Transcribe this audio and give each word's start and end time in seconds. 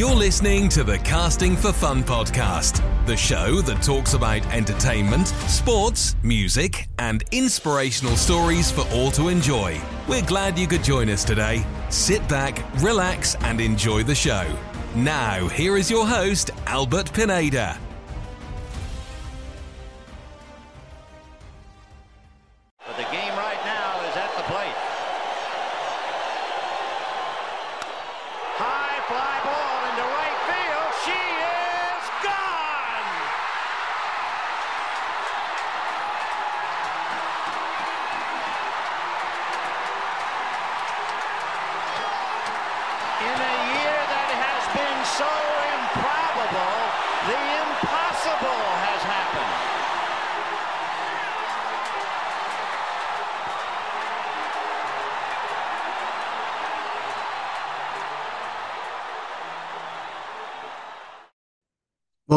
You're 0.00 0.14
listening 0.14 0.70
to 0.70 0.82
the 0.82 0.96
Casting 0.96 1.54
for 1.54 1.74
Fun 1.74 2.02
podcast, 2.02 2.82
the 3.04 3.18
show 3.18 3.60
that 3.60 3.82
talks 3.82 4.14
about 4.14 4.40
entertainment, 4.46 5.26
sports, 5.26 6.16
music, 6.22 6.88
and 6.98 7.22
inspirational 7.32 8.16
stories 8.16 8.70
for 8.70 8.88
all 8.94 9.10
to 9.10 9.28
enjoy. 9.28 9.78
We're 10.08 10.24
glad 10.24 10.58
you 10.58 10.66
could 10.66 10.82
join 10.82 11.10
us 11.10 11.22
today. 11.22 11.66
Sit 11.90 12.26
back, 12.30 12.64
relax, 12.80 13.34
and 13.42 13.60
enjoy 13.60 14.02
the 14.02 14.14
show. 14.14 14.50
Now, 14.94 15.46
here 15.48 15.76
is 15.76 15.90
your 15.90 16.06
host, 16.06 16.50
Albert 16.64 17.12
Pineda. 17.12 17.78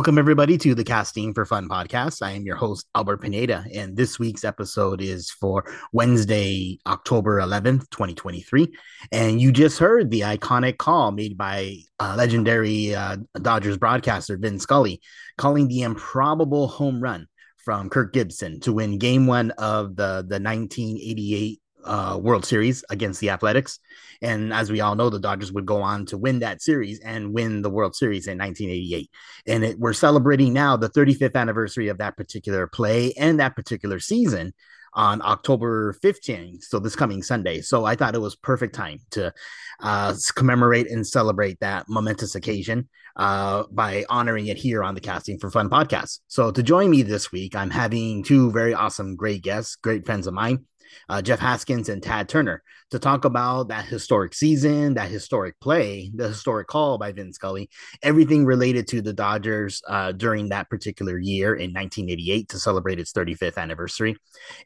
Welcome, 0.03 0.17
everybody, 0.17 0.57
to 0.57 0.75
the 0.75 0.83
Casting 0.83 1.33
for 1.33 1.45
Fun 1.45 1.69
podcast. 1.69 2.21
I 2.21 2.31
am 2.31 2.43
your 2.43 2.57
host, 2.57 2.87
Albert 2.93 3.21
Pineda, 3.21 3.63
and 3.73 3.95
this 3.95 4.19
week's 4.19 4.43
episode 4.43 5.01
is 5.01 5.31
for 5.31 5.63
Wednesday, 5.93 6.77
October 6.85 7.39
11th, 7.39 7.89
2023. 7.89 8.67
And 9.13 9.39
you 9.39 9.53
just 9.53 9.79
heard 9.79 10.11
the 10.11 10.19
iconic 10.19 10.77
call 10.77 11.13
made 11.13 11.37
by 11.37 11.77
uh, 12.01 12.15
legendary 12.17 12.93
uh, 12.93 13.15
Dodgers 13.41 13.77
broadcaster 13.77 14.35
Vin 14.35 14.59
Scully 14.59 14.99
calling 15.37 15.69
the 15.69 15.83
improbable 15.83 16.67
home 16.67 16.99
run 16.99 17.25
from 17.63 17.89
Kirk 17.89 18.11
Gibson 18.11 18.59
to 18.59 18.73
win 18.73 18.97
game 18.97 19.25
one 19.25 19.51
of 19.51 19.95
the, 19.95 20.25
the 20.27 20.41
1988 20.41 21.61
uh, 21.83 22.17
World 22.21 22.45
Series 22.45 22.83
against 22.89 23.19
the 23.19 23.29
Athletics. 23.29 23.79
And 24.21 24.53
as 24.53 24.71
we 24.71 24.81
all 24.81 24.95
know, 24.95 25.09
the 25.09 25.19
Dodgers 25.19 25.51
would 25.51 25.65
go 25.65 25.81
on 25.81 26.05
to 26.07 26.17
win 26.17 26.39
that 26.39 26.61
series 26.61 26.99
and 27.01 27.33
win 27.33 27.61
the 27.61 27.69
World 27.69 27.95
Series 27.95 28.27
in 28.27 28.37
1988. 28.37 29.09
And 29.47 29.63
it, 29.63 29.79
we're 29.79 29.93
celebrating 29.93 30.53
now 30.53 30.77
the 30.77 30.89
35th 30.89 31.35
anniversary 31.35 31.89
of 31.89 31.97
that 31.97 32.17
particular 32.17 32.67
play 32.67 33.13
and 33.13 33.39
that 33.39 33.55
particular 33.55 33.99
season 33.99 34.53
on 34.95 35.21
October 35.23 35.95
15th. 36.03 36.63
So 36.63 36.79
this 36.79 36.95
coming 36.95 37.23
Sunday. 37.23 37.61
So 37.61 37.85
I 37.85 37.95
thought 37.95 38.15
it 38.15 38.21
was 38.21 38.35
perfect 38.35 38.75
time 38.75 38.99
to 39.11 39.33
uh, 39.79 40.13
commemorate 40.35 40.89
and 40.89 41.05
celebrate 41.05 41.59
that 41.59 41.89
momentous 41.89 42.35
occasion 42.35 42.87
uh, 43.15 43.63
by 43.71 44.05
honoring 44.09 44.47
it 44.47 44.57
here 44.57 44.83
on 44.83 44.95
the 44.95 45.01
Casting 45.01 45.39
for 45.39 45.49
Fun 45.49 45.69
podcast. 45.69 46.19
So 46.27 46.51
to 46.51 46.63
join 46.63 46.89
me 46.89 47.01
this 47.01 47.31
week, 47.31 47.55
I'm 47.55 47.69
having 47.69 48.23
two 48.23 48.51
very 48.51 48.73
awesome, 48.73 49.15
great 49.15 49.41
guests, 49.41 49.75
great 49.75 50.05
friends 50.05 50.27
of 50.27 50.33
mine 50.33 50.65
uh, 51.09 51.21
Jeff 51.21 51.39
Haskins 51.39 51.89
and 51.89 52.01
Tadd 52.01 52.27
Turner 52.27 52.63
to 52.93 52.99
talk 52.99 53.25
about 53.25 53.69
that 53.69 53.85
historic 53.85 54.35
season, 54.35 54.93
that 54.93 55.09
historic 55.09 55.59
play, 55.59 56.11
the 56.13 56.27
historic 56.27 56.67
call 56.67 56.99
by 56.99 57.11
Vin 57.11 57.33
Scully, 57.33 57.67
everything 58.03 58.45
related 58.45 58.87
to 58.89 59.01
the 59.01 59.13
Dodgers 59.13 59.81
uh, 59.87 60.11
during 60.11 60.49
that 60.49 60.69
particular 60.69 61.17
year 61.17 61.55
in 61.55 61.73
1988 61.73 62.49
to 62.49 62.59
celebrate 62.59 62.99
its 62.99 63.11
35th 63.11 63.57
anniversary. 63.57 64.15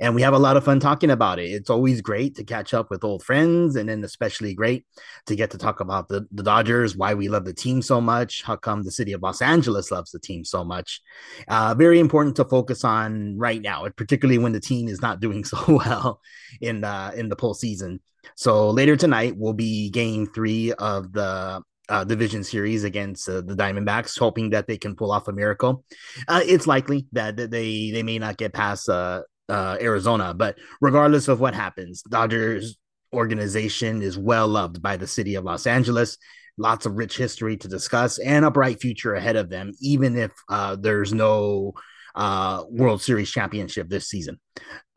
And 0.01 0.13
we 0.13 0.23
have 0.23 0.33
a 0.33 0.39
lot 0.39 0.57
of 0.57 0.65
fun 0.65 0.81
talking 0.81 1.09
about 1.09 1.39
it. 1.39 1.51
It's 1.51 1.69
always 1.69 2.01
great 2.01 2.35
to 2.35 2.43
catch 2.43 2.73
up 2.73 2.89
with 2.89 3.05
old 3.05 3.23
friends, 3.23 3.77
and 3.77 3.87
then 3.87 4.03
especially 4.03 4.53
great 4.53 4.85
to 5.27 5.35
get 5.37 5.51
to 5.51 5.57
talk 5.57 5.79
about 5.79 6.09
the, 6.09 6.27
the 6.33 6.43
Dodgers, 6.43 6.97
why 6.97 7.13
we 7.13 7.29
love 7.29 7.45
the 7.45 7.53
team 7.53 7.81
so 7.81 8.01
much, 8.01 8.43
how 8.43 8.57
come 8.57 8.83
the 8.83 8.91
city 8.91 9.13
of 9.13 9.23
Los 9.23 9.41
Angeles 9.41 9.89
loves 9.89 10.11
the 10.11 10.19
team 10.19 10.43
so 10.43 10.65
much. 10.65 10.99
Uh, 11.47 11.73
very 11.75 11.97
important 11.97 12.35
to 12.35 12.43
focus 12.43 12.83
on 12.83 13.37
right 13.37 13.61
now, 13.61 13.87
particularly 13.95 14.37
when 14.37 14.51
the 14.51 14.59
team 14.59 14.89
is 14.89 15.01
not 15.01 15.19
doing 15.21 15.45
so 15.45 15.57
well 15.69 16.19
in 16.59 16.83
uh, 16.83 17.11
in 17.15 17.29
the 17.29 17.37
postseason. 17.37 17.99
So 18.35 18.69
later 18.69 18.95
tonight 18.95 19.37
will 19.37 19.53
be 19.53 19.89
game 19.89 20.27
three 20.27 20.73
of 20.73 21.13
the 21.13 21.61
uh, 21.89 22.03
division 22.03 22.43
series 22.43 22.83
against 22.83 23.29
uh, 23.29 23.41
the 23.41 23.55
Diamondbacks, 23.55 24.19
hoping 24.19 24.49
that 24.51 24.67
they 24.67 24.77
can 24.77 24.95
pull 24.95 25.11
off 25.11 25.27
a 25.27 25.33
miracle. 25.33 25.83
Uh, 26.27 26.41
it's 26.43 26.67
likely 26.67 27.07
that 27.13 27.37
they 27.37 27.91
they 27.91 28.03
may 28.03 28.19
not 28.19 28.37
get 28.37 28.53
past 28.53 28.89
uh, 28.89 29.21
uh, 29.49 29.77
Arizona, 29.79 30.33
but 30.33 30.57
regardless 30.81 31.27
of 31.27 31.39
what 31.39 31.53
happens, 31.53 32.01
Dodgers 32.03 32.77
organization 33.13 34.01
is 34.01 34.17
well 34.17 34.47
loved 34.47 34.81
by 34.81 34.97
the 34.97 35.07
city 35.07 35.35
of 35.35 35.45
Los 35.45 35.65
Angeles. 35.65 36.17
Lots 36.57 36.85
of 36.85 36.97
rich 36.97 37.17
history 37.17 37.55
to 37.57 37.67
discuss 37.67 38.17
and 38.17 38.43
a 38.43 38.51
bright 38.51 38.81
future 38.81 39.13
ahead 39.13 39.35
of 39.35 39.49
them, 39.49 39.73
even 39.79 40.17
if 40.17 40.31
uh, 40.49 40.75
there's 40.75 41.13
no 41.13 41.73
uh, 42.17 42.63
World 42.69 43.01
Series 43.01 43.31
championship 43.31 43.87
this 43.87 44.09
season. 44.09 44.39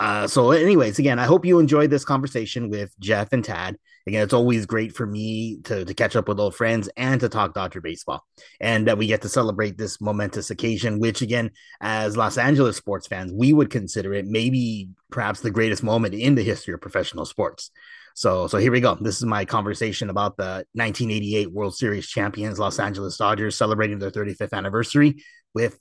Uh, 0.01 0.27
so, 0.27 0.53
anyways, 0.53 0.99
again, 0.99 1.19
I 1.19 1.27
hope 1.27 1.45
you 1.45 1.59
enjoyed 1.59 1.91
this 1.91 2.05
conversation 2.05 2.71
with 2.71 2.99
Jeff 2.99 3.33
and 3.33 3.45
Tadd. 3.45 3.77
Again, 4.07 4.23
it's 4.23 4.33
always 4.33 4.65
great 4.65 4.97
for 4.97 5.07
me 5.07 5.59
to, 5.65 5.85
to 5.85 5.95
catch 5.95 6.17
up 6.17 6.27
with 6.27 6.41
old 6.41 6.57
friends 6.57 6.89
and 6.97 7.21
to 7.21 7.29
talk 7.29 7.53
Dodger 7.53 7.83
baseball, 7.83 8.25
and 8.59 8.89
that 8.89 8.97
we 8.97 9.07
get 9.07 9.21
to 9.23 9.29
celebrate 9.29 9.77
this 9.77 10.01
momentous 10.01 10.51
occasion, 10.51 10.99
which, 10.99 11.21
again, 11.21 11.51
as 11.83 12.17
Los 12.17 12.39
Angeles 12.39 12.79
sports 12.79 13.07
fans, 13.07 13.33
we 13.35 13.53
would 13.53 13.69
consider 13.69 14.15
it 14.15 14.27
maybe 14.27 14.89
perhaps 15.11 15.41
the 15.41 15.51
greatest 15.51 15.83
moment 15.83 16.15
in 16.15 16.35
the 16.35 16.43
history 16.43 16.73
of 16.73 16.81
professional 16.81 17.27
sports. 17.27 17.71
So, 18.15 18.47
so 18.47 18.57
here 18.57 18.73
we 18.73 18.81
go. 18.81 18.97
This 18.99 19.19
is 19.19 19.27
my 19.27 19.45
conversation 19.45 20.09
about 20.09 20.39
the 20.39 20.65
1988 20.73 21.53
World 21.53 21.77
Series 21.77 22.09
champions, 22.09 22.59
Los 22.59 22.79
Angeles 22.79 23.19
Dodgers, 23.19 23.57
celebrating 23.57 23.99
their 23.99 24.11
35th 24.11 24.55
anniversary 24.55 25.23
with 25.55 25.79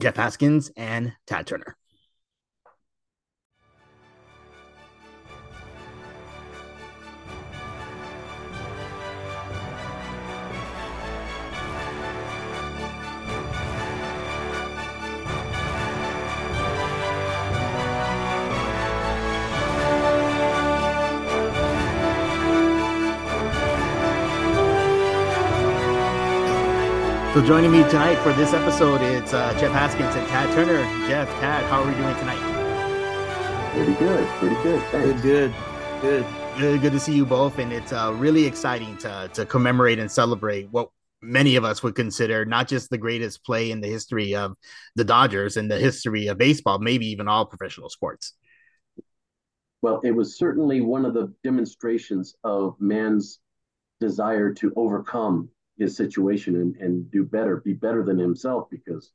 Jeff 0.00 0.16
Haskins 0.16 0.70
and 0.76 1.12
Tadd 1.26 1.46
Turner. 1.46 1.76
So 27.40 27.46
joining 27.46 27.72
me 27.72 27.82
tonight 27.84 28.16
for 28.16 28.34
this 28.34 28.52
episode, 28.52 29.00
it's 29.00 29.32
uh, 29.32 29.58
Jeff 29.58 29.72
Haskins 29.72 30.14
and 30.14 30.28
Tadd 30.28 30.52
Turner. 30.52 30.82
Jeff, 31.08 31.26
Tadd, 31.40 31.62
how 31.70 31.82
are 31.82 31.88
we 31.88 31.94
doing 31.94 32.14
tonight? 32.16 33.72
Pretty 33.72 33.94
good, 33.94 34.28
pretty 34.38 34.56
good. 34.56 34.82
Thanks. 34.90 35.22
good, 35.22 35.54
good, 36.02 36.26
good. 36.58 36.80
Good 36.82 36.92
to 36.92 37.00
see 37.00 37.14
you 37.14 37.24
both, 37.24 37.58
and 37.58 37.72
it's 37.72 37.94
uh, 37.94 38.14
really 38.18 38.44
exciting 38.44 38.94
to 38.98 39.30
to 39.32 39.46
commemorate 39.46 39.98
and 39.98 40.10
celebrate 40.10 40.70
what 40.70 40.90
many 41.22 41.56
of 41.56 41.64
us 41.64 41.82
would 41.82 41.94
consider 41.94 42.44
not 42.44 42.68
just 42.68 42.90
the 42.90 42.98
greatest 42.98 43.42
play 43.42 43.70
in 43.70 43.80
the 43.80 43.88
history 43.88 44.34
of 44.34 44.54
the 44.94 45.04
Dodgers 45.04 45.56
and 45.56 45.70
the 45.70 45.78
history 45.78 46.26
of 46.26 46.36
baseball, 46.36 46.78
maybe 46.78 47.06
even 47.06 47.26
all 47.26 47.46
professional 47.46 47.88
sports. 47.88 48.34
Well, 49.80 50.02
it 50.04 50.10
was 50.10 50.36
certainly 50.36 50.82
one 50.82 51.06
of 51.06 51.14
the 51.14 51.32
demonstrations 51.42 52.34
of 52.44 52.76
man's 52.78 53.38
desire 53.98 54.52
to 54.52 54.74
overcome 54.76 55.48
his 55.80 55.96
situation 55.96 56.54
and, 56.56 56.76
and 56.76 57.10
do 57.10 57.24
better, 57.24 57.56
be 57.56 57.72
better 57.72 58.04
than 58.04 58.18
himself. 58.18 58.68
Because, 58.70 59.10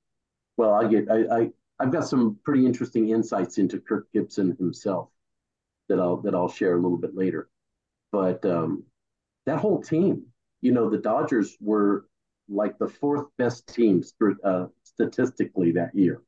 well, 0.57 0.73
I 0.73 0.87
get 0.89 1.09
I, 1.09 1.37
I 1.37 1.49
I've 1.79 1.91
got 1.91 2.07
some 2.07 2.37
pretty 2.43 2.65
interesting 2.65 3.09
insights 3.09 3.57
into 3.57 3.79
Kirk 3.79 4.07
Gibson 4.11 4.57
himself 4.57 5.09
that 5.87 5.99
I'll 5.99 6.17
that 6.17 6.35
I'll 6.35 6.49
share 6.49 6.73
a 6.73 6.81
little 6.81 6.97
bit 6.97 7.15
later. 7.15 7.49
But 8.11 8.43
um, 8.45 8.83
that 9.45 9.59
whole 9.59 9.81
team, 9.81 10.25
you 10.61 10.73
know, 10.73 10.89
the 10.89 10.97
Dodgers 10.97 11.55
were 11.61 12.07
like 12.49 12.77
the 12.77 12.87
fourth 12.87 13.27
best 13.37 13.67
team 13.67 14.03
uh, 14.43 14.65
statistically 14.83 15.71
that 15.73 15.95
year. 15.95 16.21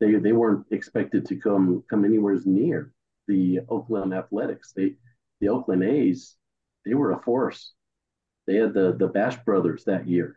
They 0.00 0.14
they 0.14 0.32
weren't 0.32 0.66
expected 0.70 1.26
to 1.26 1.36
come 1.36 1.84
come 1.88 2.04
anywhere 2.04 2.38
near 2.44 2.92
the 3.28 3.60
Oakland 3.68 4.12
Athletics. 4.12 4.72
They 4.72 4.96
the 5.40 5.48
Oakland 5.48 5.82
A's, 5.82 6.36
they 6.84 6.94
were 6.94 7.12
a 7.12 7.22
force. 7.22 7.72
They 8.46 8.56
had 8.56 8.74
the 8.74 8.96
the 8.98 9.08
Bash 9.08 9.36
brothers 9.44 9.84
that 9.84 10.08
year. 10.08 10.36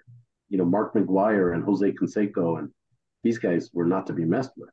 You 0.50 0.58
know, 0.58 0.66
Mark 0.66 0.94
McGwire 0.94 1.54
and 1.54 1.64
Jose 1.64 1.92
Canseco, 1.92 2.60
and 2.60 2.70
these 3.24 3.40
guys 3.40 3.70
were 3.74 3.86
not 3.86 4.08
to 4.08 4.14
be 4.14 4.26
messed 4.26 4.52
with. 4.58 4.70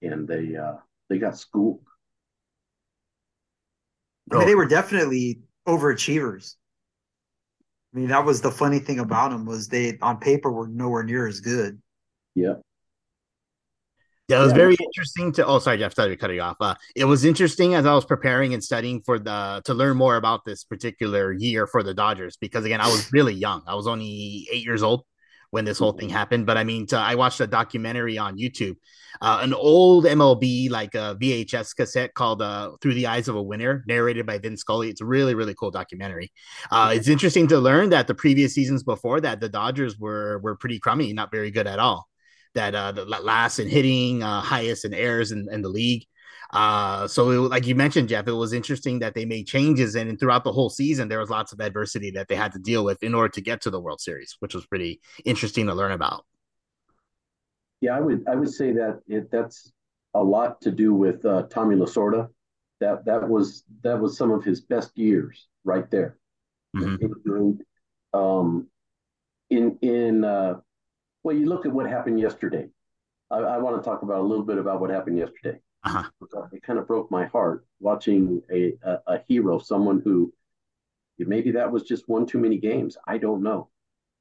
And 0.00 0.26
they 0.26 0.56
uh, 0.56 0.76
they 1.08 1.18
got 1.18 1.38
schooled. 1.38 1.80
I 4.30 4.38
mean, 4.38 4.46
they 4.46 4.54
were 4.54 4.66
definitely 4.66 5.40
overachievers. 5.68 6.54
I 7.94 7.98
mean, 7.98 8.08
that 8.08 8.24
was 8.24 8.40
the 8.40 8.50
funny 8.50 8.78
thing 8.78 8.98
about 8.98 9.30
them 9.30 9.44
was 9.44 9.68
they 9.68 9.98
on 10.00 10.18
paper 10.18 10.50
were 10.50 10.68
nowhere 10.68 11.02
near 11.02 11.26
as 11.26 11.40
good. 11.40 11.80
Yeah. 12.34 12.54
It 14.38 14.42
was 14.42 14.52
yeah. 14.52 14.56
very 14.56 14.76
interesting 14.80 15.32
to. 15.32 15.46
Oh, 15.46 15.58
sorry, 15.58 15.78
Jeff. 15.78 15.94
Sorry 15.94 16.10
to 16.10 16.16
cut 16.16 16.32
you 16.32 16.40
off. 16.40 16.56
Uh, 16.60 16.74
it 16.96 17.04
was 17.04 17.24
interesting 17.24 17.74
as 17.74 17.86
I 17.86 17.94
was 17.94 18.04
preparing 18.04 18.54
and 18.54 18.62
studying 18.62 19.02
for 19.02 19.18
the 19.18 19.62
to 19.64 19.74
learn 19.74 19.96
more 19.96 20.16
about 20.16 20.44
this 20.44 20.64
particular 20.64 21.32
year 21.32 21.66
for 21.66 21.82
the 21.82 21.94
Dodgers 21.94 22.36
because 22.36 22.64
again, 22.64 22.80
I 22.80 22.88
was 22.88 23.08
really 23.12 23.34
young. 23.34 23.62
I 23.66 23.74
was 23.74 23.86
only 23.86 24.48
eight 24.50 24.64
years 24.64 24.82
old 24.82 25.04
when 25.50 25.66
this 25.66 25.78
whole 25.78 25.92
thing 25.92 26.08
mm-hmm. 26.08 26.16
happened. 26.16 26.46
But 26.46 26.56
I 26.56 26.64
mean, 26.64 26.86
to, 26.88 26.96
I 26.96 27.14
watched 27.14 27.40
a 27.40 27.46
documentary 27.46 28.16
on 28.16 28.38
YouTube, 28.38 28.76
uh, 29.20 29.40
an 29.42 29.52
old 29.52 30.04
MLB 30.04 30.70
like 30.70 30.94
a 30.94 31.16
VHS 31.20 31.76
cassette 31.76 32.14
called 32.14 32.42
uh, 32.42 32.72
"Through 32.80 32.94
the 32.94 33.06
Eyes 33.06 33.28
of 33.28 33.36
a 33.36 33.42
Winner," 33.42 33.84
narrated 33.86 34.26
by 34.26 34.38
Vin 34.38 34.56
Scully. 34.56 34.88
It's 34.88 35.00
a 35.00 35.06
really 35.06 35.34
really 35.34 35.54
cool 35.54 35.70
documentary. 35.70 36.32
Uh, 36.70 36.92
it's 36.94 37.08
interesting 37.08 37.46
to 37.48 37.58
learn 37.58 37.90
that 37.90 38.06
the 38.06 38.14
previous 38.14 38.54
seasons 38.54 38.82
before 38.82 39.20
that, 39.20 39.40
the 39.40 39.48
Dodgers 39.48 39.98
were 39.98 40.38
were 40.38 40.56
pretty 40.56 40.78
crummy, 40.78 41.12
not 41.12 41.30
very 41.30 41.50
good 41.50 41.66
at 41.66 41.78
all 41.78 42.08
that 42.54 42.74
uh, 42.74 42.92
the 42.92 43.04
last 43.04 43.58
in 43.58 43.68
hitting, 43.68 44.22
uh, 44.22 44.40
highest 44.40 44.84
in 44.84 44.94
errors 44.94 45.32
in, 45.32 45.48
in 45.50 45.62
the 45.62 45.68
league. 45.68 46.04
Uh, 46.52 47.08
so 47.08 47.30
it, 47.30 47.36
like 47.38 47.66
you 47.66 47.74
mentioned, 47.74 48.10
Jeff, 48.10 48.28
it 48.28 48.32
was 48.32 48.52
interesting 48.52 48.98
that 48.98 49.14
they 49.14 49.24
made 49.24 49.46
changes, 49.46 49.94
and, 49.94 50.10
and 50.10 50.20
throughout 50.20 50.44
the 50.44 50.52
whole 50.52 50.68
season, 50.68 51.08
there 51.08 51.18
was 51.18 51.30
lots 51.30 51.52
of 51.52 51.60
adversity 51.60 52.10
that 52.10 52.28
they 52.28 52.34
had 52.34 52.52
to 52.52 52.58
deal 52.58 52.84
with 52.84 53.02
in 53.02 53.14
order 53.14 53.30
to 53.30 53.40
get 53.40 53.62
to 53.62 53.70
the 53.70 53.80
World 53.80 54.00
Series, 54.00 54.36
which 54.40 54.54
was 54.54 54.66
pretty 54.66 55.00
interesting 55.24 55.66
to 55.66 55.74
learn 55.74 55.92
about. 55.92 56.26
Yeah, 57.80 57.96
I 57.96 58.00
would 58.00 58.24
I 58.28 58.34
would 58.34 58.52
say 58.52 58.72
that 58.72 59.00
it, 59.08 59.30
that's 59.30 59.72
a 60.14 60.22
lot 60.22 60.60
to 60.60 60.70
do 60.70 60.94
with 60.94 61.24
uh, 61.24 61.44
Tommy 61.44 61.74
Lasorda. 61.74 62.28
That 62.80 63.04
that 63.06 63.28
was 63.28 63.64
that 63.82 63.98
was 63.98 64.16
some 64.16 64.30
of 64.30 64.44
his 64.44 64.60
best 64.60 64.96
years 64.96 65.48
right 65.64 65.90
there. 65.90 66.18
Mm-hmm. 66.76 67.52
Um, 68.18 68.68
in 69.50 69.78
in 69.80 70.24
uh, 70.24 70.60
well, 71.22 71.36
you 71.36 71.46
look 71.46 71.66
at 71.66 71.72
what 71.72 71.88
happened 71.88 72.20
yesterday. 72.20 72.68
I, 73.30 73.38
I 73.38 73.58
want 73.58 73.82
to 73.82 73.88
talk 73.88 74.02
about 74.02 74.20
a 74.20 74.22
little 74.22 74.44
bit 74.44 74.58
about 74.58 74.80
what 74.80 74.90
happened 74.90 75.18
yesterday. 75.18 75.58
Uh-huh. 75.84 76.08
It 76.52 76.62
kind 76.62 76.78
of 76.78 76.86
broke 76.86 77.10
my 77.10 77.26
heart 77.26 77.66
watching 77.80 78.42
a, 78.52 78.74
a, 78.84 78.98
a 79.06 79.20
hero, 79.26 79.58
someone 79.58 80.00
who 80.04 80.32
maybe 81.18 81.52
that 81.52 81.70
was 81.70 81.82
just 81.84 82.08
one 82.08 82.26
too 82.26 82.38
many 82.38 82.58
games. 82.58 82.96
I 83.06 83.18
don't 83.18 83.42
know. 83.42 83.68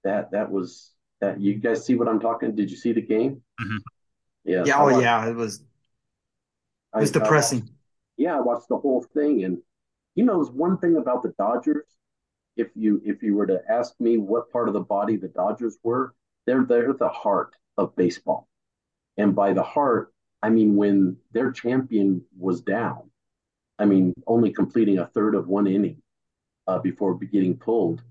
That 0.03 0.31
that 0.31 0.51
was 0.51 0.91
that. 1.19 1.39
You 1.39 1.55
guys 1.55 1.85
see 1.85 1.95
what 1.95 2.07
I'm 2.07 2.19
talking? 2.19 2.55
Did 2.55 2.71
you 2.71 2.77
see 2.77 2.93
the 2.93 3.01
game? 3.01 3.41
Mm-hmm. 3.59 3.77
Yeah. 4.45 4.63
Yeah. 4.65 4.79
Oh, 4.79 4.99
yeah. 4.99 5.29
It 5.29 5.35
was. 5.35 5.61
It 6.95 6.99
was 6.99 7.15
I, 7.15 7.19
depressing. 7.19 7.59
I 7.59 7.61
watched, 7.61 7.73
yeah, 8.17 8.37
I 8.37 8.41
watched 8.41 8.67
the 8.69 8.77
whole 8.77 9.05
thing, 9.13 9.43
and 9.43 9.59
he 10.15 10.23
knows 10.23 10.51
one 10.51 10.77
thing 10.77 10.97
about 10.97 11.23
the 11.23 11.33
Dodgers. 11.37 11.85
If 12.57 12.67
you 12.75 13.01
if 13.05 13.23
you 13.23 13.35
were 13.35 13.47
to 13.47 13.61
ask 13.69 13.93
me 13.99 14.17
what 14.17 14.51
part 14.51 14.67
of 14.67 14.73
the 14.73 14.81
body 14.81 15.15
the 15.15 15.29
Dodgers 15.29 15.77
were, 15.83 16.13
they're 16.45 16.65
they're 16.65 16.93
the 16.93 17.09
heart 17.09 17.55
of 17.77 17.95
baseball. 17.95 18.47
And 19.17 19.35
by 19.35 19.53
the 19.53 19.63
heart, 19.63 20.13
I 20.41 20.49
mean 20.49 20.75
when 20.75 21.17
their 21.31 21.51
champion 21.51 22.23
was 22.37 22.61
down, 22.61 23.09
I 23.79 23.85
mean 23.85 24.13
only 24.27 24.51
completing 24.51 24.99
a 24.99 25.07
third 25.07 25.35
of 25.35 25.47
one 25.47 25.67
inning 25.67 26.01
uh, 26.67 26.79
before 26.79 27.15
getting 27.15 27.57
pulled. 27.57 28.03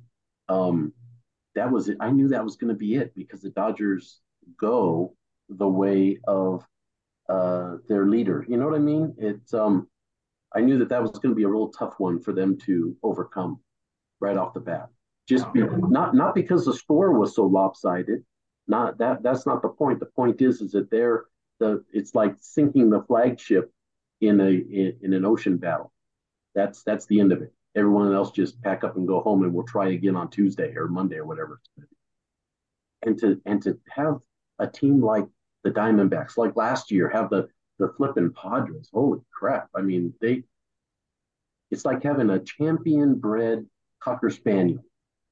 Um, 0.49 0.93
that 1.55 1.71
was 1.71 1.89
it. 1.89 1.97
I 2.01 2.11
knew 2.11 2.29
that 2.29 2.45
was 2.45 2.57
going 2.57 2.73
to 2.73 2.79
be 2.79 2.95
it 2.97 3.15
because 3.15 3.43
the 3.43 3.51
Dodgers 3.51 4.21
go 4.59 5.15
the 5.49 5.69
way 5.69 6.19
of 6.27 6.65
uh, 7.29 7.77
their 7.89 8.07
leader. 8.07 8.45
You 8.49 8.57
know 8.57 8.67
what 8.67 8.75
I 8.75 8.79
mean? 8.79 9.15
It's 9.19 9.53
um, 9.55 9.89
I 10.55 10.61
knew 10.61 10.79
that 10.79 10.89
that 10.89 11.03
was 11.03 11.13
going 11.13 11.31
to 11.33 11.37
be 11.37 11.45
a 11.45 11.49
real 11.49 11.69
tough 11.69 11.95
one 11.99 12.21
for 12.21 12.33
them 12.33 12.57
to 12.67 12.97
overcome 13.03 13.61
right 14.21 14.37
off 14.37 14.55
the 14.55 14.61
bat 14.61 14.91
just 15.31 15.53
be, 15.53 15.63
not 15.63 16.15
not 16.15 16.35
because 16.35 16.65
the 16.65 16.75
score 16.75 17.13
was 17.13 17.37
so 17.37 17.47
lopsided. 17.47 18.25
Not 18.67 18.99
that 18.99 19.23
that's 19.23 19.47
not 19.47 19.63
the 19.63 19.69
point. 19.69 20.01
The 20.01 20.07
point 20.07 20.43
is 20.43 20.61
is 20.61 20.73
that 20.73 20.91
they're 20.91 21.27
the 21.61 21.85
it's 21.93 22.17
like 22.17 22.35
sinking 22.41 22.91
the 22.91 23.03
flagship 23.03 23.73
in 24.21 24.41
a 24.41 24.51
in, 24.51 24.97
in 25.03 25.15
an 25.15 25.25
ocean 25.25 25.57
battle. 25.57 25.93
That's 26.55 26.83
that's 26.83 27.07
the 27.07 27.21
end 27.21 27.31
of 27.33 27.43
it. 27.43 27.53
Everyone 27.77 28.13
else 28.13 28.33
just 28.33 28.61
pack 28.61 28.83
up 28.83 28.97
and 28.97 29.07
go 29.07 29.21
home, 29.21 29.45
and 29.45 29.55
we'll 29.55 29.65
try 29.65 29.91
again 29.91 30.17
on 30.17 30.31
Tuesday 30.31 30.75
or 30.75 30.89
Monday 30.89 31.17
or 31.17 31.25
whatever. 31.25 31.61
And 33.03 33.17
to 33.21 33.41
and 33.47 33.63
to 33.63 33.79
have 33.89 34.19
a 34.59 34.67
team 34.67 35.01
like 35.01 35.27
the 35.63 35.71
Diamondbacks, 35.71 36.37
like 36.37 36.57
last 36.57 36.91
year, 36.91 37.09
have 37.09 37.31
the 37.31 37.49
the 37.79 37.95
flipping 37.97 38.33
Padres. 38.33 38.91
Holy 38.93 39.21
crap! 39.33 39.69
I 39.77 39.83
mean, 39.83 40.13
they. 40.21 40.43
It's 41.71 41.85
like 41.85 42.03
having 42.03 42.31
a 42.31 42.41
champion 42.41 43.15
bred 43.15 43.65
cocker 44.01 44.31
spaniel 44.31 44.83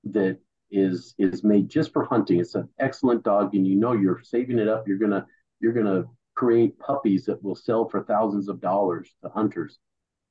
that 0.04 0.38
is 0.70 1.14
is 1.18 1.44
made 1.44 1.68
just 1.68 1.92
for 1.92 2.04
hunting. 2.04 2.40
It's 2.40 2.54
an 2.54 2.68
excellent 2.78 3.24
dog, 3.24 3.54
and 3.54 3.66
you 3.66 3.74
know 3.76 3.92
you're 3.92 4.20
saving 4.22 4.58
it 4.58 4.68
up. 4.68 4.86
You're 4.86 4.98
gonna 4.98 5.26
you're 5.60 5.72
gonna 5.72 6.04
create 6.34 6.78
puppies 6.78 7.24
that 7.26 7.42
will 7.42 7.56
sell 7.56 7.88
for 7.88 8.04
thousands 8.04 8.48
of 8.48 8.60
dollars 8.60 9.10
to 9.22 9.28
hunters, 9.28 9.78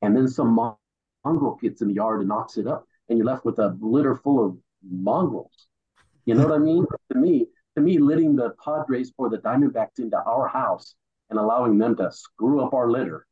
and 0.02 0.16
then 0.16 0.28
some 0.28 0.78
mongrel 1.26 1.58
gets 1.62 1.82
in 1.82 1.90
the 1.90 1.94
yard 1.96 2.20
and 2.20 2.30
knocks 2.30 2.58
it 2.58 2.68
up, 2.68 2.86
and 3.10 3.18
you're 3.18 3.28
left 3.28 3.46
with 3.46 3.60
a 3.60 3.78
litter 3.82 4.16
full 4.16 4.46
of 4.46 4.58
mongrels. 4.88 5.68
You 6.26 6.36
know 6.36 6.44
what 6.44 6.56
I 6.56 6.60
mean? 6.60 6.86
To 7.12 7.18
me, 7.18 7.48
to 7.76 7.82
me, 7.82 8.00
letting 8.00 8.36
the 8.36 8.54
Padres 8.64 9.14
or 9.18 9.30
the 9.30 9.38
Diamondbacks 9.38 10.00
into 10.00 10.18
our 10.18 10.48
house 10.48 10.96
and 11.30 11.40
allowing 11.40 11.78
them 11.78 11.96
to 11.98 12.12
screw 12.12 12.62
up 12.62 12.74
our 12.74 12.90
litter, 12.90 13.26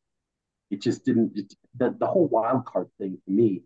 it 0.71 0.81
just 0.81 1.05
didn't. 1.05 1.37
It, 1.37 1.53
the, 1.77 1.95
the 1.99 2.07
whole 2.07 2.27
wild 2.27 2.65
card 2.65 2.87
thing 2.97 3.17
to 3.25 3.31
me 3.31 3.63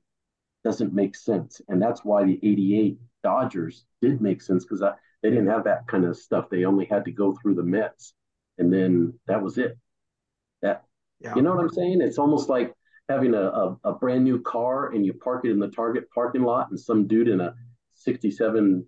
doesn't 0.69 0.93
make 0.93 1.15
sense. 1.15 1.61
And 1.67 1.81
that's 1.81 2.05
why 2.05 2.23
the 2.23 2.39
88 2.43 2.99
Dodgers 3.23 3.85
did 4.03 4.21
make 4.21 4.39
sense 4.39 4.63
because 4.63 4.81
they 5.23 5.29
didn't 5.31 5.47
have 5.47 5.63
that 5.63 5.87
kind 5.87 6.05
of 6.05 6.15
stuff. 6.15 6.45
They 6.47 6.63
only 6.63 6.85
had 6.85 7.05
to 7.05 7.11
go 7.11 7.35
through 7.35 7.55
the 7.55 7.63
Mets. 7.63 8.13
And 8.59 8.71
then 8.71 9.17
that 9.25 9.41
was 9.41 9.57
it. 9.57 9.79
That 10.61 10.83
yeah. 11.21 11.33
you 11.35 11.41
know 11.41 11.55
what 11.55 11.61
I'm 11.61 11.73
saying? 11.73 12.01
It's 12.01 12.19
almost 12.19 12.49
like 12.49 12.71
having 13.09 13.33
a, 13.33 13.41
a, 13.41 13.77
a, 13.83 13.93
brand 13.93 14.23
new 14.23 14.39
car 14.41 14.91
and 14.91 15.03
you 15.03 15.13
park 15.13 15.43
it 15.43 15.49
in 15.49 15.57
the 15.57 15.69
Target 15.69 16.03
parking 16.13 16.43
lot 16.43 16.69
and 16.69 16.79
some 16.79 17.07
dude 17.07 17.29
in 17.29 17.41
a 17.41 17.55
67 17.95 18.85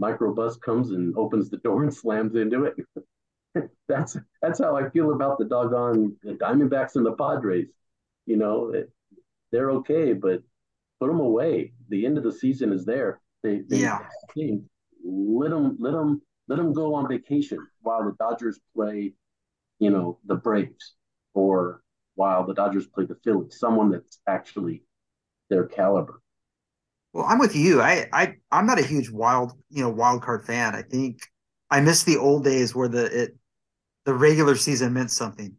microbus 0.00 0.60
comes 0.60 0.90
and 0.90 1.16
opens 1.16 1.48
the 1.48 1.58
door 1.58 1.84
and 1.84 1.94
slams 2.02 2.34
into 2.34 2.64
it. 2.64 2.74
that's 3.88 4.16
that's 4.42 4.58
how 4.58 4.76
I 4.76 4.90
feel 4.90 5.12
about 5.12 5.38
the 5.38 5.44
doggone 5.44 6.16
the 6.24 6.32
Diamondbacks 6.32 6.96
and 6.96 7.06
the 7.06 7.12
Padres. 7.12 7.68
You 8.26 8.36
know, 8.36 8.70
it, 8.70 8.90
they're 9.52 9.70
okay, 9.70 10.12
but 10.12 10.42
put 11.00 11.08
them 11.08 11.20
away. 11.20 11.72
The 11.88 12.06
end 12.06 12.18
of 12.18 12.24
the 12.24 12.32
season 12.32 12.72
is 12.72 12.84
there. 12.84 13.20
They, 13.42 13.62
they 13.68 13.78
yeah. 13.78 14.00
let 15.04 15.50
them 15.50 15.76
let 15.80 15.92
them 15.92 16.20
let 16.46 16.56
them 16.56 16.72
go 16.72 16.94
on 16.94 17.08
vacation 17.08 17.58
while 17.80 18.04
the 18.04 18.14
Dodgers 18.18 18.60
play, 18.74 19.14
you 19.78 19.90
know, 19.90 20.18
the 20.26 20.34
Braves, 20.34 20.94
or 21.32 21.82
while 22.16 22.46
the 22.46 22.54
Dodgers 22.54 22.86
play 22.86 23.06
the 23.06 23.16
Phillies. 23.24 23.58
Someone 23.58 23.90
that's 23.90 24.20
actually 24.26 24.84
their 25.48 25.64
caliber. 25.64 26.20
Well, 27.12 27.24
I'm 27.26 27.38
with 27.38 27.56
you. 27.56 27.80
I 27.80 28.06
I 28.12 28.34
I'm 28.52 28.66
not 28.66 28.78
a 28.78 28.86
huge 28.86 29.10
wild 29.10 29.52
you 29.70 29.82
know 29.82 29.88
wild 29.88 30.22
card 30.22 30.44
fan. 30.44 30.74
I 30.74 30.82
think 30.82 31.22
I 31.70 31.80
miss 31.80 32.02
the 32.04 32.18
old 32.18 32.44
days 32.44 32.74
where 32.74 32.88
the 32.88 33.22
it 33.22 33.36
the 34.04 34.14
regular 34.14 34.54
season 34.54 34.92
meant 34.92 35.10
something. 35.10 35.56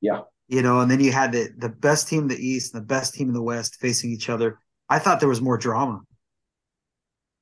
Yeah. 0.00 0.20
You 0.48 0.62
know, 0.62 0.78
and 0.78 0.88
then 0.88 1.00
you 1.00 1.10
had 1.10 1.32
the 1.32 1.48
the 1.58 1.68
best 1.68 2.08
team 2.08 2.22
in 2.22 2.28
the 2.28 2.36
East 2.36 2.72
and 2.72 2.82
the 2.82 2.86
best 2.86 3.14
team 3.14 3.28
in 3.28 3.34
the 3.34 3.42
West 3.42 3.80
facing 3.80 4.10
each 4.10 4.28
other 4.28 4.60
I 4.88 4.98
thought 4.98 5.20
there 5.20 5.28
was 5.28 5.40
more 5.40 5.58
drama. 5.58 6.02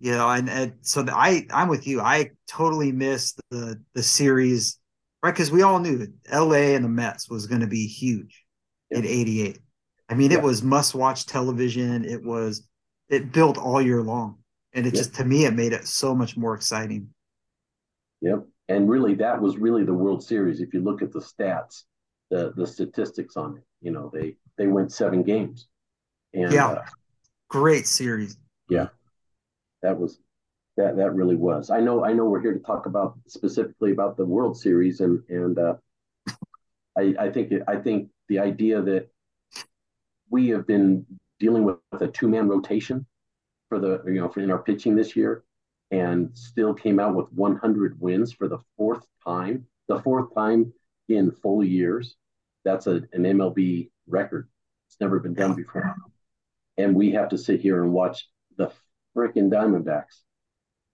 You 0.01 0.13
know, 0.13 0.29
and, 0.29 0.51
and 0.51 0.75
so 0.83 1.03
the, 1.03 1.17
I 1.17 1.47
I'm 1.51 1.69
with 1.69 1.87
you. 1.87 2.01
I 2.01 2.31
totally 2.49 2.93
missed 2.93 3.41
the 3.51 3.81
the 3.95 4.03
series, 4.03 4.79
right? 5.23 5.31
Because 5.31 5.51
we 5.51 5.63
all 5.63 5.79
knew 5.79 6.07
L.A. 6.29 6.75
and 6.75 6.85
the 6.85 6.89
Mets 6.89 7.31
was 7.31 7.47
going 7.47 7.61
to 7.61 7.67
be 7.67 7.87
huge 7.87 8.45
yeah. 8.91 8.99
in 8.99 9.07
'88. 9.07 9.59
I 10.09 10.15
mean, 10.15 10.31
yeah. 10.31 10.39
it 10.39 10.43
was 10.43 10.63
must 10.63 10.95
watch 10.95 11.27
television. 11.27 12.05
It 12.05 12.23
was 12.23 12.67
it 13.09 13.33
built 13.33 13.57
all 13.57 13.81
year 13.81 14.03
long, 14.03 14.39
and 14.73 14.87
it 14.87 14.95
just 14.95 15.15
to 15.15 15.25
me 15.25 15.47
it 15.47 15.55
made 15.55 15.73
it 15.73 15.87
so 15.87 16.15
much 16.15 16.37
more 16.37 16.55
exciting. 16.55 17.09
Yep, 18.21 18.47
and 18.69 18.89
really 18.89 19.15
that 19.15 19.41
was 19.41 19.57
really 19.57 19.85
the 19.85 19.95
World 19.95 20.23
Series. 20.25 20.61
If 20.61 20.75
you 20.75 20.83
look 20.83 21.03
at 21.03 21.13
the 21.13 21.21
stats, 21.21 21.85
the 22.31 22.53
the 22.57 22.67
statistics 22.67 23.37
on 23.37 23.59
it, 23.59 23.65
you 23.81 23.93
know 23.93 24.11
they 24.13 24.37
they 24.59 24.67
went 24.67 24.93
seven 24.93 25.23
games, 25.23 25.69
and 26.35 26.53
yeah. 26.53 26.69
Uh, 26.69 26.83
great 27.49 27.87
series. 27.87 28.37
Yeah, 28.69 28.89
that 29.83 29.99
was 29.99 30.19
that 30.77 30.97
that 30.97 31.15
really 31.15 31.37
was. 31.37 31.71
I 31.71 31.81
know 31.81 32.05
I 32.05 32.13
know 32.13 32.25
we're 32.25 32.41
here 32.41 32.53
to 32.55 32.61
talk 32.61 32.87
about 32.87 33.19
specifically 33.27 33.93
about 33.93 34.17
the 34.17 34.25
World 34.25 34.57
Series 34.57 35.01
and 35.01 35.23
and 35.29 35.59
uh, 35.59 35.75
I 36.99 37.15
I 37.19 37.31
think 37.31 37.53
it, 37.53 37.63
I 37.69 37.77
think 37.77 38.09
the 38.29 38.39
idea 38.39 38.83
that 38.83 39.09
we 40.31 40.49
have 40.49 40.67
been 40.67 41.07
dealing 41.39 41.65
with, 41.65 41.77
a 42.01 42.09
two 42.09 42.29
man 42.29 42.49
rotation 42.49 43.07
for 43.69 43.79
the 43.79 44.03
you 44.07 44.21
know 44.21 44.29
for 44.29 44.41
in 44.41 44.51
our 44.51 44.63
pitching 44.63 44.97
this 44.97 45.15
year 45.15 45.45
and 45.91 46.31
still 46.37 46.75
came 46.75 46.99
out 46.99 47.15
with 47.15 47.31
100 47.33 48.01
wins 48.01 48.33
for 48.33 48.49
the 48.49 48.59
fourth 48.77 49.07
time 49.25 49.67
the 49.89 50.01
fourth 50.01 50.35
time 50.35 50.73
in 51.09 51.31
full 51.31 51.63
years. 51.63 52.17
That's 52.65 52.87
a, 52.87 53.03
an 53.13 53.25
MLB 53.25 53.91
record. 54.07 54.49
It's 54.89 55.01
never 55.01 55.19
been 55.21 55.35
done 55.35 55.55
before 55.55 55.95
and 56.76 56.95
we 56.95 57.12
have 57.12 57.28
to 57.31 57.38
sit 57.38 57.61
here 57.61 57.83
and 57.83 57.93
watch 57.93 58.28
the 58.57 58.71
freaking 59.16 59.50
Diamondbacks, 59.50 60.23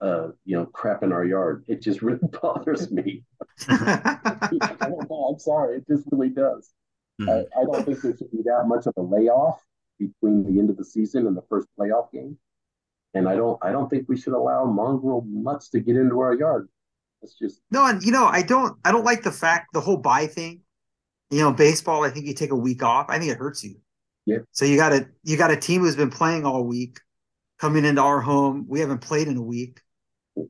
uh, 0.01 0.29
you 0.45 0.57
know, 0.57 0.65
crap 0.65 1.03
in 1.03 1.11
our 1.11 1.25
yard. 1.25 1.65
It 1.67 1.81
just 1.81 2.01
really 2.03 2.27
bothers 2.41 2.91
me. 2.91 3.23
I 3.67 4.75
don't 4.79 5.09
know. 5.09 5.31
I'm 5.31 5.39
sorry. 5.39 5.77
It 5.77 5.87
just 5.87 6.07
really 6.11 6.29
does. 6.29 6.71
Mm-hmm. 7.19 7.29
I, 7.29 7.61
I 7.61 7.65
don't 7.65 7.85
think 7.85 8.01
there 8.01 8.17
should 8.17 8.31
be 8.31 8.43
that 8.45 8.63
much 8.67 8.85
of 8.87 8.93
a 8.97 9.01
layoff 9.01 9.61
between 9.99 10.43
the 10.43 10.59
end 10.59 10.69
of 10.69 10.77
the 10.77 10.85
season 10.85 11.27
and 11.27 11.37
the 11.37 11.43
first 11.49 11.67
playoff 11.79 12.11
game. 12.11 12.37
And 13.13 13.27
I 13.27 13.35
don't 13.35 13.59
I 13.61 13.71
don't 13.71 13.89
think 13.89 14.07
we 14.07 14.17
should 14.17 14.33
allow 14.33 14.65
mongrel 14.65 15.25
mutts 15.27 15.69
to 15.71 15.81
get 15.81 15.97
into 15.97 16.19
our 16.21 16.33
yard. 16.33 16.69
It's 17.21 17.37
just 17.37 17.61
no, 17.69 17.85
and 17.85 18.01
you 18.01 18.11
know, 18.11 18.25
I 18.25 18.41
don't 18.41 18.77
I 18.85 18.91
don't 18.91 19.03
like 19.03 19.21
the 19.21 19.31
fact 19.31 19.73
the 19.73 19.81
whole 19.81 19.97
bye 19.97 20.27
thing. 20.27 20.61
You 21.29 21.39
know, 21.39 21.51
baseball, 21.51 22.03
I 22.03 22.09
think 22.09 22.25
you 22.25 22.33
take 22.33 22.51
a 22.51 22.55
week 22.55 22.83
off. 22.83 23.07
I 23.09 23.19
think 23.19 23.31
it 23.31 23.37
hurts 23.37 23.63
you. 23.63 23.75
Yeah. 24.25 24.39
So 24.51 24.65
you 24.65 24.77
got 24.77 24.93
a 24.93 25.07
you 25.23 25.37
got 25.37 25.51
a 25.51 25.57
team 25.57 25.81
who's 25.81 25.95
been 25.95 26.11
playing 26.11 26.45
all 26.45 26.63
week 26.63 26.99
coming 27.59 27.85
into 27.85 28.01
our 28.01 28.21
home. 28.21 28.65
We 28.67 28.79
haven't 28.79 28.99
played 28.99 29.27
in 29.27 29.37
a 29.37 29.41
week. 29.41 29.81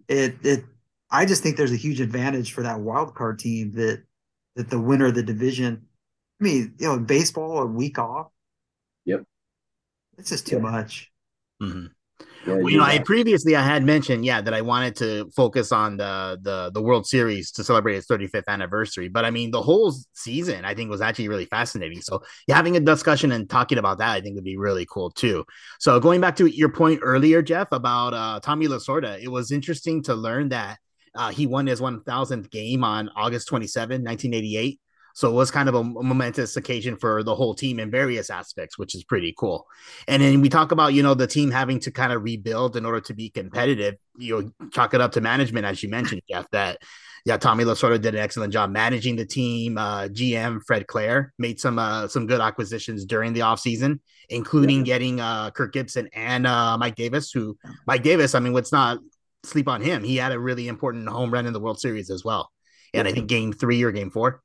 It 0.08 0.36
it 0.44 0.66
I 1.10 1.26
just 1.26 1.44
think 1.44 1.58
there's 1.58 1.72
a 1.72 1.78
huge 1.78 2.02
advantage 2.02 2.54
for 2.54 2.64
that 2.64 2.80
wild 2.80 3.16
card 3.16 3.40
team 3.40 3.74
that 3.74 4.04
that 4.56 4.70
the 4.70 4.80
winner 4.80 5.08
of 5.08 5.16
the 5.16 5.24
division. 5.24 5.88
I 6.40 6.44
mean, 6.44 6.76
you 6.80 6.88
know, 6.88 7.00
baseball 7.00 7.60
a 7.60 7.66
week 7.66 8.00
off. 8.00 8.28
Yep. 9.06 9.24
It's 10.18 10.30
just 10.30 10.48
too 10.48 10.58
yeah. 10.58 10.62
much. 10.62 11.12
Mm-hmm. 11.62 11.88
Yeah, 12.46 12.56
well, 12.56 12.70
you 12.70 12.78
know, 12.78 12.84
I 12.84 13.00
previously 13.00 13.56
I 13.56 13.62
had 13.62 13.84
mentioned, 13.84 14.26
yeah, 14.26 14.42
that 14.42 14.54
I 14.54 14.62
wanted 14.62 14.96
to 14.98 15.30
focus 15.36 15.72
on 15.72 15.98
the 15.98 16.40
the 16.42 16.72
the 16.74 16.82
World 16.82 17.06
Series 17.06 17.52
to 17.52 17.64
celebrate 17.64 17.96
its 17.96 18.08
35th 18.08 18.48
anniversary. 18.48 19.08
But 19.10 19.26
I 19.26 19.32
mean, 19.32 19.52
the 19.52 19.62
whole 19.62 19.94
season 20.14 20.66
I 20.66 20.74
think 20.74 20.90
was 20.90 21.02
actually 21.02 21.28
really 21.28 21.46
fascinating. 21.46 22.02
So 22.02 22.24
yeah, 22.48 22.56
having 22.56 22.76
a 22.78 22.80
discussion 22.80 23.32
and 23.32 23.50
talking 23.50 23.78
about 23.78 24.00
that, 24.00 24.12
I 24.12 24.22
think 24.22 24.36
would 24.36 24.44
be 24.44 24.58
really 24.58 24.88
cool 24.90 25.12
too. 25.12 25.46
So 25.80 26.00
going 26.00 26.22
back 26.22 26.36
to 26.38 26.48
your 26.48 26.70
point 26.70 27.02
earlier, 27.04 27.42
Jeff, 27.42 27.68
about 27.72 28.14
uh, 28.14 28.40
Tommy 28.42 28.68
Lasorda, 28.68 29.22
it 29.22 29.30
was 29.30 29.52
interesting 29.52 30.02
to 30.04 30.16
learn 30.16 30.50
that 30.50 30.80
uh, 31.16 31.30
he 31.30 31.46
won 31.46 31.68
his 31.68 31.82
1000th 31.82 32.50
game 32.50 32.84
on 32.84 33.10
August 33.16 33.48
27, 33.50 34.04
1988. 34.04 34.80
So 35.14 35.30
it 35.30 35.34
was 35.34 35.52
kind 35.52 35.70
of 35.70 35.76
a 35.76 35.84
momentous 35.84 36.58
occasion 36.58 36.98
for 36.98 37.24
the 37.24 37.36
whole 37.36 37.54
team 37.54 37.80
in 37.80 37.92
various 37.92 38.30
aspects, 38.30 38.78
which 38.78 38.96
is 38.96 39.04
pretty 39.04 39.34
cool. 39.38 39.68
And 40.08 40.22
then 40.22 40.42
we 40.42 40.50
talk 40.50 40.72
about, 40.72 40.94
you 40.94 41.04
know, 41.04 41.14
the 41.14 41.28
team 41.28 41.52
having 41.52 41.80
to 41.82 41.92
kind 41.92 42.14
of 42.14 42.24
rebuild 42.24 42.76
in 42.78 42.86
order 42.86 43.02
to 43.02 43.14
be 43.14 43.30
competitive. 43.30 43.96
You 44.18 44.42
know, 44.60 44.70
chalk 44.72 44.94
it 44.94 45.02
up 45.02 45.14
to 45.14 45.22
management, 45.22 45.66
as 45.66 45.82
you 45.82 45.90
mentioned, 45.90 46.22
Jeff, 46.30 46.50
that 46.52 46.80
yeah, 47.26 47.38
Tommy 47.38 47.64
Lasorda 47.64 48.02
did 48.02 48.16
an 48.16 48.22
excellent 48.22 48.52
job 48.52 48.72
managing 48.72 49.16
the 49.16 49.26
team. 49.26 49.78
Uh, 49.78 50.08
GM 50.08 50.62
Fred 50.66 50.88
Claire 50.88 51.34
made 51.38 51.60
some 51.60 51.78
uh, 51.78 52.08
some 52.08 52.26
good 52.26 52.42
acquisitions 52.42 53.06
during 53.06 53.34
the 53.34 53.42
offseason, 53.42 54.00
including 54.30 54.80
yeah. 54.80 54.86
getting 54.86 55.20
uh, 55.20 55.52
Kirk 55.52 55.74
Gibson 55.74 56.10
and 56.14 56.48
uh, 56.48 56.78
Mike 56.78 56.96
Davis, 56.96 57.32
who 57.32 57.58
Mike 57.86 58.04
Davis, 58.04 58.34
I 58.34 58.40
mean, 58.40 58.54
let's 58.54 58.72
not 58.72 59.00
sleep 59.44 59.68
on 59.68 59.82
him. 59.82 60.04
He 60.04 60.18
had 60.18 60.32
a 60.32 60.40
really 60.40 60.68
important 60.68 61.08
home 61.08 61.32
run 61.32 61.46
in 61.46 61.54
the 61.54 61.60
World 61.60 61.80
Series 61.80 62.10
as 62.10 62.24
well. 62.24 62.52
And 62.94 63.08
I 63.08 63.12
think 63.12 63.28
game 63.28 63.54
three 63.54 63.84
or 63.84 63.92
game 63.92 64.10
four. 64.10 64.42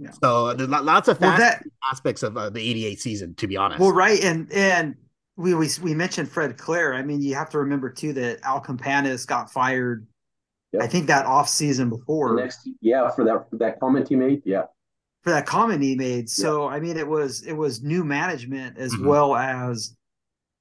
Yeah. 0.00 0.10
So 0.22 0.54
there's 0.54 0.68
lots 0.68 1.08
of 1.08 1.20
well, 1.20 1.36
that, 1.36 1.62
aspects 1.90 2.22
of 2.22 2.36
uh, 2.36 2.48
the 2.50 2.60
88 2.60 3.00
season, 3.00 3.34
to 3.34 3.46
be 3.46 3.56
honest. 3.56 3.80
Well, 3.80 3.92
right. 3.92 4.22
And, 4.24 4.50
and, 4.52 4.96
we, 5.40 5.54
we 5.54 5.68
we 5.82 5.94
mentioned 5.94 6.30
Fred 6.30 6.58
Claire. 6.58 6.94
I 6.94 7.02
mean, 7.02 7.22
you 7.22 7.34
have 7.34 7.48
to 7.50 7.58
remember 7.58 7.90
too 7.90 8.12
that 8.12 8.40
Al 8.42 8.60
Campanis 8.60 9.26
got 9.26 9.50
fired. 9.50 10.06
Yep. 10.72 10.82
I 10.82 10.86
think 10.86 11.06
that 11.06 11.26
off 11.26 11.48
season 11.48 11.88
before. 11.88 12.36
The 12.36 12.42
next, 12.42 12.68
yeah, 12.80 13.10
for 13.10 13.24
that 13.24 13.48
for 13.48 13.56
that 13.56 13.80
comment 13.80 14.08
he 14.08 14.16
made, 14.16 14.42
yeah, 14.44 14.64
for 15.22 15.30
that 15.30 15.46
comment 15.46 15.82
he 15.82 15.96
made. 15.96 16.28
So 16.28 16.68
I 16.68 16.78
mean, 16.78 16.96
it 16.96 17.08
was 17.08 17.42
it 17.42 17.54
was 17.54 17.82
new 17.82 18.04
management 18.04 18.76
as 18.76 18.92
mm-hmm. 18.92 19.06
well 19.06 19.34
as 19.34 19.96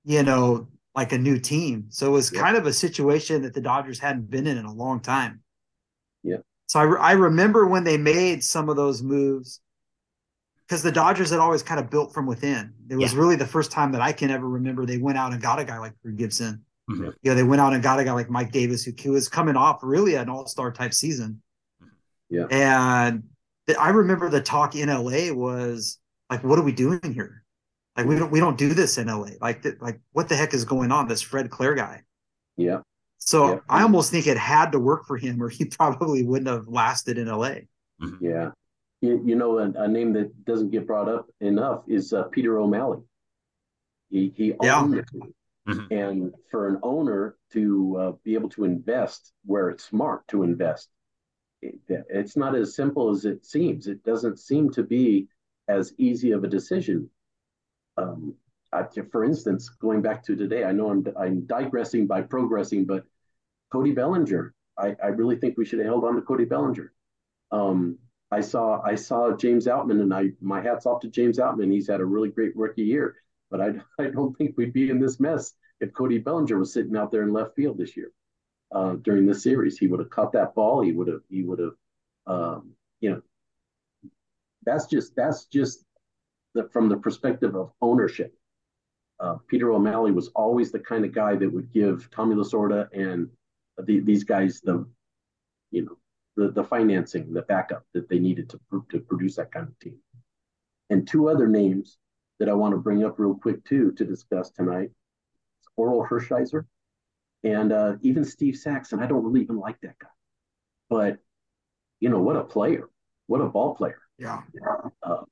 you 0.05 0.23
know 0.23 0.67
like 0.95 1.11
a 1.11 1.17
new 1.17 1.37
team. 1.37 1.85
So 1.89 2.07
it 2.07 2.11
was 2.11 2.29
kind 2.29 2.55
of 2.55 2.65
a 2.65 2.73
situation 2.73 3.41
that 3.43 3.53
the 3.53 3.61
Dodgers 3.61 3.99
hadn't 3.99 4.29
been 4.29 4.47
in 4.47 4.57
in 4.57 4.65
a 4.65 4.73
long 4.73 5.01
time. 5.01 5.41
Yeah. 6.69 6.73
So 6.73 6.79
I, 6.79 6.83
re- 6.83 6.99
I 6.99 7.11
remember 7.13 7.65
when 7.65 7.83
they 7.83 7.97
made 7.97 8.43
some 8.43 8.69
of 8.69 8.75
those 8.75 9.01
moves 9.01 9.59
because 10.67 10.83
the 10.83 10.91
Dodgers 10.91 11.31
had 11.31 11.39
always 11.39 11.63
kind 11.63 11.79
of 11.79 11.89
built 11.89 12.13
from 12.13 12.27
within. 12.27 12.73
It 12.89 12.95
was 12.95 13.13
yeah. 13.13 13.19
really 13.19 13.35
the 13.35 13.47
first 13.47 13.71
time 13.71 13.91
that 13.93 14.01
I 14.01 14.11
can 14.11 14.29
ever 14.29 14.47
remember 14.47 14.85
they 14.85 14.99
went 14.99 15.17
out 15.17 15.33
and 15.33 15.41
got 15.41 15.59
a 15.59 15.65
guy 15.65 15.79
like 15.79 15.93
Drew 16.03 16.13
Gibson. 16.13 16.63
Mm-hmm. 16.89 17.05
You 17.05 17.31
know, 17.31 17.35
they 17.35 17.43
went 17.43 17.59
out 17.59 17.73
and 17.73 17.81
got 17.81 17.99
a 17.99 18.03
guy 18.03 18.13
like 18.13 18.29
Mike 18.29 18.51
Davis, 18.51 18.83
who, 18.83 18.91
who 19.03 19.11
was 19.13 19.27
coming 19.27 19.55
off 19.55 19.79
really 19.81 20.13
an 20.13 20.29
all 20.29 20.45
star 20.45 20.71
type 20.71 20.93
season. 20.93 21.41
Yeah. 22.29 22.45
And 22.51 23.23
I 23.79 23.89
remember 23.89 24.29
the 24.29 24.41
talk 24.41 24.75
in 24.75 24.89
LA 24.89 25.33
was 25.33 25.97
like, 26.29 26.43
what 26.43 26.59
are 26.59 26.63
we 26.63 26.71
doing 26.71 27.13
here? 27.13 27.43
Like 27.97 28.05
we 28.05 28.15
don't 28.15 28.31
we 28.31 28.39
don't 28.39 28.57
do 28.57 28.73
this 28.73 28.97
in 28.97 29.07
LA. 29.07 29.31
Like 29.41 29.65
like 29.81 29.99
what 30.13 30.29
the 30.29 30.35
heck 30.35 30.53
is 30.53 30.65
going 30.65 30.91
on? 30.91 31.07
This 31.07 31.21
Fred 31.21 31.49
Claire 31.49 31.75
guy. 31.75 32.03
Yeah. 32.55 32.81
So 33.19 33.53
yeah. 33.53 33.59
I 33.69 33.83
almost 33.83 34.11
think 34.11 34.27
it 34.27 34.37
had 34.37 34.71
to 34.71 34.79
work 34.79 35.05
for 35.05 35.17
him, 35.17 35.41
or 35.41 35.49
he 35.49 35.65
probably 35.79 36.23
wouldn't 36.23 36.49
have 36.49 36.67
lasted 36.67 37.17
in 37.17 37.27
LA. 37.27 37.67
Mm-hmm. 38.01 38.25
Yeah, 38.25 38.51
you, 39.01 39.21
you 39.25 39.35
know, 39.35 39.59
a, 39.59 39.71
a, 39.71 39.87
name 39.87 40.13
that 40.13 40.45
doesn't 40.45 40.71
get 40.71 40.87
brought 40.87 41.09
up 41.09 41.27
enough 41.41 41.83
is 41.87 42.13
uh, 42.13 42.23
Peter 42.23 42.57
O'Malley. 42.57 42.99
He 44.09 44.33
he 44.35 44.53
owned 44.53 44.95
yeah. 44.95 45.01
it, 45.01 45.33
mm-hmm. 45.67 45.93
and 45.93 46.33
for 46.49 46.67
an 46.67 46.79
owner 46.81 47.35
to 47.53 47.97
uh, 47.99 48.11
be 48.23 48.33
able 48.33 48.49
to 48.49 48.63
invest 48.63 49.33
where 49.45 49.69
it's 49.69 49.83
smart 49.83 50.27
to 50.29 50.43
invest, 50.43 50.89
it, 51.61 51.75
it's 51.87 52.37
not 52.37 52.55
as 52.55 52.75
simple 52.75 53.09
as 53.09 53.25
it 53.25 53.45
seems. 53.45 53.87
It 53.87 54.03
doesn't 54.03 54.39
seem 54.39 54.71
to 54.71 54.83
be 54.83 55.27
as 55.67 55.93
easy 55.97 56.31
of 56.31 56.43
a 56.43 56.47
decision. 56.47 57.09
Um, 57.97 58.35
I, 58.39 58.48
for 59.11 59.23
instance, 59.23 59.69
going 59.69 60.01
back 60.01 60.23
to 60.23 60.35
today, 60.35 60.63
I 60.63 60.71
know 60.71 60.89
I'm 60.91 61.05
I'm 61.17 61.45
digressing 61.45 62.07
by 62.07 62.21
progressing, 62.21 62.85
but 62.85 63.03
Cody 63.71 63.91
Bellinger, 63.91 64.53
I, 64.77 64.95
I 65.03 65.07
really 65.07 65.35
think 65.37 65.57
we 65.57 65.65
should 65.65 65.79
have 65.79 65.87
held 65.87 66.03
on 66.03 66.15
to 66.15 66.21
Cody 66.21 66.45
Bellinger. 66.45 66.93
Um, 67.51 67.97
I 68.31 68.41
saw 68.41 68.81
I 68.81 68.95
saw 68.95 69.35
James 69.35 69.65
Outman, 69.65 70.01
and 70.01 70.13
I 70.13 70.31
my 70.41 70.61
hats 70.61 70.85
off 70.85 71.01
to 71.01 71.09
James 71.09 71.39
Outman. 71.39 71.71
He's 71.71 71.87
had 71.87 71.99
a 71.99 72.05
really 72.05 72.29
great 72.29 72.55
rookie 72.55 72.83
year, 72.83 73.15
but 73.49 73.61
I 73.61 73.73
I 73.99 74.09
don't 74.09 74.37
think 74.37 74.55
we'd 74.57 74.73
be 74.73 74.89
in 74.89 74.99
this 74.99 75.19
mess 75.19 75.53
if 75.79 75.93
Cody 75.93 76.19
Bellinger 76.19 76.57
was 76.57 76.73
sitting 76.73 76.95
out 76.95 77.11
there 77.11 77.23
in 77.23 77.33
left 77.33 77.55
field 77.55 77.77
this 77.77 77.97
year 77.97 78.11
uh, 78.71 78.93
during 79.01 79.25
the 79.25 79.35
series. 79.35 79.77
He 79.77 79.87
would 79.87 79.99
have 79.99 80.09
caught 80.09 80.33
that 80.33 80.53
ball. 80.53 80.81
He 80.81 80.91
would 80.91 81.07
have 81.07 81.21
he 81.29 81.43
would 81.43 81.59
have 81.59 81.73
um, 82.27 82.71
you 83.01 83.11
know. 83.11 83.21
That's 84.65 84.85
just 84.85 85.15
that's 85.15 85.45
just 85.45 85.83
the, 86.53 86.69
from 86.71 86.89
the 86.89 86.97
perspective 86.97 87.55
of 87.55 87.71
ownership 87.81 88.35
uh, 89.19 89.35
Peter 89.47 89.71
O'Malley 89.71 90.11
was 90.11 90.29
always 90.29 90.71
the 90.71 90.79
kind 90.79 91.05
of 91.05 91.11
guy 91.13 91.35
that 91.35 91.51
would 91.51 91.71
give 91.73 92.09
Tommy 92.11 92.35
Lasorda 92.35 92.87
and 92.93 93.29
the, 93.77 93.99
these 93.99 94.23
guys 94.23 94.61
the, 94.61 94.85
you 95.71 95.85
know, 95.85 95.97
the, 96.35 96.51
the 96.51 96.63
financing, 96.63 97.33
the 97.33 97.41
backup 97.43 97.83
that 97.93 98.07
they 98.07 98.19
needed 98.19 98.49
to, 98.49 98.59
to 98.89 98.99
produce 98.99 99.35
that 99.35 99.51
kind 99.51 99.67
of 99.67 99.77
team. 99.79 99.97
And 100.89 101.07
two 101.07 101.29
other 101.29 101.47
names 101.47 101.97
that 102.39 102.49
I 102.49 102.53
want 102.53 102.73
to 102.73 102.77
bring 102.77 103.03
up 103.03 103.19
real 103.19 103.35
quick 103.35 103.63
too 103.65 103.91
to 103.93 104.05
discuss 104.05 104.49
tonight: 104.49 104.91
Orel 105.77 106.07
Hershiser 106.07 106.65
and 107.43 107.71
uh, 107.71 107.95
even 108.01 108.23
Steve 108.23 108.55
Saxon. 108.55 108.99
I 108.99 109.05
don't 109.05 109.23
really 109.23 109.41
even 109.41 109.57
like 109.57 109.79
that 109.81 109.99
guy, 109.99 110.07
but 110.89 111.17
you 111.99 112.09
know 112.09 112.19
what 112.19 112.37
a 112.37 112.43
player, 112.43 112.89
what 113.27 113.41
a 113.41 113.45
ball 113.45 113.75
player. 113.75 113.99
Yeah. 114.17 114.41
Uh, 115.03 115.23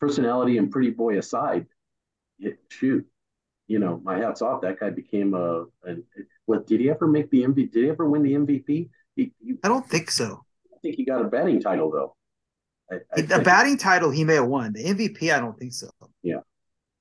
personality 0.00 0.58
and 0.58 0.70
pretty 0.70 0.90
boy 0.90 1.18
aside, 1.18 1.66
shoot, 2.68 3.06
you 3.66 3.78
know, 3.78 4.00
my 4.02 4.18
hat's 4.18 4.42
off. 4.42 4.62
That 4.62 4.80
guy 4.80 4.90
became 4.90 5.34
a, 5.34 5.64
a 5.86 5.96
what? 6.46 6.66
Did 6.66 6.80
he 6.80 6.90
ever 6.90 7.06
make 7.06 7.30
the 7.30 7.42
MVP? 7.44 7.72
Did 7.72 7.84
he 7.84 7.90
ever 7.90 8.08
win 8.08 8.22
the 8.22 8.32
MVP? 8.32 8.88
He, 9.16 9.32
he, 9.44 9.54
I 9.62 9.68
don't 9.68 9.88
think 9.88 10.10
so. 10.10 10.44
I 10.72 10.78
think 10.80 10.96
he 10.96 11.04
got 11.04 11.20
a 11.20 11.24
batting 11.24 11.60
title 11.60 11.90
though. 11.90 12.16
I, 12.90 13.00
I 13.16 13.20
the 13.22 13.40
batting 13.40 13.76
title 13.76 14.10
he 14.10 14.24
may 14.24 14.34
have 14.34 14.46
won. 14.46 14.72
The 14.72 14.84
MVP, 14.84 15.32
I 15.34 15.40
don't 15.40 15.58
think 15.58 15.74
so. 15.74 15.90
Yeah, 16.22 16.40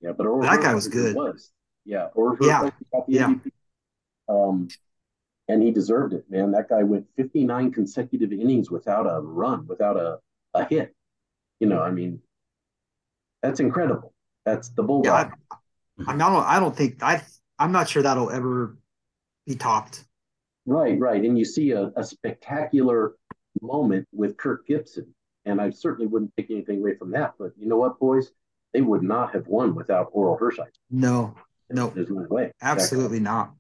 yeah, 0.01 0.12
but 0.12 0.25
that 0.41 0.62
guy 0.62 0.74
was 0.74 0.88
good. 0.88 1.15
Was 1.15 1.51
yeah, 1.86 2.08
or 2.13 2.38
yeah, 2.41 2.70
yeah. 3.08 3.27
MVP. 3.27 3.51
Um, 4.29 4.67
and 5.48 5.63
he 5.63 5.72
deserved 5.72 6.13
it, 6.13 6.25
man. 6.29 6.51
That 6.51 6.67
guy 6.70 6.84
went 6.84 7.06
59 7.15 7.72
consecutive 7.72 8.34
innings 8.34 8.70
without 8.70 9.06
a 9.06 9.22
run, 9.22 9.65
without 9.67 9.96
a, 9.96 10.20
a 10.53 10.65
hit. 10.65 10.94
You 11.60 11.67
know, 11.67 11.82
I 11.82 11.91
mean, 11.91 12.20
that's 13.41 13.62
incredible. 13.62 14.13
That's 14.48 14.70
the 14.70 14.82
bulldog. 14.82 15.34
Yeah, 15.34 15.38
I, 15.51 16.08
I, 16.08 16.12
mean, 16.13 16.22
I 16.22 16.30
don't. 16.30 16.46
I 16.46 16.60
don't 16.62 16.74
think 16.74 17.04
I. 17.04 17.22
I'm 17.60 17.74
not 17.74 17.89
sure 17.89 18.01
that'll 18.01 18.32
ever 18.32 18.77
be 19.46 19.56
topped. 19.56 20.06
Right, 20.66 20.98
right. 20.98 21.22
And 21.22 21.38
you 21.38 21.44
see 21.44 21.72
a, 21.72 21.92
a 21.98 22.04
spectacular 22.06 23.16
moment 23.62 24.08
with 24.13 24.38
Kirk 24.38 24.66
Gibson, 24.66 25.13
and 25.44 25.60
I 25.60 25.72
certainly 25.72 26.08
wouldn't 26.08 26.32
take 26.38 26.50
anything 26.50 26.80
away 26.80 26.96
from 26.96 27.12
that. 27.12 27.34
But 27.38 27.51
you 27.58 27.68
know 27.68 27.75
what, 27.75 28.00
boys? 28.00 28.32
They 28.74 28.80
would 28.80 29.04
not 29.04 29.34
have 29.34 29.48
won 29.48 29.75
without 29.75 30.13
Orel 30.13 30.39
Hershiser. 30.39 30.72
No, 30.89 31.36
no, 31.70 31.89
there's 31.89 32.10
no 32.10 32.25
way. 32.30 32.54
Absolutely 32.62 33.20
that 33.20 33.25
guy, 33.25 33.32
not. 33.32 33.54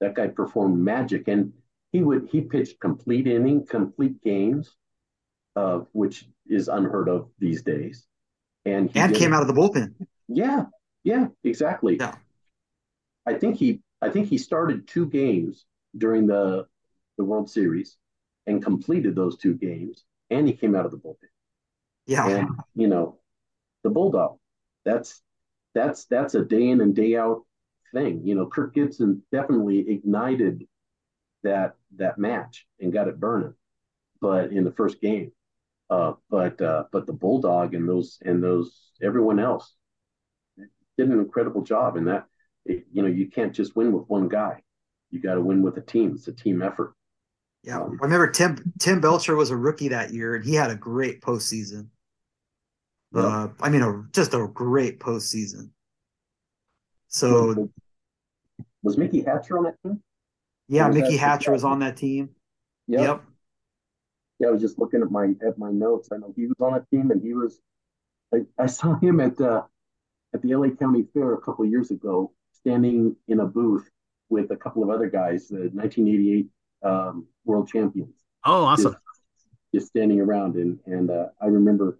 That 0.00 0.14
guy 0.16 0.26
performed 0.26 0.78
magic, 0.78 1.28
and 1.28 1.54
he 1.92 2.02
would 2.02 2.28
he 2.30 2.42
pitched 2.42 2.78
complete 2.78 3.26
inning, 3.26 3.64
complete 3.64 4.22
games, 4.22 4.76
uh, 5.54 5.80
which 5.92 6.26
is 6.46 6.68
unheard 6.68 7.08
of 7.08 7.30
these 7.38 7.62
days. 7.62 8.04
And 8.66 8.90
and 8.94 9.14
came 9.14 9.32
out 9.32 9.40
of 9.40 9.48
the 9.48 9.54
bullpen. 9.54 9.94
Yeah, 10.28 10.66
yeah, 11.04 11.28
exactly. 11.44 11.96
Yeah. 11.98 12.14
I 13.26 13.34
think 13.34 13.56
he 13.56 13.80
I 14.00 14.10
think 14.10 14.28
he 14.28 14.38
started 14.38 14.86
two 14.86 15.06
games 15.06 15.64
during 15.96 16.26
the 16.26 16.66
the 17.18 17.24
World 17.24 17.50
Series 17.50 17.96
and 18.46 18.62
completed 18.62 19.14
those 19.14 19.36
two 19.36 19.54
games, 19.54 20.04
and 20.30 20.46
he 20.46 20.52
came 20.52 20.74
out 20.74 20.84
of 20.84 20.92
the 20.92 20.98
bullpen. 20.98 21.28
Yeah. 22.06 22.28
And 22.28 22.50
you 22.74 22.88
know, 22.88 23.18
the 23.82 23.90
Bulldog, 23.90 24.38
that's 24.84 25.22
that's 25.74 26.04
that's 26.06 26.34
a 26.34 26.44
day 26.44 26.68
in 26.68 26.80
and 26.80 26.94
day 26.94 27.16
out 27.16 27.44
thing. 27.92 28.26
You 28.26 28.34
know, 28.34 28.46
Kirk 28.46 28.74
Gibson 28.74 29.22
definitely 29.32 29.90
ignited 29.90 30.66
that 31.42 31.76
that 31.96 32.18
match 32.18 32.66
and 32.80 32.92
got 32.92 33.08
it 33.08 33.20
burning, 33.20 33.54
but 34.20 34.52
in 34.52 34.64
the 34.64 34.72
first 34.72 35.00
game. 35.00 35.32
Uh, 35.88 36.14
but 36.30 36.60
uh, 36.60 36.84
but 36.92 37.06
the 37.06 37.12
Bulldog 37.12 37.74
and 37.74 37.88
those 37.88 38.18
and 38.24 38.42
those 38.42 38.90
everyone 39.02 39.38
else 39.38 39.74
did 40.96 41.08
an 41.08 41.18
incredible 41.18 41.62
job. 41.62 41.96
And 41.96 42.08
that 42.08 42.26
it, 42.64 42.86
you 42.92 43.02
know 43.02 43.08
you 43.08 43.28
can't 43.28 43.52
just 43.52 43.76
win 43.76 43.92
with 43.92 44.08
one 44.08 44.28
guy. 44.28 44.62
You 45.10 45.20
got 45.20 45.34
to 45.34 45.40
win 45.40 45.62
with 45.62 45.76
a 45.76 45.82
team. 45.82 46.12
It's 46.14 46.28
a 46.28 46.32
team 46.32 46.62
effort. 46.62 46.94
Yeah, 47.62 47.80
um, 47.80 47.98
I 48.00 48.04
remember 48.04 48.30
Tim 48.30 48.72
Tim 48.78 49.00
Belcher 49.00 49.36
was 49.36 49.50
a 49.50 49.56
rookie 49.56 49.88
that 49.88 50.12
year, 50.12 50.36
and 50.36 50.44
he 50.44 50.54
had 50.54 50.70
a 50.70 50.76
great 50.76 51.20
postseason. 51.20 51.88
Yeah. 53.14 53.22
Uh, 53.22 53.48
I 53.60 53.70
mean, 53.70 53.82
a, 53.82 54.04
just 54.12 54.34
a 54.34 54.46
great 54.46 55.00
postseason. 55.00 55.70
So, 57.08 57.70
was 58.82 58.98
Mickey 58.98 59.22
Hatcher 59.22 59.58
on 59.58 59.64
that 59.64 59.76
team? 59.82 60.02
Yeah, 60.68 60.88
Mickey 60.88 61.16
Hatcher 61.16 61.52
was 61.52 61.64
on 61.64 61.78
that 61.80 61.96
team. 61.96 62.30
Yep. 62.88 63.00
yep. 63.00 63.22
Yeah, 64.38 64.48
I 64.48 64.50
was 64.50 64.60
just 64.60 64.78
looking 64.78 65.02
at 65.02 65.10
my 65.10 65.34
at 65.46 65.58
my 65.58 65.70
notes. 65.70 66.08
I 66.12 66.18
know 66.18 66.32
he 66.36 66.46
was 66.46 66.56
on 66.60 66.74
that 66.74 66.88
team, 66.90 67.10
and 67.10 67.22
he 67.22 67.32
was. 67.32 67.58
I, 68.34 68.38
I 68.58 68.66
saw 68.66 68.98
him 68.98 69.20
at 69.20 69.40
uh, 69.40 69.62
at 70.36 70.42
the 70.42 70.54
LA 70.54 70.68
County 70.70 71.04
Fair 71.12 71.34
a 71.34 71.40
couple 71.40 71.64
years 71.64 71.90
ago, 71.90 72.32
standing 72.52 73.16
in 73.28 73.40
a 73.40 73.46
booth 73.46 73.88
with 74.28 74.50
a 74.50 74.56
couple 74.56 74.82
of 74.82 74.90
other 74.90 75.08
guys, 75.08 75.48
the 75.48 75.70
1988 75.72 76.46
um, 76.82 77.26
world 77.44 77.68
champions. 77.68 78.14
Oh, 78.44 78.64
awesome! 78.64 78.92
Just, 78.92 79.48
just 79.74 79.86
standing 79.88 80.20
around, 80.20 80.56
and 80.56 80.78
and 80.86 81.10
uh, 81.10 81.26
I 81.40 81.46
remember, 81.46 81.98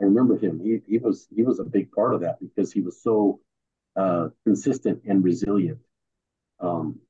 I 0.00 0.04
remember 0.04 0.36
him. 0.38 0.60
He 0.60 0.80
he 0.86 0.98
was 0.98 1.26
he 1.34 1.42
was 1.42 1.58
a 1.58 1.64
big 1.64 1.90
part 1.90 2.14
of 2.14 2.20
that 2.20 2.36
because 2.40 2.72
he 2.72 2.80
was 2.80 3.02
so 3.02 3.40
uh, 3.96 4.28
consistent 4.44 5.02
and 5.08 5.24
resilient. 5.24 5.78
Um, 6.60 7.00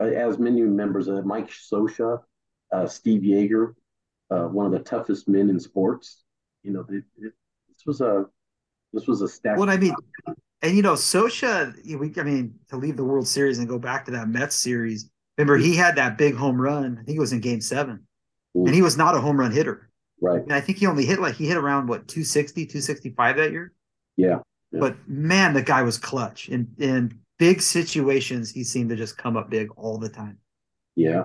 as 0.00 0.38
many 0.38 0.62
members 0.62 1.08
of 1.08 1.26
Mike 1.26 1.50
Scioscia, 1.50 2.22
uh, 2.72 2.86
Steve 2.86 3.22
Yeager, 3.22 3.74
uh, 4.30 4.44
one 4.44 4.66
of 4.66 4.72
the 4.72 4.78
toughest 4.78 5.28
men 5.28 5.50
in 5.50 5.58
sports. 5.58 6.22
You 6.62 6.72
know, 6.72 6.86
it, 6.88 7.04
it, 7.16 7.32
this 7.68 7.84
was 7.84 8.00
a 8.00 8.26
this 8.92 9.06
was 9.06 9.22
a 9.22 9.28
stack. 9.28 9.58
What 9.58 9.68
I 9.68 9.76
mean, 9.76 9.94
and 10.62 10.76
you 10.76 10.82
know, 10.82 10.94
Scioscia, 10.94 11.74
we, 11.98 12.12
I 12.20 12.24
mean, 12.24 12.54
to 12.70 12.76
leave 12.76 12.96
the 12.96 13.04
World 13.04 13.28
Series 13.28 13.58
and 13.58 13.68
go 13.68 13.78
back 13.78 14.04
to 14.06 14.10
that 14.12 14.28
Mets 14.28 14.56
series. 14.56 15.10
Remember, 15.36 15.56
he 15.56 15.76
had 15.76 15.96
that 15.96 16.18
big 16.18 16.34
home 16.34 16.60
run. 16.60 16.98
I 17.00 17.04
think 17.04 17.16
it 17.16 17.20
was 17.20 17.32
in 17.32 17.40
Game 17.40 17.60
Seven, 17.60 18.06
mm. 18.56 18.66
and 18.66 18.74
he 18.74 18.82
was 18.82 18.96
not 18.96 19.14
a 19.14 19.20
home 19.20 19.38
run 19.38 19.52
hitter. 19.52 19.88
Right. 20.20 20.42
And 20.42 20.52
I 20.52 20.60
think 20.60 20.78
he 20.78 20.86
only 20.86 21.04
hit 21.04 21.20
like 21.20 21.36
he 21.36 21.46
hit 21.46 21.56
around 21.56 21.88
what 21.88 22.08
260, 22.08 22.66
265 22.66 23.36
that 23.36 23.52
year. 23.52 23.72
Yeah. 24.16 24.38
yeah. 24.72 24.80
But 24.80 24.96
man, 25.06 25.54
the 25.54 25.62
guy 25.62 25.82
was 25.82 25.96
clutch. 25.96 26.48
In 26.48 26.68
in 26.78 27.20
big 27.38 27.62
situations, 27.62 28.50
he 28.50 28.64
seemed 28.64 28.90
to 28.90 28.96
just 28.96 29.16
come 29.16 29.36
up 29.36 29.48
big 29.48 29.68
all 29.76 29.98
the 29.98 30.08
time. 30.08 30.38
Yeah. 30.96 31.24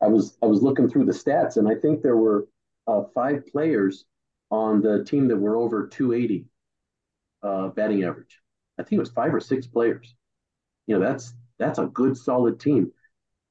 I 0.00 0.06
was 0.08 0.36
I 0.42 0.46
was 0.46 0.62
looking 0.62 0.88
through 0.88 1.04
the 1.04 1.12
stats, 1.12 1.58
and 1.58 1.68
I 1.68 1.74
think 1.74 2.02
there 2.02 2.16
were 2.16 2.48
uh, 2.86 3.02
five 3.14 3.46
players 3.46 4.06
on 4.50 4.80
the 4.80 5.04
team 5.04 5.28
that 5.28 5.36
were 5.36 5.56
over 5.56 5.86
280 5.86 6.46
uh, 7.42 7.68
batting 7.68 8.04
average. 8.04 8.40
I 8.78 8.82
think 8.82 8.98
it 8.98 9.00
was 9.00 9.10
five 9.10 9.34
or 9.34 9.40
six 9.40 9.66
players. 9.66 10.14
You 10.86 10.98
know, 10.98 11.04
that's 11.04 11.34
that's 11.58 11.78
a 11.78 11.86
good 11.86 12.16
solid 12.16 12.58
team. 12.58 12.92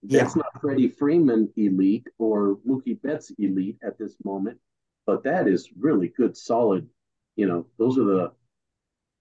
That's 0.04 0.36
yeah. 0.36 0.41
not 0.41 0.62
Freddie 0.62 0.89
Freeman 0.89 1.51
elite 1.56 2.08
or 2.17 2.58
Mookie 2.67 3.01
Betts 3.01 3.32
elite 3.38 3.77
at 3.84 3.97
this 3.99 4.15
moment, 4.23 4.58
but 5.06 5.23
that 5.23 5.47
is 5.47 5.69
really 5.77 6.08
good, 6.10 6.36
solid. 6.36 6.88
You 7.36 7.47
know, 7.47 7.67
those 7.77 7.97
are 7.97 8.04
the 8.04 8.32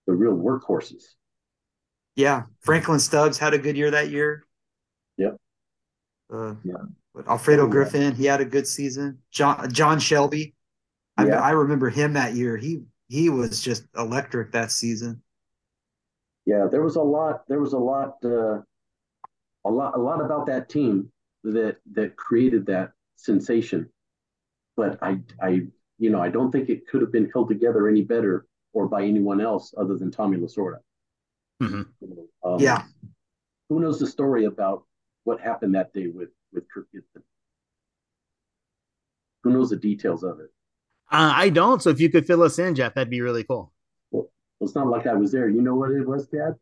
the 0.06 0.14
real 0.14 0.36
workhorses. 0.36 1.04
Yeah, 2.16 2.44
Franklin 2.60 2.98
Stubbs 2.98 3.38
had 3.38 3.54
a 3.54 3.58
good 3.58 3.76
year 3.76 3.90
that 3.90 4.10
year. 4.10 4.44
Yep. 5.18 5.36
Uh, 6.32 6.54
yeah. 6.64 6.74
But 7.14 7.28
Alfredo 7.28 7.66
Griffin, 7.66 8.14
he 8.14 8.24
had 8.24 8.40
a 8.40 8.44
good 8.44 8.66
season. 8.66 9.18
John 9.30 9.70
John 9.72 9.98
Shelby, 9.98 10.54
yeah. 11.18 11.40
I, 11.40 11.48
I 11.48 11.50
remember 11.50 11.90
him 11.90 12.14
that 12.14 12.34
year. 12.34 12.56
He 12.56 12.82
he 13.10 13.28
was 13.28 13.60
just 13.60 13.84
electric 13.96 14.52
that 14.52 14.70
season. 14.70 15.20
Yeah, 16.46 16.68
there 16.70 16.82
was 16.82 16.94
a 16.94 17.02
lot. 17.02 17.42
There 17.48 17.60
was 17.60 17.72
a 17.72 17.78
lot. 17.78 18.14
Uh, 18.24 18.60
a 19.64 19.70
lot. 19.70 19.96
A 19.96 19.98
lot 19.98 20.24
about 20.24 20.46
that 20.46 20.68
team 20.68 21.10
that 21.42 21.78
that 21.92 22.16
created 22.16 22.66
that 22.66 22.92
sensation. 23.16 23.90
But 24.76 24.98
I, 25.02 25.18
I, 25.42 25.62
you 25.98 26.10
know, 26.10 26.22
I 26.22 26.28
don't 26.28 26.52
think 26.52 26.68
it 26.68 26.86
could 26.86 27.02
have 27.02 27.10
been 27.10 27.28
held 27.34 27.48
together 27.48 27.88
any 27.88 28.02
better 28.02 28.46
or 28.72 28.88
by 28.88 29.02
anyone 29.02 29.40
else 29.40 29.74
other 29.76 29.96
than 29.96 30.12
Tommy 30.12 30.38
Lasorda. 30.38 30.78
Mm-hmm. 31.60 31.82
Um, 32.48 32.60
yeah. 32.60 32.84
Who 33.68 33.80
knows 33.80 33.98
the 33.98 34.06
story 34.06 34.44
about 34.44 34.84
what 35.24 35.40
happened 35.40 35.74
that 35.74 35.92
day 35.92 36.06
with 36.06 36.30
with 36.52 36.64
Kirk 36.72 36.86
Gibson? 36.92 37.24
Who 39.42 39.50
knows 39.50 39.70
the 39.70 39.76
details 39.76 40.22
of 40.22 40.38
it? 40.38 40.50
Uh, 41.10 41.32
I 41.34 41.48
don't. 41.48 41.82
So 41.82 41.90
if 41.90 42.00
you 42.00 42.08
could 42.08 42.26
fill 42.26 42.42
us 42.42 42.58
in, 42.58 42.74
Jeff, 42.74 42.94
that'd 42.94 43.10
be 43.10 43.20
really 43.20 43.44
cool. 43.44 43.72
Well, 44.10 44.28
it's 44.60 44.74
not 44.74 44.86
like 44.86 45.06
I 45.06 45.14
was 45.14 45.32
there. 45.32 45.48
You 45.48 45.60
know 45.60 45.74
what 45.74 45.90
it 45.90 46.06
was, 46.06 46.28
Dad? 46.28 46.54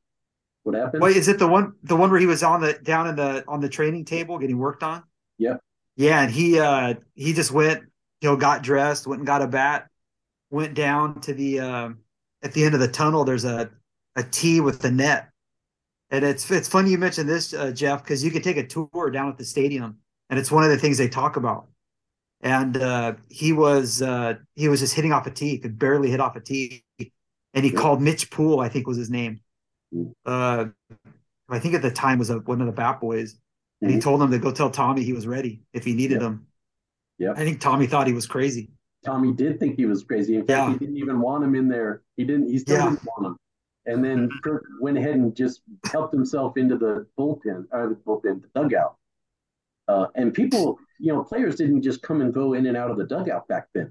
What 0.62 0.74
happened? 0.74 1.02
Wait, 1.02 1.16
is 1.16 1.28
it 1.28 1.38
the 1.38 1.46
one 1.46 1.74
the 1.82 1.96
one 1.96 2.10
where 2.10 2.20
he 2.20 2.26
was 2.26 2.42
on 2.42 2.60
the 2.60 2.74
down 2.74 3.06
in 3.08 3.16
the 3.16 3.44
on 3.46 3.60
the 3.60 3.68
training 3.68 4.04
table 4.04 4.38
getting 4.38 4.58
worked 4.58 4.82
on? 4.82 5.02
Yeah. 5.38 5.56
Yeah, 5.96 6.22
and 6.22 6.30
he 6.30 6.58
uh 6.58 6.94
he 7.14 7.32
just 7.32 7.50
went, 7.50 7.82
you 8.20 8.28
know, 8.28 8.36
got 8.36 8.62
dressed, 8.62 9.06
went 9.06 9.20
and 9.20 9.26
got 9.26 9.42
a 9.42 9.46
bat, 9.46 9.88
went 10.50 10.74
down 10.74 11.20
to 11.22 11.34
the 11.34 11.60
um 11.60 11.98
at 12.42 12.52
the 12.52 12.64
end 12.64 12.74
of 12.74 12.80
the 12.80 12.88
tunnel. 12.88 13.24
There's 13.24 13.44
a 13.44 13.70
a 14.16 14.22
tee 14.22 14.60
with 14.60 14.80
the 14.80 14.90
net, 14.90 15.28
and 16.10 16.24
it's 16.24 16.50
it's 16.50 16.68
funny 16.68 16.90
you 16.90 16.98
mentioned 16.98 17.28
this, 17.28 17.52
uh, 17.52 17.70
Jeff, 17.70 18.02
because 18.02 18.24
you 18.24 18.30
could 18.30 18.44
take 18.44 18.56
a 18.56 18.66
tour 18.66 19.10
down 19.10 19.28
at 19.28 19.38
the 19.38 19.44
stadium, 19.44 19.98
and 20.30 20.38
it's 20.38 20.50
one 20.50 20.64
of 20.64 20.70
the 20.70 20.78
things 20.78 20.98
they 20.98 21.08
talk 21.08 21.36
about 21.36 21.68
and 22.40 22.76
uh, 22.76 23.14
he 23.28 23.52
was 23.52 24.02
uh, 24.02 24.34
he 24.54 24.68
was 24.68 24.80
just 24.80 24.94
hitting 24.94 25.12
off 25.12 25.26
a 25.26 25.30
tee, 25.30 25.58
could 25.58 25.78
barely 25.78 26.10
hit 26.10 26.20
off 26.20 26.36
a 26.36 26.40
tee, 26.40 26.84
and 26.98 27.64
he 27.64 27.70
called 27.70 28.00
Mitch 28.00 28.30
Poole, 28.30 28.60
I 28.60 28.68
think 28.68 28.86
was 28.86 28.96
his 28.96 29.10
name. 29.10 29.40
Uh, 30.24 30.66
I 31.48 31.58
think 31.58 31.74
at 31.74 31.82
the 31.82 31.90
time 31.90 32.18
was 32.18 32.30
a, 32.30 32.38
one 32.38 32.60
of 32.60 32.66
the 32.66 32.72
Bat 32.72 33.00
Boys, 33.00 33.36
and 33.80 33.90
mm-hmm. 33.90 33.96
he 33.96 34.02
told 34.02 34.22
him 34.22 34.30
to 34.30 34.38
go 34.38 34.52
tell 34.52 34.70
Tommy 34.70 35.02
he 35.02 35.12
was 35.12 35.26
ready 35.26 35.62
if 35.72 35.84
he 35.84 35.94
needed 35.94 36.22
him. 36.22 36.46
Yeah, 37.18 37.32
I 37.32 37.44
think 37.44 37.60
Tommy 37.60 37.86
thought 37.86 38.06
he 38.06 38.12
was 38.12 38.26
crazy. 38.26 38.70
Tommy 39.04 39.32
did 39.32 39.58
think 39.58 39.76
he 39.76 39.86
was 39.86 40.04
crazy. 40.04 40.36
In 40.36 40.42
fact, 40.42 40.50
yeah. 40.50 40.72
he 40.72 40.78
didn't 40.78 40.96
even 40.96 41.20
want 41.20 41.44
him 41.44 41.54
in 41.54 41.68
there. 41.68 42.02
He 42.16 42.24
didn't. 42.24 42.48
He 42.48 42.58
still 42.58 42.76
yeah. 42.76 42.90
didn't 42.90 43.04
want 43.06 43.26
him. 43.26 43.36
And 43.86 44.04
then 44.04 44.28
mm-hmm. 44.28 44.38
Kirk 44.44 44.64
went 44.80 44.98
ahead 44.98 45.14
and 45.14 45.34
just 45.34 45.62
helped 45.90 46.12
himself 46.12 46.56
into 46.56 46.76
the 46.76 47.06
bullpen, 47.18 47.64
or 47.70 47.84
uh, 47.84 47.88
the 47.88 47.94
bullpen, 47.94 48.42
the 48.42 48.48
dugout. 48.54 48.96
Uh, 49.88 50.06
and 50.14 50.34
people, 50.34 50.78
you 51.00 51.12
know, 51.12 51.24
players 51.24 51.56
didn't 51.56 51.82
just 51.82 52.02
come 52.02 52.20
and 52.20 52.32
go 52.32 52.52
in 52.52 52.66
and 52.66 52.76
out 52.76 52.90
of 52.90 52.98
the 52.98 53.06
dugout 53.06 53.48
back 53.48 53.68
then. 53.74 53.90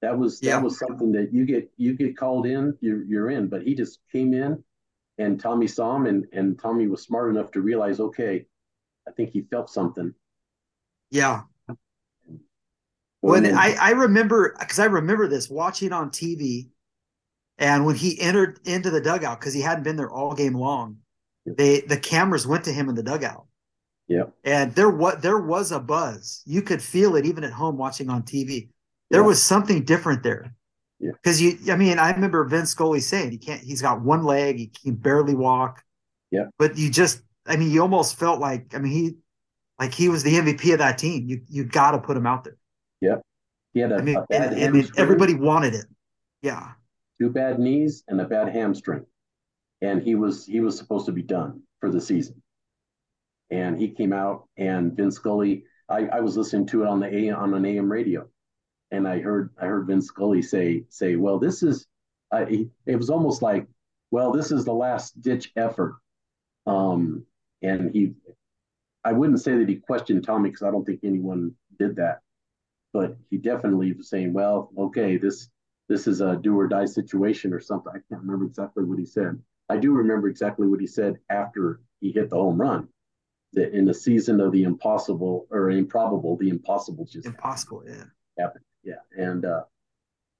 That 0.00 0.16
was 0.16 0.38
yeah. 0.42 0.56
that 0.56 0.62
was 0.62 0.78
something 0.78 1.12
that 1.12 1.32
you 1.32 1.44
get 1.44 1.70
you 1.76 1.94
get 1.94 2.16
called 2.16 2.46
in, 2.46 2.76
you're 2.80 3.02
you're 3.04 3.30
in. 3.30 3.48
But 3.48 3.62
he 3.62 3.74
just 3.74 4.00
came 4.12 4.32
in, 4.34 4.62
and 5.18 5.40
Tommy 5.40 5.66
saw 5.66 5.96
him, 5.96 6.06
and 6.06 6.26
and 6.32 6.58
Tommy 6.58 6.86
was 6.86 7.02
smart 7.02 7.30
enough 7.30 7.50
to 7.52 7.62
realize, 7.62 8.00
okay, 8.00 8.46
I 9.08 9.12
think 9.12 9.30
he 9.30 9.42
felt 9.42 9.70
something. 9.70 10.14
Yeah. 11.10 11.42
When 13.20 13.46
I 13.56 13.74
I 13.80 13.90
remember 13.92 14.54
because 14.58 14.78
I 14.78 14.84
remember 14.84 15.26
this 15.26 15.48
watching 15.48 15.92
on 15.92 16.10
TV, 16.10 16.68
and 17.56 17.86
when 17.86 17.96
he 17.96 18.20
entered 18.20 18.60
into 18.66 18.90
the 18.90 19.00
dugout 19.00 19.40
because 19.40 19.54
he 19.54 19.62
hadn't 19.62 19.84
been 19.84 19.96
there 19.96 20.10
all 20.10 20.34
game 20.34 20.54
long, 20.54 20.98
they 21.46 21.80
the 21.80 21.96
cameras 21.96 22.46
went 22.46 22.64
to 22.64 22.72
him 22.72 22.90
in 22.90 22.94
the 22.94 23.02
dugout 23.02 23.46
yeah. 24.08 24.24
And 24.44 24.74
there 24.74 24.90
was 24.90 25.16
there 25.22 25.38
was 25.38 25.72
a 25.72 25.80
buzz. 25.80 26.42
You 26.44 26.62
could 26.62 26.82
feel 26.82 27.16
it 27.16 27.24
even 27.24 27.44
at 27.44 27.52
home 27.52 27.76
watching 27.76 28.10
on 28.10 28.22
TV. 28.22 28.68
There 29.10 29.20
yeah. 29.20 29.26
was 29.26 29.42
something 29.42 29.84
different 29.84 30.22
there. 30.22 30.54
Yeah. 31.00 31.12
Because 31.12 31.40
you 31.40 31.58
I 31.72 31.76
mean, 31.76 31.98
I 31.98 32.10
remember 32.10 32.44
Vin 32.44 32.66
Scully 32.66 33.00
saying 33.00 33.30
he 33.30 33.38
can't 33.38 33.62
he's 33.62 33.82
got 33.82 34.02
one 34.02 34.24
leg, 34.24 34.58
he 34.58 34.66
can 34.66 34.94
barely 34.94 35.34
walk. 35.34 35.82
Yeah. 36.30 36.46
But 36.58 36.76
you 36.76 36.90
just 36.90 37.22
I 37.46 37.56
mean, 37.56 37.70
you 37.70 37.80
almost 37.80 38.18
felt 38.18 38.40
like 38.40 38.74
I 38.74 38.78
mean 38.78 38.92
he 38.92 39.16
like 39.78 39.94
he 39.94 40.08
was 40.08 40.22
the 40.22 40.34
MVP 40.34 40.72
of 40.72 40.78
that 40.78 40.98
team. 40.98 41.26
You 41.26 41.40
you 41.48 41.64
gotta 41.64 41.98
put 41.98 42.16
him 42.16 42.26
out 42.26 42.44
there. 42.44 42.56
Yeah. 43.00 43.16
He 43.72 43.80
had 43.80 43.90
a, 43.90 43.96
I 43.96 44.02
mean, 44.02 44.16
a 44.16 44.34
and 44.34 44.90
everybody 44.98 45.34
wanted 45.34 45.74
it. 45.74 45.86
Yeah. 46.42 46.72
Two 47.20 47.30
bad 47.30 47.58
knees 47.58 48.04
and 48.06 48.20
a 48.20 48.24
bad 48.24 48.50
hamstring. 48.50 49.06
And 49.80 50.02
he 50.02 50.14
was 50.14 50.46
he 50.46 50.60
was 50.60 50.76
supposed 50.76 51.06
to 51.06 51.12
be 51.12 51.22
done 51.22 51.62
for 51.80 51.90
the 51.90 52.00
season 52.00 52.42
and 53.50 53.78
he 53.78 53.88
came 53.88 54.12
out 54.12 54.48
and 54.56 54.96
Vin 54.96 55.10
Scully. 55.10 55.64
I, 55.88 56.06
I 56.06 56.20
was 56.20 56.36
listening 56.36 56.66
to 56.68 56.82
it 56.82 56.88
on 56.88 57.00
the 57.00 57.14
A 57.14 57.30
on 57.30 57.54
an 57.54 57.64
AM 57.64 57.90
radio, 57.90 58.26
and 58.90 59.06
I 59.06 59.20
heard 59.20 59.50
I 59.60 59.66
heard 59.66 59.86
Vin 59.86 60.00
Scully 60.00 60.42
say 60.42 60.84
say, 60.88 61.16
well, 61.16 61.38
this 61.38 61.62
is. 61.62 61.86
Uh, 62.32 62.46
it 62.86 62.96
was 62.96 63.10
almost 63.10 63.42
like, 63.42 63.68
well, 64.10 64.32
this 64.32 64.50
is 64.50 64.64
the 64.64 64.72
last 64.72 65.20
ditch 65.22 65.52
effort. 65.56 65.96
Um, 66.66 67.26
and 67.62 67.90
he, 67.90 68.14
I 69.04 69.12
wouldn't 69.12 69.40
say 69.40 69.56
that 69.56 69.68
he 69.68 69.76
questioned 69.76 70.24
Tommy 70.24 70.50
because 70.50 70.62
I 70.62 70.70
don't 70.70 70.84
think 70.84 71.00
anyone 71.02 71.54
did 71.78 71.96
that, 71.96 72.20
but 72.92 73.16
he 73.30 73.38
definitely 73.38 73.92
was 73.92 74.08
saying, 74.08 74.32
"Well, 74.32 74.70
okay, 74.78 75.16
this 75.16 75.50
this 75.88 76.06
is 76.06 76.20
a 76.20 76.36
do 76.36 76.58
or 76.58 76.68
die 76.68 76.86
situation 76.86 77.52
or 77.52 77.60
something." 77.60 77.92
I 77.94 78.00
can't 78.08 78.22
remember 78.22 78.46
exactly 78.46 78.84
what 78.84 78.98
he 78.98 79.04
said. 79.04 79.40
I 79.68 79.76
do 79.76 79.92
remember 79.92 80.28
exactly 80.28 80.66
what 80.66 80.80
he 80.80 80.86
said 80.86 81.18
after 81.30 81.80
he 82.00 82.12
hit 82.12 82.30
the 82.30 82.36
home 82.36 82.60
run. 82.60 82.88
That 83.54 83.72
in 83.72 83.84
the 83.84 83.94
season 83.94 84.40
of 84.40 84.52
the 84.52 84.64
impossible 84.64 85.46
or 85.50 85.70
improbable, 85.70 86.36
the 86.36 86.48
impossible 86.48 87.04
just 87.04 87.26
impossible, 87.26 87.84
yeah, 87.86 88.04
happened. 88.38 88.64
Yeah, 88.82 89.02
and 89.16 89.44
uh, 89.44 89.62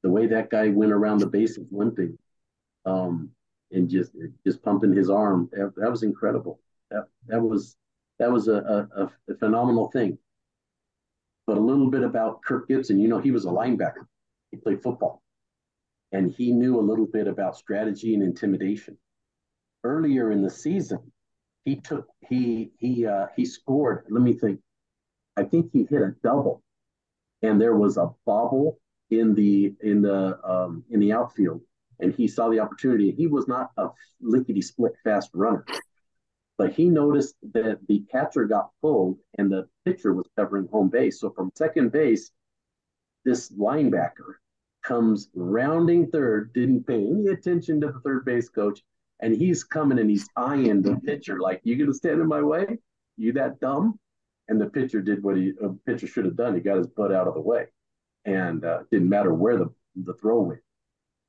the 0.03 0.11
way 0.11 0.27
that 0.27 0.51
guy 0.51 0.69
went 0.69 0.93
around 0.93 1.19
the 1.19 1.27
bases 1.27 1.69
limping, 1.71 2.19
um, 2.85 3.31
and 3.71 3.89
just 3.89 4.13
just 4.45 4.63
pumping 4.63 4.93
his 4.93 5.11
arm, 5.11 5.49
that, 5.53 5.73
that 5.77 5.91
was 5.91 6.03
incredible. 6.03 6.61
That 6.91 7.07
that 7.27 7.41
was 7.41 7.77
that 8.19 8.33
was 8.33 8.49
a, 8.49 8.89
a, 8.97 9.11
a 9.29 9.37
phenomenal 9.37 9.91
thing. 9.91 10.19
But 11.47 11.59
a 11.59 11.61
little 11.61 11.91
bit 11.91 12.03
about 12.03 12.43
Kirk 12.43 12.69
Gibson, 12.69 12.99
you 12.99 13.09
know, 13.09 13.21
he 13.21 13.31
was 13.31 13.45
a 13.45 13.49
linebacker. 13.49 14.07
He 14.51 14.57
played 14.57 14.83
football, 14.83 15.23
and 16.11 16.33
he 16.33 16.53
knew 16.53 16.81
a 16.81 16.83
little 16.83 17.07
bit 17.07 17.29
about 17.29 17.57
strategy 17.57 18.15
and 18.15 18.23
intimidation. 18.23 18.97
Earlier 19.85 20.33
in 20.33 20.43
the 20.43 20.51
season, 20.51 21.13
he 21.65 21.77
took 21.77 22.07
he 22.29 22.73
he 22.79 23.07
uh, 23.07 23.27
he 23.37 23.45
scored. 23.45 24.05
Let 24.09 24.23
me 24.23 24.35
think. 24.35 24.61
I 25.37 25.43
think 25.43 25.71
he 25.73 25.85
hit 25.85 26.01
a 26.01 26.15
double, 26.23 26.63
and 27.43 27.61
there 27.61 27.75
was 27.75 27.97
a 27.97 28.11
bobble 28.25 28.79
in 29.11 29.35
the 29.35 29.75
in 29.83 30.03
the 30.03 30.39
um, 30.45 30.85
in 30.91 31.01
the 31.01 31.13
outfield, 31.13 31.61
and 32.01 32.15
he 32.15 32.29
saw 32.29 32.49
the 32.49 32.61
opportunity. 32.61 33.11
He 33.11 33.27
was 33.27 33.49
not 33.49 33.71
a 33.77 33.89
lickety 34.21 34.63
split 34.63 34.93
fast 35.03 35.31
runner, 35.35 35.65
but 36.57 36.73
he 36.73 36.89
noticed 36.89 37.35
that 37.53 37.79
the 37.89 38.05
catcher 38.11 38.45
got 38.45 38.71
pulled 38.81 39.19
and 39.39 39.51
the 39.51 39.69
pitcher 39.85 40.13
was 40.13 40.29
covering 40.37 40.69
home 40.69 40.89
base. 40.89 41.21
So 41.21 41.31
from 41.31 41.51
second 41.57 41.91
base, 41.93 42.31
this 43.25 43.51
linebacker 43.53 44.35
comes 44.85 45.31
rounding 45.35 46.09
third, 46.09 46.53
didn't 46.53 46.87
pay 46.87 47.05
any 47.07 47.29
attention 47.29 47.81
to 47.81 47.89
the 47.89 48.01
third 48.01 48.25
base 48.25 48.49
coach, 48.49 48.83
and 49.21 49.35
he's 49.35 49.65
coming 49.65 49.99
and 49.99 50.11
he's 50.11 50.29
eyeing 50.37 50.83
the 50.83 50.97
pitcher 51.05 51.41
like, 51.41 51.61
"You 51.65 51.77
gonna 51.77 51.95
stand 51.95 52.21
in 52.21 52.27
my 52.27 52.43
way? 52.43 52.79
You 53.17 53.33
that 53.35 53.61
dumb?" 53.61 53.99
And 54.49 54.61
the 54.61 54.69
pitcher 54.69 55.01
did 55.01 55.23
what 55.23 55.37
he 55.37 55.53
a 55.63 55.71
pitcher 55.87 56.07
should 56.07 56.25
have 56.25 56.37
done. 56.37 56.55
He 56.55 56.61
got 56.61 56.79
his 56.79 56.89
butt 56.89 57.13
out 57.13 57.29
of 57.29 57.35
the 57.35 57.41
way, 57.41 57.67
and 58.25 58.65
uh, 58.65 58.83
didn't 58.91 59.09
matter 59.09 59.33
where 59.33 59.57
the 59.57 59.73
the 59.97 60.15
throw 60.15 60.43
went. 60.43 60.61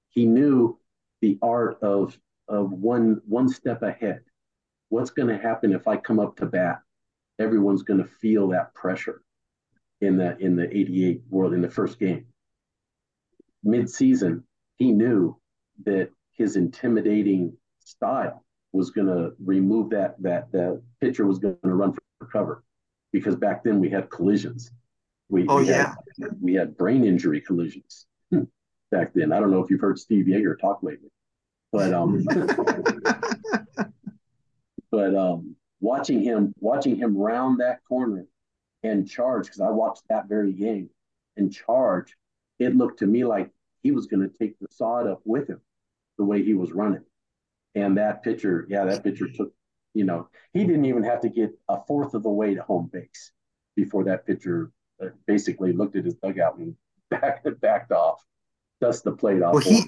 He 0.10 0.26
knew 0.26 0.80
the 1.22 1.38
art 1.42 1.82
of 1.82 2.18
of 2.48 2.72
one 2.72 3.22
one 3.28 3.50
step 3.50 3.82
ahead. 3.82 4.22
What's 4.90 5.10
going 5.10 5.30
to 5.30 5.38
happen 5.38 5.74
if 5.74 5.88
I 5.88 5.98
come 5.98 6.20
up 6.20 6.38
to 6.38 6.46
bat? 6.46 6.82
Everyone's 7.40 7.84
going 7.84 8.02
to 8.02 8.10
feel 8.10 8.50
that 8.50 8.74
pressure 8.74 9.22
in 10.02 10.18
the 10.18 10.38
in 10.38 10.56
the 10.56 10.70
88 10.70 11.24
world 11.30 11.54
in 11.54 11.62
the 11.62 11.70
first 11.70 12.00
game. 12.00 12.28
Mid-season, 13.64 14.44
he 14.76 14.92
knew 14.92 15.38
that 15.86 16.10
his 16.34 16.56
intimidating 16.56 17.58
style 17.86 18.44
was 18.74 18.90
going 18.92 19.08
to 19.08 19.32
remove 19.44 19.90
that 19.92 20.22
that 20.22 20.52
that 20.52 20.82
pitcher 21.00 21.26
was 21.26 21.40
going 21.40 21.58
to 21.64 21.74
run 21.74 21.94
for 21.94 22.26
cover 22.28 22.64
because 23.12 23.36
back 23.36 23.64
then 23.64 23.80
we 23.80 23.90
had 23.90 24.10
collisions. 24.10 24.72
We, 25.30 25.46
oh 25.48 25.58
we 25.62 25.70
yeah, 25.70 25.96
had, 26.22 26.30
we 26.42 26.54
had 26.54 26.78
brain 26.78 27.06
injury 27.06 27.42
collisions 27.42 28.06
back 28.92 29.14
then. 29.14 29.32
I 29.32 29.40
don't 29.40 29.52
know 29.52 29.64
if 29.64 29.70
you've 29.70 29.82
heard 29.82 29.98
Steve 29.98 30.26
Yeager 30.26 30.60
talk 30.60 30.84
lately, 30.84 31.10
but 31.72 31.94
um, 31.94 32.26
but 34.92 35.16
um, 35.16 35.56
watching 35.80 36.22
him 36.22 36.54
watching 36.60 36.96
him 36.96 37.18
round 37.18 37.60
that 37.60 37.80
corner 37.88 38.26
and 38.84 39.10
charge 39.10 39.46
because 39.46 39.62
I 39.62 39.70
watched 39.70 40.04
that 40.10 40.28
very 40.28 40.54
game 40.54 40.90
and 41.38 41.52
charge, 41.52 42.16
it 42.60 42.76
looked 42.76 43.00
to 43.00 43.08
me 43.08 43.26
like 43.26 43.50
he 43.82 43.92
was 43.92 44.08
going 44.08 44.30
to 44.30 44.38
take 44.38 44.60
the 44.60 44.68
sod 44.70 45.08
up 45.08 45.22
with 45.26 45.50
him, 45.50 45.62
the 46.18 46.26
way 46.26 46.44
he 46.44 46.54
was 46.54 46.72
running. 46.72 47.04
And 47.76 47.98
that 47.98 48.24
pitcher, 48.24 48.66
yeah, 48.70 48.86
that 48.86 49.04
pitcher 49.04 49.28
took, 49.28 49.54
you 49.94 50.06
know, 50.06 50.30
he 50.54 50.64
didn't 50.66 50.86
even 50.86 51.04
have 51.04 51.22
to 51.22 51.30
get 51.30 51.52
a 51.68 51.80
fourth 51.86 52.14
of 52.14 52.24
the 52.24 52.30
way 52.30 52.56
to 52.56 52.62
home 52.64 52.90
base 52.92 53.32
before 53.76 54.06
that 54.06 54.26
pitcher 54.26 54.72
uh, 55.04 55.08
basically 55.28 55.74
looked 55.74 55.96
at 55.96 56.06
his 56.06 56.16
dugout 56.16 56.58
and 56.58 56.76
backed 57.10 57.48
backed 57.62 57.92
off, 57.92 58.24
dust 58.82 59.04
the 59.04 59.12
plate 59.12 59.42
off. 59.42 59.54
Well, 59.54 59.64
he, 59.64 59.84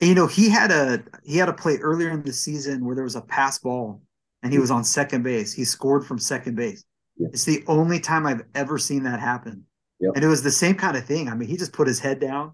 you 0.00 0.14
know, 0.14 0.26
he 0.26 0.48
had 0.48 0.70
a 0.70 1.02
he 1.24 1.36
had 1.36 1.48
a 1.48 1.52
play 1.52 1.76
earlier 1.78 2.10
in 2.10 2.22
the 2.22 2.32
season 2.32 2.84
where 2.84 2.94
there 2.94 3.04
was 3.04 3.16
a 3.16 3.20
pass 3.20 3.58
ball 3.58 4.00
and 4.42 4.52
he 4.52 4.58
was 4.58 4.70
on 4.70 4.84
second 4.84 5.22
base. 5.22 5.52
He 5.52 5.64
scored 5.64 6.06
from 6.06 6.18
second 6.18 6.54
base. 6.54 6.84
Yeah. 7.16 7.28
It's 7.32 7.44
the 7.44 7.64
only 7.66 7.98
time 7.98 8.26
I've 8.26 8.44
ever 8.54 8.78
seen 8.78 9.02
that 9.02 9.18
happen. 9.18 9.64
Yep. 10.00 10.12
And 10.14 10.24
it 10.24 10.28
was 10.28 10.42
the 10.42 10.50
same 10.52 10.76
kind 10.76 10.96
of 10.96 11.04
thing. 11.04 11.28
I 11.28 11.34
mean, 11.34 11.48
he 11.48 11.56
just 11.56 11.72
put 11.72 11.88
his 11.88 11.98
head 11.98 12.20
down 12.20 12.52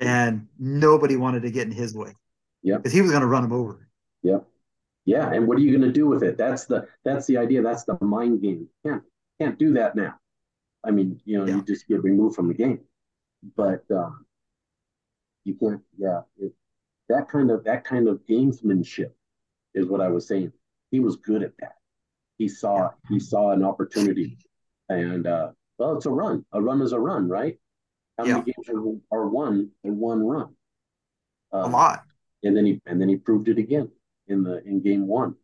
and 0.00 0.46
nobody 0.58 1.16
wanted 1.16 1.42
to 1.42 1.50
get 1.50 1.66
in 1.66 1.72
his 1.72 1.94
way. 1.94 2.14
Yeah. 2.62 2.78
Because 2.78 2.92
he 2.92 3.02
was 3.02 3.10
going 3.10 3.20
to 3.20 3.26
run 3.26 3.44
him 3.44 3.52
over. 3.52 3.86
Yeah. 4.22 4.38
Yeah. 5.04 5.32
And 5.32 5.46
what 5.46 5.58
are 5.58 5.60
you 5.60 5.76
going 5.76 5.88
to 5.88 5.92
do 5.92 6.06
with 6.06 6.22
it? 6.22 6.36
That's 6.36 6.66
the 6.66 6.86
that's 7.04 7.26
the 7.26 7.38
idea. 7.38 7.62
That's 7.62 7.84
the 7.84 7.98
mind 8.00 8.42
game. 8.42 8.68
Can't 8.84 9.02
can't 9.40 9.58
do 9.58 9.74
that 9.74 9.96
now. 9.96 10.14
I 10.84 10.90
mean, 10.90 11.20
you 11.24 11.38
know, 11.38 11.46
yeah. 11.46 11.56
you 11.56 11.62
just 11.62 11.88
get 11.88 12.02
removed 12.02 12.36
from 12.36 12.48
the 12.48 12.54
game. 12.54 12.80
But 13.56 13.84
um, 13.90 14.26
you 15.44 15.54
can't. 15.54 15.82
Yeah. 15.98 16.22
It, 16.38 16.52
that 17.08 17.28
kind 17.28 17.50
of 17.50 17.64
that 17.64 17.84
kind 17.84 18.08
of 18.08 18.20
gamesmanship 18.28 19.10
is 19.74 19.86
what 19.86 20.00
I 20.00 20.08
was 20.08 20.28
saying. 20.28 20.52
He 20.90 21.00
was 21.00 21.16
good 21.16 21.42
at 21.42 21.52
that. 21.60 21.74
He 22.38 22.48
saw 22.48 22.78
yeah. 22.78 22.88
he 23.08 23.20
saw 23.20 23.50
an 23.50 23.64
opportunity, 23.64 24.38
and 24.88 25.26
uh, 25.26 25.50
well, 25.78 25.96
it's 25.96 26.06
a 26.06 26.10
run. 26.10 26.44
A 26.52 26.60
run 26.60 26.82
is 26.82 26.92
a 26.92 27.00
run, 27.00 27.28
right? 27.28 27.58
How 28.16 28.24
yeah. 28.24 28.38
many 28.38 28.52
games 28.52 28.68
are, 29.12 29.18
are 29.18 29.28
won 29.28 29.70
in 29.82 29.98
one 29.98 30.22
run? 30.22 30.54
Um, 31.52 31.64
a 31.64 31.76
lot. 31.76 32.02
And 32.42 32.56
then 32.56 32.64
he 32.64 32.80
and 32.86 33.00
then 33.00 33.08
he 33.08 33.16
proved 33.16 33.48
it 33.48 33.58
again 33.58 33.90
in 34.30 34.42
the 34.42 34.62
in 34.64 34.80
game 34.80 35.06
one, 35.06 35.34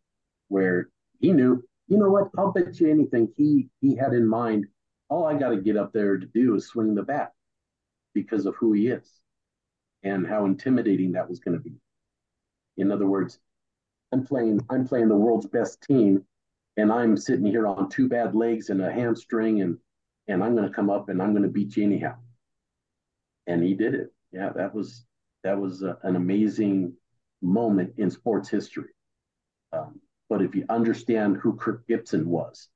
where 0.47 0.89
he 1.19 1.31
knew, 1.31 1.63
you 1.87 1.97
know 1.97 2.09
what? 2.09 2.29
I'll 2.37 2.51
bet 2.51 2.79
you 2.79 2.89
anything. 2.89 3.31
He 3.35 3.69
he 3.81 3.95
had 3.95 4.13
in 4.13 4.27
mind, 4.27 4.65
all 5.09 5.25
I 5.25 5.37
got 5.37 5.49
to 5.49 5.57
get 5.61 5.77
up 5.77 5.93
there 5.93 6.17
to 6.17 6.25
do 6.25 6.55
is 6.55 6.67
swing 6.67 6.95
the 6.95 7.03
bat, 7.03 7.33
because 8.13 8.45
of 8.45 8.55
who 8.55 8.73
he 8.73 8.87
is, 8.87 9.11
and 10.03 10.25
how 10.25 10.45
intimidating 10.45 11.11
that 11.13 11.29
was 11.29 11.39
going 11.39 11.57
to 11.57 11.63
be. 11.63 11.75
In 12.77 12.91
other 12.91 13.07
words, 13.07 13.39
I'm 14.11 14.25
playing 14.25 14.59
I'm 14.69 14.87
playing 14.87 15.09
the 15.09 15.15
world's 15.15 15.47
best 15.47 15.81
team, 15.81 16.23
and 16.77 16.91
I'm 16.91 17.17
sitting 17.17 17.45
here 17.45 17.67
on 17.67 17.89
two 17.89 18.07
bad 18.07 18.35
legs 18.35 18.69
and 18.69 18.81
a 18.81 18.91
hamstring, 18.91 19.61
and 19.61 19.77
and 20.27 20.43
I'm 20.43 20.55
going 20.55 20.67
to 20.67 20.73
come 20.73 20.89
up 20.89 21.09
and 21.09 21.21
I'm 21.21 21.31
going 21.31 21.43
to 21.43 21.49
beat 21.49 21.77
you 21.77 21.83
anyhow. 21.83 22.15
And 23.47 23.63
he 23.63 23.73
did 23.73 23.93
it. 23.95 24.13
Yeah, 24.31 24.49
that 24.55 24.73
was 24.73 25.05
that 25.43 25.57
was 25.59 25.83
a, 25.83 25.97
an 26.03 26.15
amazing 26.15 26.93
moment 27.41 27.93
in 27.97 28.09
sports 28.11 28.49
history. 28.49 28.89
Um, 29.71 29.99
but 30.29 30.41
if 30.41 30.55
you 30.55 30.65
understand 30.69 31.37
who 31.37 31.55
Kirk 31.55 31.87
Gibson 31.87 32.27
was, 32.27 32.67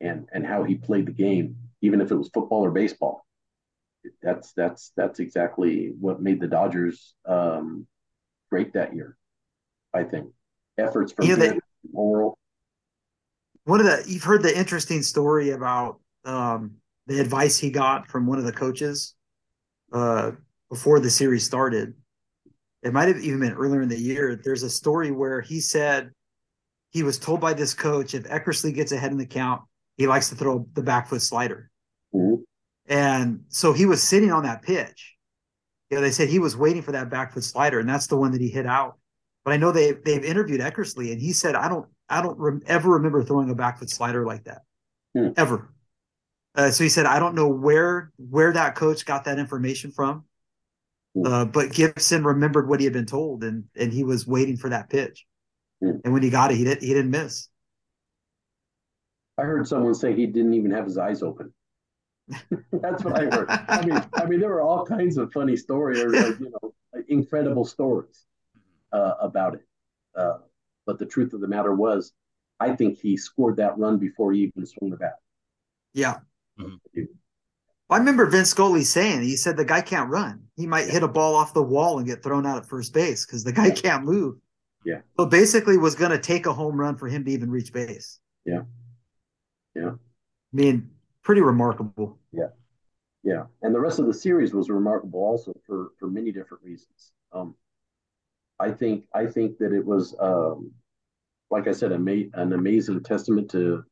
and 0.00 0.28
and 0.32 0.44
how 0.44 0.64
he 0.64 0.74
played 0.74 1.06
the 1.06 1.12
game, 1.12 1.56
even 1.80 2.00
if 2.00 2.10
it 2.10 2.16
was 2.16 2.30
football 2.32 2.64
or 2.64 2.70
baseball, 2.70 3.24
that's 4.22 4.52
that's 4.52 4.92
that's 4.96 5.20
exactly 5.20 5.92
what 5.98 6.20
made 6.20 6.40
the 6.40 6.48
Dodgers 6.48 7.14
um, 7.26 7.86
great 8.50 8.72
that 8.74 8.94
year. 8.94 9.16
I 9.94 10.04
think 10.04 10.32
efforts 10.78 11.12
from 11.12 11.26
yeah, 11.26 11.54
Orel. 11.94 12.34
One 13.64 13.80
of 13.80 13.86
the 13.86 14.02
you've 14.06 14.24
heard 14.24 14.42
the 14.42 14.56
interesting 14.56 15.02
story 15.02 15.50
about 15.50 16.00
um, 16.24 16.76
the 17.06 17.20
advice 17.20 17.58
he 17.58 17.70
got 17.70 18.08
from 18.08 18.26
one 18.26 18.38
of 18.38 18.44
the 18.44 18.52
coaches 18.52 19.14
uh, 19.92 20.32
before 20.68 21.00
the 21.00 21.10
series 21.10 21.44
started. 21.44 21.94
It 22.82 22.92
might 22.92 23.08
have 23.08 23.18
even 23.18 23.40
been 23.40 23.52
earlier 23.52 23.82
in 23.82 23.88
the 23.88 23.98
year. 23.98 24.40
There's 24.42 24.64
a 24.64 24.70
story 24.70 25.10
where 25.10 25.40
he 25.40 25.60
said 25.60 26.10
he 26.90 27.02
was 27.02 27.18
told 27.18 27.40
by 27.40 27.54
this 27.54 27.74
coach 27.74 28.14
if 28.14 28.24
Eckersley 28.24 28.74
gets 28.74 28.92
ahead 28.92 29.12
in 29.12 29.18
the 29.18 29.26
count, 29.26 29.62
he 29.96 30.06
likes 30.06 30.28
to 30.30 30.34
throw 30.34 30.66
the 30.74 30.82
back 30.82 31.08
foot 31.08 31.22
slider. 31.22 31.70
Mm-hmm. 32.14 32.42
And 32.86 33.44
so 33.48 33.72
he 33.72 33.86
was 33.86 34.02
sitting 34.02 34.32
on 34.32 34.42
that 34.42 34.62
pitch. 34.62 35.16
You 35.90 35.96
know, 35.96 36.02
they 36.02 36.10
said 36.10 36.28
he 36.28 36.38
was 36.38 36.56
waiting 36.56 36.82
for 36.82 36.92
that 36.92 37.10
back 37.10 37.32
foot 37.32 37.44
slider, 37.44 37.78
and 37.78 37.88
that's 37.88 38.06
the 38.06 38.16
one 38.16 38.32
that 38.32 38.40
he 38.40 38.48
hit 38.48 38.66
out. 38.66 38.98
But 39.44 39.52
I 39.52 39.56
know 39.56 39.72
they 39.72 39.92
they've 39.92 40.24
interviewed 40.24 40.60
Eckersley, 40.60 41.12
and 41.12 41.20
he 41.20 41.32
said, 41.32 41.54
"I 41.54 41.68
don't 41.68 41.86
I 42.08 42.22
don't 42.22 42.38
rem- 42.38 42.62
ever 42.66 42.90
remember 42.90 43.22
throwing 43.22 43.50
a 43.50 43.54
back 43.54 43.78
foot 43.78 43.90
slider 43.90 44.24
like 44.24 44.44
that, 44.44 44.62
hmm. 45.14 45.28
ever." 45.36 45.72
Uh, 46.54 46.70
so 46.70 46.82
he 46.84 46.90
said, 46.90 47.06
"I 47.06 47.18
don't 47.18 47.34
know 47.34 47.48
where 47.48 48.10
where 48.16 48.52
that 48.52 48.74
coach 48.74 49.04
got 49.04 49.24
that 49.24 49.38
information 49.38 49.90
from. 49.90 50.24
Uh, 51.24 51.44
but 51.44 51.72
Gibson 51.72 52.24
remembered 52.24 52.68
what 52.68 52.80
he 52.80 52.84
had 52.84 52.92
been 52.92 53.06
told, 53.06 53.44
and 53.44 53.64
and 53.76 53.92
he 53.92 54.04
was 54.04 54.26
waiting 54.26 54.56
for 54.56 54.70
that 54.70 54.90
pitch, 54.90 55.26
hmm. 55.80 55.96
and 56.04 56.12
when 56.12 56.22
he 56.22 56.30
got 56.30 56.50
it, 56.50 56.56
he 56.56 56.64
didn't 56.64 56.82
he 56.82 56.94
didn't 56.94 57.10
miss." 57.10 57.48
I 59.38 59.42
heard 59.42 59.66
someone 59.66 59.94
say 59.94 60.14
he 60.14 60.26
didn't 60.26 60.54
even 60.54 60.70
have 60.72 60.84
his 60.84 60.98
eyes 60.98 61.22
open. 61.22 61.52
That's 62.72 63.04
what 63.04 63.18
I 63.18 63.24
heard. 63.24 63.46
I 63.48 63.84
mean, 63.84 64.04
I 64.14 64.24
mean, 64.26 64.40
there 64.40 64.50
were 64.50 64.60
all 64.60 64.84
kinds 64.84 65.16
of 65.16 65.32
funny 65.32 65.56
stories, 65.56 66.00
or, 66.00 66.14
you 66.14 66.52
know, 66.62 66.74
incredible 67.08 67.64
stories 67.64 68.26
uh, 68.92 69.14
about 69.20 69.54
it. 69.54 69.62
Uh, 70.14 70.38
but 70.86 70.98
the 70.98 71.06
truth 71.06 71.32
of 71.32 71.40
the 71.40 71.48
matter 71.48 71.74
was, 71.74 72.12
I 72.60 72.76
think 72.76 72.98
he 72.98 73.16
scored 73.16 73.56
that 73.56 73.78
run 73.78 73.98
before 73.98 74.32
he 74.32 74.40
even 74.40 74.66
swung 74.66 74.90
the 74.90 74.96
bat. 74.96 75.16
Yeah. 75.94 76.18
Mm-hmm. 76.58 77.04
I 77.92 77.98
remember 77.98 78.26
Vin 78.26 78.44
Scully 78.44 78.84
saying 78.84 79.22
he 79.22 79.36
said 79.36 79.56
the 79.56 79.64
guy 79.64 79.80
can't 79.80 80.10
run. 80.10 80.42
He 80.56 80.66
might 80.66 80.88
hit 80.88 81.02
a 81.02 81.08
ball 81.08 81.34
off 81.34 81.54
the 81.54 81.62
wall 81.62 81.98
and 81.98 82.06
get 82.06 82.22
thrown 82.22 82.46
out 82.46 82.58
at 82.58 82.66
first 82.66 82.92
base 82.92 83.24
because 83.26 83.44
the 83.44 83.52
guy 83.52 83.70
can't 83.70 84.04
move. 84.04 84.36
Yeah. 84.84 85.00
So 85.18 85.26
basically, 85.26 85.78
was 85.78 85.94
going 85.94 86.10
to 86.10 86.18
take 86.18 86.46
a 86.46 86.52
home 86.52 86.78
run 86.78 86.96
for 86.96 87.08
him 87.08 87.24
to 87.24 87.30
even 87.30 87.50
reach 87.50 87.72
base. 87.72 88.18
Yeah. 88.44 88.62
Yeah. 89.74 89.90
I 89.90 90.52
mean, 90.52 90.90
pretty 91.22 91.40
remarkable. 91.40 92.18
Yeah. 92.32 92.48
Yeah. 93.22 93.44
And 93.62 93.74
the 93.74 93.80
rest 93.80 93.98
of 93.98 94.06
the 94.06 94.14
series 94.14 94.52
was 94.52 94.68
remarkable 94.68 95.20
also 95.20 95.54
for 95.66 95.92
for 95.98 96.08
many 96.08 96.32
different 96.32 96.64
reasons. 96.64 97.12
Um, 97.32 97.54
I 98.58 98.70
think 98.70 99.04
I 99.14 99.26
think 99.26 99.58
that 99.58 99.72
it 99.72 99.84
was 99.84 100.14
um, 100.18 100.72
like 101.50 101.68
I 101.68 101.72
said, 101.72 101.90
ma- 102.00 102.30
an 102.34 102.52
amazing 102.52 103.02
testament 103.02 103.50
to 103.52 103.84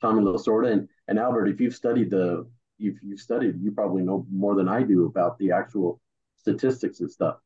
Tommy 0.00 0.22
Lasorda 0.22 0.72
and 0.72 0.88
and 1.08 1.18
Albert. 1.18 1.48
If 1.48 1.60
you've 1.60 1.74
studied 1.74 2.10
the 2.10 2.46
you've 2.78 2.98
you've 3.02 3.20
studied, 3.20 3.60
you 3.60 3.72
probably 3.72 4.02
know 4.02 4.26
more 4.30 4.54
than 4.54 4.68
I 4.68 4.82
do 4.82 5.06
about 5.06 5.38
the 5.38 5.52
actual 5.52 6.00
statistics 6.36 7.00
and 7.00 7.10
stuff. 7.10 7.36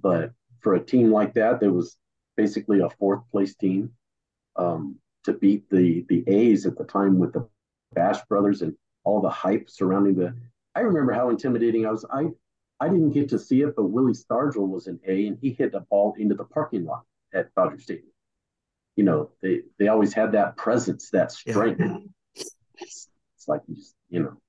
But 0.00 0.32
for 0.60 0.74
a 0.74 0.84
team 0.84 1.10
like 1.10 1.34
that, 1.34 1.60
there 1.60 1.72
was 1.72 1.96
basically 2.36 2.80
a 2.80 2.90
fourth 2.90 3.22
place 3.30 3.54
team 3.54 3.92
um, 4.56 4.96
to 5.24 5.32
beat 5.32 5.68
the 5.70 6.04
the 6.08 6.24
A's 6.26 6.66
at 6.66 6.76
the 6.76 6.84
time 6.84 7.18
with 7.18 7.32
the 7.32 7.48
Bash 7.94 8.24
brothers 8.28 8.62
and 8.62 8.74
all 9.04 9.20
the 9.20 9.30
hype 9.30 9.70
surrounding 9.70 10.16
the. 10.16 10.34
I 10.74 10.80
remember 10.80 11.12
how 11.12 11.30
intimidating 11.30 11.86
I 11.86 11.90
was. 11.90 12.04
I 12.12 12.26
I 12.80 12.88
didn't 12.88 13.12
get 13.12 13.28
to 13.30 13.38
see 13.38 13.62
it, 13.62 13.76
but 13.76 13.84
Willie 13.84 14.12
Stargell 14.12 14.68
was 14.68 14.86
an 14.86 15.00
A, 15.06 15.26
and 15.26 15.38
he 15.40 15.50
hit 15.50 15.74
a 15.74 15.80
ball 15.80 16.14
into 16.18 16.34
the 16.34 16.44
parking 16.44 16.84
lot 16.84 17.04
at 17.32 17.54
Dodger 17.54 17.78
Stadium. 17.78 18.08
You 18.96 19.04
know, 19.04 19.30
they 19.42 19.62
they 19.78 19.88
always 19.88 20.12
had 20.12 20.32
that 20.32 20.56
presence, 20.56 21.10
that 21.10 21.32
strength. 21.32 21.80
Yeah. 21.80 21.98
It's, 22.34 23.08
it's 23.36 23.48
like 23.48 23.62
you 23.68 23.76
just, 23.76 23.94
you 24.08 24.20
know. 24.20 24.40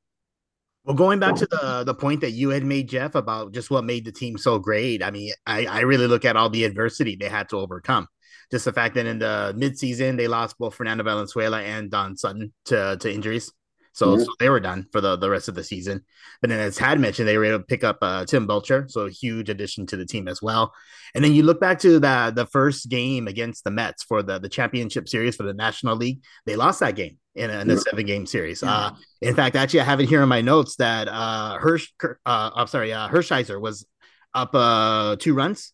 Well, 0.86 0.96
going 0.96 1.20
back 1.20 1.36
to 1.38 1.48
the 1.48 1.84
the 1.84 1.96
point 1.96 2.22
that 2.22 2.32
you 2.32 2.50
had 2.50 2.64
made, 2.64 2.88
Jeff, 2.90 3.16
about 3.16 3.54
just 3.54 3.72
what 3.72 3.84
made 3.84 4.06
the 4.06 4.12
team 4.12 4.38
so 4.38 4.60
great. 4.60 5.02
I 5.02 5.10
mean, 5.10 5.34
I, 5.48 5.66
I 5.66 5.80
really 5.82 6.06
look 6.06 6.26
at 6.26 6.38
all 6.38 6.50
the 6.50 6.64
adversity 6.64 7.16
they 7.16 7.28
had 7.28 7.50
to 7.50 7.58
overcome. 7.58 8.08
Just 8.52 8.66
the 8.66 8.74
fact 8.74 8.94
that 8.94 9.08
in 9.08 9.18
the 9.18 9.56
midseason 9.58 10.16
they 10.16 10.28
lost 10.28 10.60
both 10.60 10.76
Fernando 10.76 11.04
Valenzuela 11.04 11.60
and 11.60 11.90
Don 11.90 12.16
Sutton 12.16 12.54
to 12.66 12.98
to 13.00 13.12
injuries. 13.12 13.52
So, 13.94 14.08
mm-hmm. 14.08 14.24
so, 14.24 14.32
they 14.40 14.50
were 14.50 14.60
done 14.60 14.88
for 14.92 15.00
the, 15.00 15.16
the 15.16 15.30
rest 15.30 15.48
of 15.48 15.56
the 15.56 15.64
season. 15.64 16.04
But 16.42 16.50
then, 16.50 16.60
as 16.60 16.78
had 16.78 17.00
mentioned, 17.00 17.30
they 17.30 17.38
were 17.38 17.46
able 17.46 17.60
to 17.60 17.64
pick 17.64 17.86
up 17.86 17.98
uh, 18.02 18.26
Tim 18.26 18.46
Belcher, 18.46 18.88
so 18.90 19.06
a 19.06 19.10
huge 19.10 19.50
addition 19.50 19.86
to 19.88 19.96
the 19.96 20.06
team 20.06 20.28
as 20.28 20.42
well. 20.42 20.74
And 21.16 21.24
then 21.24 21.32
you 21.32 21.44
look 21.44 21.62
back 21.62 21.80
to 21.80 21.98
the 21.98 22.32
the 22.36 22.46
first 22.46 22.90
game 22.90 23.28
against 23.28 23.64
the 23.64 23.72
Mets 23.72 24.04
for 24.04 24.22
the 24.22 24.38
the 24.38 24.50
championship 24.50 25.10
series 25.10 25.36
for 25.36 25.44
the 25.44 25.54
National 25.54 25.96
League. 25.96 26.22
They 26.46 26.56
lost 26.56 26.82
that 26.82 26.96
game 26.96 27.18
in 27.36 27.50
a, 27.50 27.60
in 27.60 27.70
a 27.70 27.78
seven 27.78 28.06
game 28.06 28.26
series. 28.26 28.64
Uh, 28.64 28.92
in 29.22 29.36
fact, 29.36 29.56
actually, 29.56 29.82
I 29.82 29.84
have 29.84 30.00
it 30.00 30.08
here 30.08 30.22
in 30.22 30.30
my 30.30 30.42
notes 30.42 30.78
that 30.78 31.08
uh, 31.08 31.58
Hirsch, 31.60 31.90
uh, 32.04 32.16
I'm 32.56 32.68
sorry, 32.68 32.94
uh, 32.94 33.10
Hershiser 33.10 33.60
was 33.60 33.86
up 34.34 34.52
uh, 34.54 35.16
two 35.20 35.34
runs, 35.34 35.74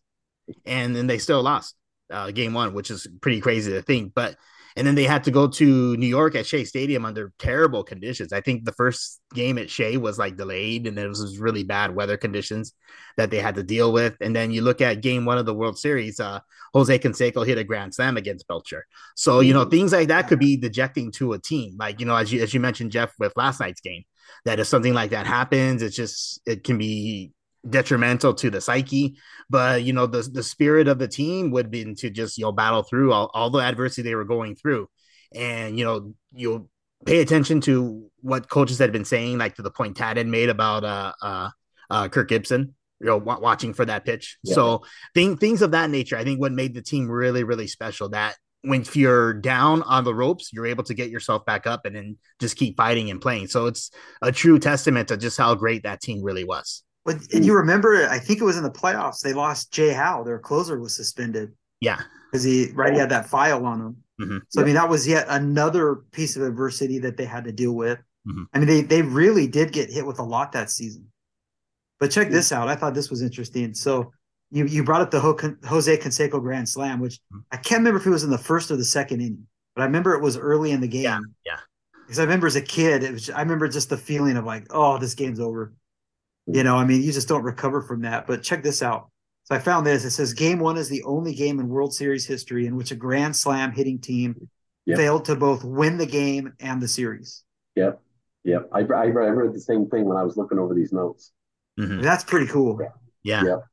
and 0.65 0.95
then 0.95 1.07
they 1.07 1.17
still 1.17 1.41
lost 1.41 1.75
uh, 2.09 2.31
game 2.31 2.53
one, 2.53 2.73
which 2.73 2.91
is 2.91 3.07
pretty 3.21 3.41
crazy 3.41 3.71
to 3.73 3.81
think. 3.81 4.13
But 4.13 4.35
and 4.75 4.85
then 4.87 4.95
they 4.95 5.03
had 5.03 5.23
to 5.25 5.31
go 5.31 5.47
to 5.47 5.97
New 5.97 6.07
York 6.07 6.35
at 6.35 6.45
Shea 6.45 6.63
Stadium 6.63 7.05
under 7.05 7.31
terrible 7.39 7.83
conditions. 7.83 8.31
I 8.33 8.41
think 8.41 8.65
the 8.65 8.71
first 8.71 9.21
game 9.33 9.57
at 9.57 9.69
Shea 9.69 9.97
was 9.97 10.17
like 10.17 10.37
delayed, 10.37 10.87
and 10.87 10.97
it 10.97 11.07
was 11.07 11.37
really 11.37 11.63
bad 11.63 11.95
weather 11.95 12.17
conditions 12.17 12.73
that 13.17 13.31
they 13.31 13.39
had 13.39 13.55
to 13.55 13.63
deal 13.63 13.91
with. 13.91 14.15
And 14.21 14.35
then 14.35 14.51
you 14.51 14.61
look 14.61 14.81
at 14.81 15.01
Game 15.01 15.25
One 15.25 15.37
of 15.37 15.45
the 15.45 15.53
World 15.53 15.77
Series, 15.77 16.19
uh, 16.19 16.39
Jose 16.73 16.99
Canseco 16.99 17.45
hit 17.45 17.57
a 17.57 17.63
grand 17.63 17.93
slam 17.93 18.17
against 18.17 18.47
Belcher. 18.47 18.85
So 19.15 19.39
you 19.39 19.53
know 19.53 19.65
things 19.65 19.91
like 19.91 20.07
that 20.07 20.27
could 20.27 20.39
be 20.39 20.57
dejecting 20.57 21.11
to 21.13 21.33
a 21.33 21.39
team. 21.39 21.75
Like 21.77 21.99
you 21.99 22.05
know, 22.05 22.15
as 22.15 22.31
you 22.31 22.41
as 22.41 22.53
you 22.53 22.59
mentioned, 22.59 22.91
Jeff, 22.91 23.13
with 23.19 23.33
last 23.35 23.59
night's 23.59 23.81
game, 23.81 24.03
that 24.45 24.59
if 24.59 24.67
something 24.67 24.93
like 24.93 25.11
that 25.11 25.27
happens, 25.27 25.81
it's 25.81 25.95
just 25.95 26.41
it 26.45 26.63
can 26.63 26.77
be 26.77 27.31
detrimental 27.67 28.33
to 28.35 28.49
the 28.49 28.61
psyche. 28.61 29.17
But 29.49 29.83
you 29.83 29.93
know, 29.93 30.07
the 30.07 30.21
the 30.21 30.43
spirit 30.43 30.87
of 30.87 30.99
the 30.99 31.07
team 31.07 31.51
would 31.51 31.71
be 31.71 31.93
to 31.95 32.09
just 32.09 32.37
you 32.37 32.45
know 32.45 32.51
battle 32.51 32.83
through 32.83 33.13
all, 33.13 33.29
all 33.33 33.49
the 33.49 33.59
adversity 33.59 34.03
they 34.03 34.15
were 34.15 34.25
going 34.25 34.55
through, 34.55 34.89
and 35.33 35.77
you 35.77 35.85
know 35.85 36.13
you'll 36.33 36.69
pay 37.05 37.21
attention 37.21 37.61
to 37.61 38.09
what 38.21 38.49
coaches 38.49 38.79
had 38.79 38.91
been 38.91 39.05
saying, 39.05 39.37
like 39.37 39.55
to 39.55 39.61
the 39.61 39.71
point 39.71 39.97
Tadd 39.97 40.17
had 40.17 40.27
made 40.27 40.49
about 40.49 40.83
uh 40.83 41.13
uh, 41.21 41.49
uh 41.89 42.07
Kirk 42.09 42.29
Gibson. 42.29 42.75
You 42.99 43.07
know, 43.07 43.19
w- 43.19 43.41
watching 43.41 43.73
for 43.73 43.83
that 43.83 44.05
pitch. 44.05 44.37
Yeah. 44.43 44.53
So 44.53 44.83
thing, 45.15 45.35
things 45.35 45.63
of 45.63 45.71
that 45.71 45.89
nature, 45.89 46.17
I 46.17 46.23
think, 46.23 46.39
what 46.39 46.51
made 46.51 46.75
the 46.75 46.83
team 46.83 47.09
really, 47.09 47.43
really 47.43 47.65
special. 47.65 48.09
That 48.09 48.35
when 48.61 48.85
you're 48.93 49.33
down 49.33 49.81
on 49.83 50.03
the 50.03 50.13
ropes, 50.13 50.53
you're 50.53 50.67
able 50.67 50.83
to 50.83 50.93
get 50.93 51.09
yourself 51.09 51.43
back 51.45 51.65
up 51.65 51.85
and 51.85 51.95
then 51.95 52.17
just 52.39 52.57
keep 52.57 52.77
fighting 52.77 53.09
and 53.09 53.19
playing. 53.19 53.47
So 53.47 53.65
it's 53.65 53.89
a 54.21 54.31
true 54.31 54.59
testament 54.59 55.07
to 55.07 55.17
just 55.17 55.37
how 55.37 55.55
great 55.55 55.81
that 55.83 55.99
team 55.99 56.21
really 56.21 56.43
was. 56.43 56.83
But 57.03 57.17
and 57.33 57.45
you 57.45 57.55
remember, 57.55 58.07
I 58.07 58.19
think 58.19 58.41
it 58.41 58.45
was 58.45 58.57
in 58.57 58.63
the 58.63 58.71
playoffs. 58.71 59.21
They 59.21 59.33
lost 59.33 59.71
Jay 59.71 59.91
Howell. 59.91 60.23
Their 60.23 60.39
closer 60.39 60.79
was 60.79 60.95
suspended. 60.95 61.53
Yeah, 61.79 61.99
because 62.31 62.43
he 62.43 62.71
right 62.73 62.93
he 62.93 62.99
had 62.99 63.09
that 63.09 63.27
file 63.27 63.65
on 63.65 63.81
him. 63.81 63.97
Mm-hmm. 64.21 64.37
So 64.49 64.61
I 64.61 64.65
mean, 64.65 64.75
that 64.75 64.89
was 64.89 65.07
yet 65.07 65.25
another 65.29 65.95
piece 66.11 66.35
of 66.35 66.43
adversity 66.43 66.99
that 66.99 67.17
they 67.17 67.25
had 67.25 67.45
to 67.45 67.51
deal 67.51 67.73
with. 67.73 67.97
Mm-hmm. 68.27 68.43
I 68.53 68.59
mean, 68.59 68.67
they 68.67 68.81
they 68.81 69.01
really 69.01 69.47
did 69.47 69.71
get 69.71 69.89
hit 69.89 70.05
with 70.05 70.19
a 70.19 70.23
lot 70.23 70.51
that 70.51 70.69
season. 70.69 71.07
But 71.99 72.11
check 72.11 72.29
this 72.29 72.51
out. 72.51 72.67
I 72.67 72.75
thought 72.75 72.93
this 72.93 73.09
was 73.09 73.21
interesting. 73.21 73.73
So 73.73 74.11
you 74.51 74.65
you 74.65 74.83
brought 74.83 75.01
up 75.01 75.11
the 75.11 75.57
Jose 75.67 75.97
Canseco 75.97 76.39
Grand 76.41 76.69
Slam, 76.69 76.99
which 76.99 77.15
mm-hmm. 77.15 77.39
I 77.51 77.57
can't 77.57 77.79
remember 77.79 77.99
if 77.99 78.05
it 78.05 78.11
was 78.11 78.23
in 78.23 78.29
the 78.29 78.37
first 78.37 78.69
or 78.69 78.75
the 78.75 78.85
second 78.85 79.21
inning, 79.21 79.47
but 79.75 79.81
I 79.81 79.85
remember 79.85 80.13
it 80.13 80.21
was 80.21 80.37
early 80.37 80.71
in 80.71 80.81
the 80.81 80.87
game. 80.87 81.03
Yeah, 81.03 81.19
yeah. 81.45 81.57
Because 82.05 82.19
I 82.19 82.23
remember 82.23 82.47
as 82.47 82.55
a 82.55 82.61
kid, 82.61 83.03
it 83.03 83.11
was 83.11 83.29
I 83.29 83.41
remember 83.41 83.67
just 83.67 83.89
the 83.89 83.97
feeling 83.97 84.37
of 84.37 84.45
like, 84.45 84.67
oh, 84.69 84.97
this 84.99 85.15
game's 85.15 85.39
over. 85.39 85.73
You 86.47 86.63
know, 86.63 86.75
I 86.75 86.85
mean, 86.85 87.03
you 87.03 87.11
just 87.11 87.27
don't 87.27 87.43
recover 87.43 87.81
from 87.81 88.01
that. 88.01 88.27
But 88.27 88.43
check 88.43 88.63
this 88.63 88.81
out. 88.81 89.09
So 89.43 89.55
I 89.55 89.59
found 89.59 89.85
this. 89.85 90.05
It 90.05 90.11
says 90.11 90.33
game 90.33 90.59
one 90.59 90.77
is 90.77 90.89
the 90.89 91.03
only 91.03 91.33
game 91.33 91.59
in 91.59 91.69
World 91.69 91.93
Series 91.93 92.25
history 92.25 92.67
in 92.67 92.75
which 92.75 92.91
a 92.91 92.95
grand 92.95 93.35
slam 93.35 93.71
hitting 93.71 93.99
team 93.99 94.49
yep. 94.85 94.97
failed 94.97 95.25
to 95.25 95.35
both 95.35 95.63
win 95.63 95.97
the 95.97 96.05
game 96.05 96.53
and 96.59 96.81
the 96.81 96.87
series. 96.87 97.43
Yep. 97.75 98.01
Yep. 98.43 98.69
I, 98.73 98.79
I 98.79 99.05
read 99.07 99.53
the 99.53 99.59
same 99.59 99.87
thing 99.89 100.05
when 100.05 100.17
I 100.17 100.23
was 100.23 100.37
looking 100.37 100.59
over 100.59 100.73
these 100.73 100.91
notes. 100.91 101.31
Mm-hmm. 101.79 102.01
That's 102.01 102.23
pretty 102.23 102.47
cool. 102.47 102.79
Yeah. 102.81 102.87
yeah. 103.23 103.49
Yep. 103.49 103.63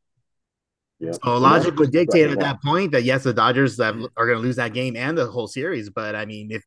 Yep. 1.00 1.14
So 1.22 1.36
logic 1.36 1.76
would 1.76 1.92
dictate 1.92 2.30
at 2.30 2.40
that 2.40 2.60
point 2.62 2.92
that 2.92 3.04
yes, 3.04 3.22
the 3.22 3.32
Dodgers 3.32 3.78
are 3.78 3.92
going 3.92 4.10
to 4.16 4.38
lose 4.38 4.56
that 4.56 4.72
game 4.72 4.96
and 4.96 5.16
the 5.16 5.26
whole 5.26 5.46
series. 5.46 5.90
But 5.90 6.16
I 6.16 6.24
mean, 6.24 6.50
if 6.50 6.64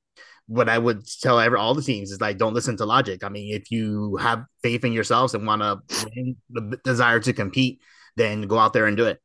what 0.52 0.68
I 0.68 0.78
would 0.78 1.08
tell 1.22 1.40
every, 1.40 1.58
all 1.58 1.74
the 1.74 1.82
teams 1.82 2.12
is 2.12 2.20
like, 2.20 2.38
don't 2.38 2.54
listen 2.54 2.76
to 2.78 2.86
logic. 2.86 3.24
I 3.24 3.30
mean, 3.30 3.56
if 3.56 3.72
you 3.72 4.18
have 4.18 4.44
faith 4.62 4.84
in 4.84 4.92
yourselves 4.92 5.34
and 5.34 5.48
want 5.48 5.62
to 5.62 5.80
the 6.50 6.78
desire 6.84 7.22
to 7.22 7.32
compete, 7.32 7.80
then 8.18 8.42
go 8.42 8.58
out 8.60 8.74
there 8.74 8.86
and 8.86 8.98
do 8.98 9.06
it. 9.06 9.22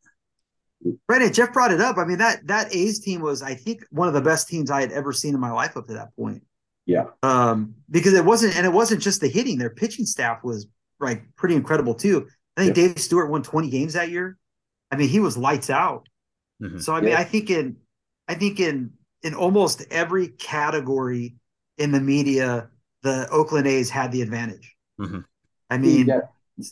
Right, 1.09 1.23
and 1.23 1.35
Jeff 1.35 1.53
brought 1.53 1.73
it 1.73 1.81
up. 1.81 1.97
I 1.97 2.05
mean 2.05 2.19
that 2.19 2.47
that 2.47 2.73
A's 2.73 3.01
team 3.01 3.23
was, 3.23 3.43
I 3.43 3.55
think, 3.55 3.85
one 3.91 4.07
of 4.07 4.15
the 4.15 4.21
best 4.21 4.47
teams 4.47 4.71
I 4.71 4.81
had 4.83 4.93
ever 4.93 5.12
seen 5.12 5.35
in 5.35 5.41
my 5.41 5.51
life 5.51 5.77
up 5.77 5.87
to 5.89 5.95
that 5.95 6.15
point. 6.15 6.45
Yeah, 6.85 7.07
um, 7.25 7.75
because 7.91 8.12
it 8.12 8.25
wasn't, 8.25 8.57
and 8.57 8.65
it 8.65 8.73
wasn't 8.73 9.03
just 9.03 9.21
the 9.21 9.27
hitting. 9.27 9.59
Their 9.59 9.71
pitching 9.71 10.05
staff 10.05 10.45
was 10.45 10.69
like 11.01 11.25
pretty 11.35 11.57
incredible 11.57 11.95
too. 11.95 12.29
I 12.57 12.65
think 12.65 12.77
yeah. 12.77 12.89
Dave 12.89 13.01
Stewart 13.01 13.31
won 13.31 13.43
20 13.43 13.69
games 13.69 13.95
that 13.95 14.11
year. 14.11 14.39
I 14.93 14.97
mean, 14.97 15.09
he 15.09 15.19
was 15.19 15.37
lights 15.37 15.71
out. 15.71 16.09
Mm-hmm. 16.62 16.79
So 16.79 16.95
I 16.95 17.01
mean, 17.01 17.11
yeah. 17.11 17.19
I 17.19 17.25
think 17.25 17.51
in, 17.51 17.79
I 18.29 18.35
think 18.35 18.61
in 18.61 18.93
in 19.27 19.35
almost 19.35 19.85
every 19.91 20.29
category 20.29 21.35
in 21.79 21.91
the 21.91 22.01
media, 22.01 22.71
the 23.03 23.29
Oakland 23.31 23.67
A's 23.67 23.91
had 23.91 24.12
the 24.12 24.23
advantage. 24.23 24.77
Mm-hmm. 25.01 25.21
I 25.69 25.79
mean, 25.79 26.09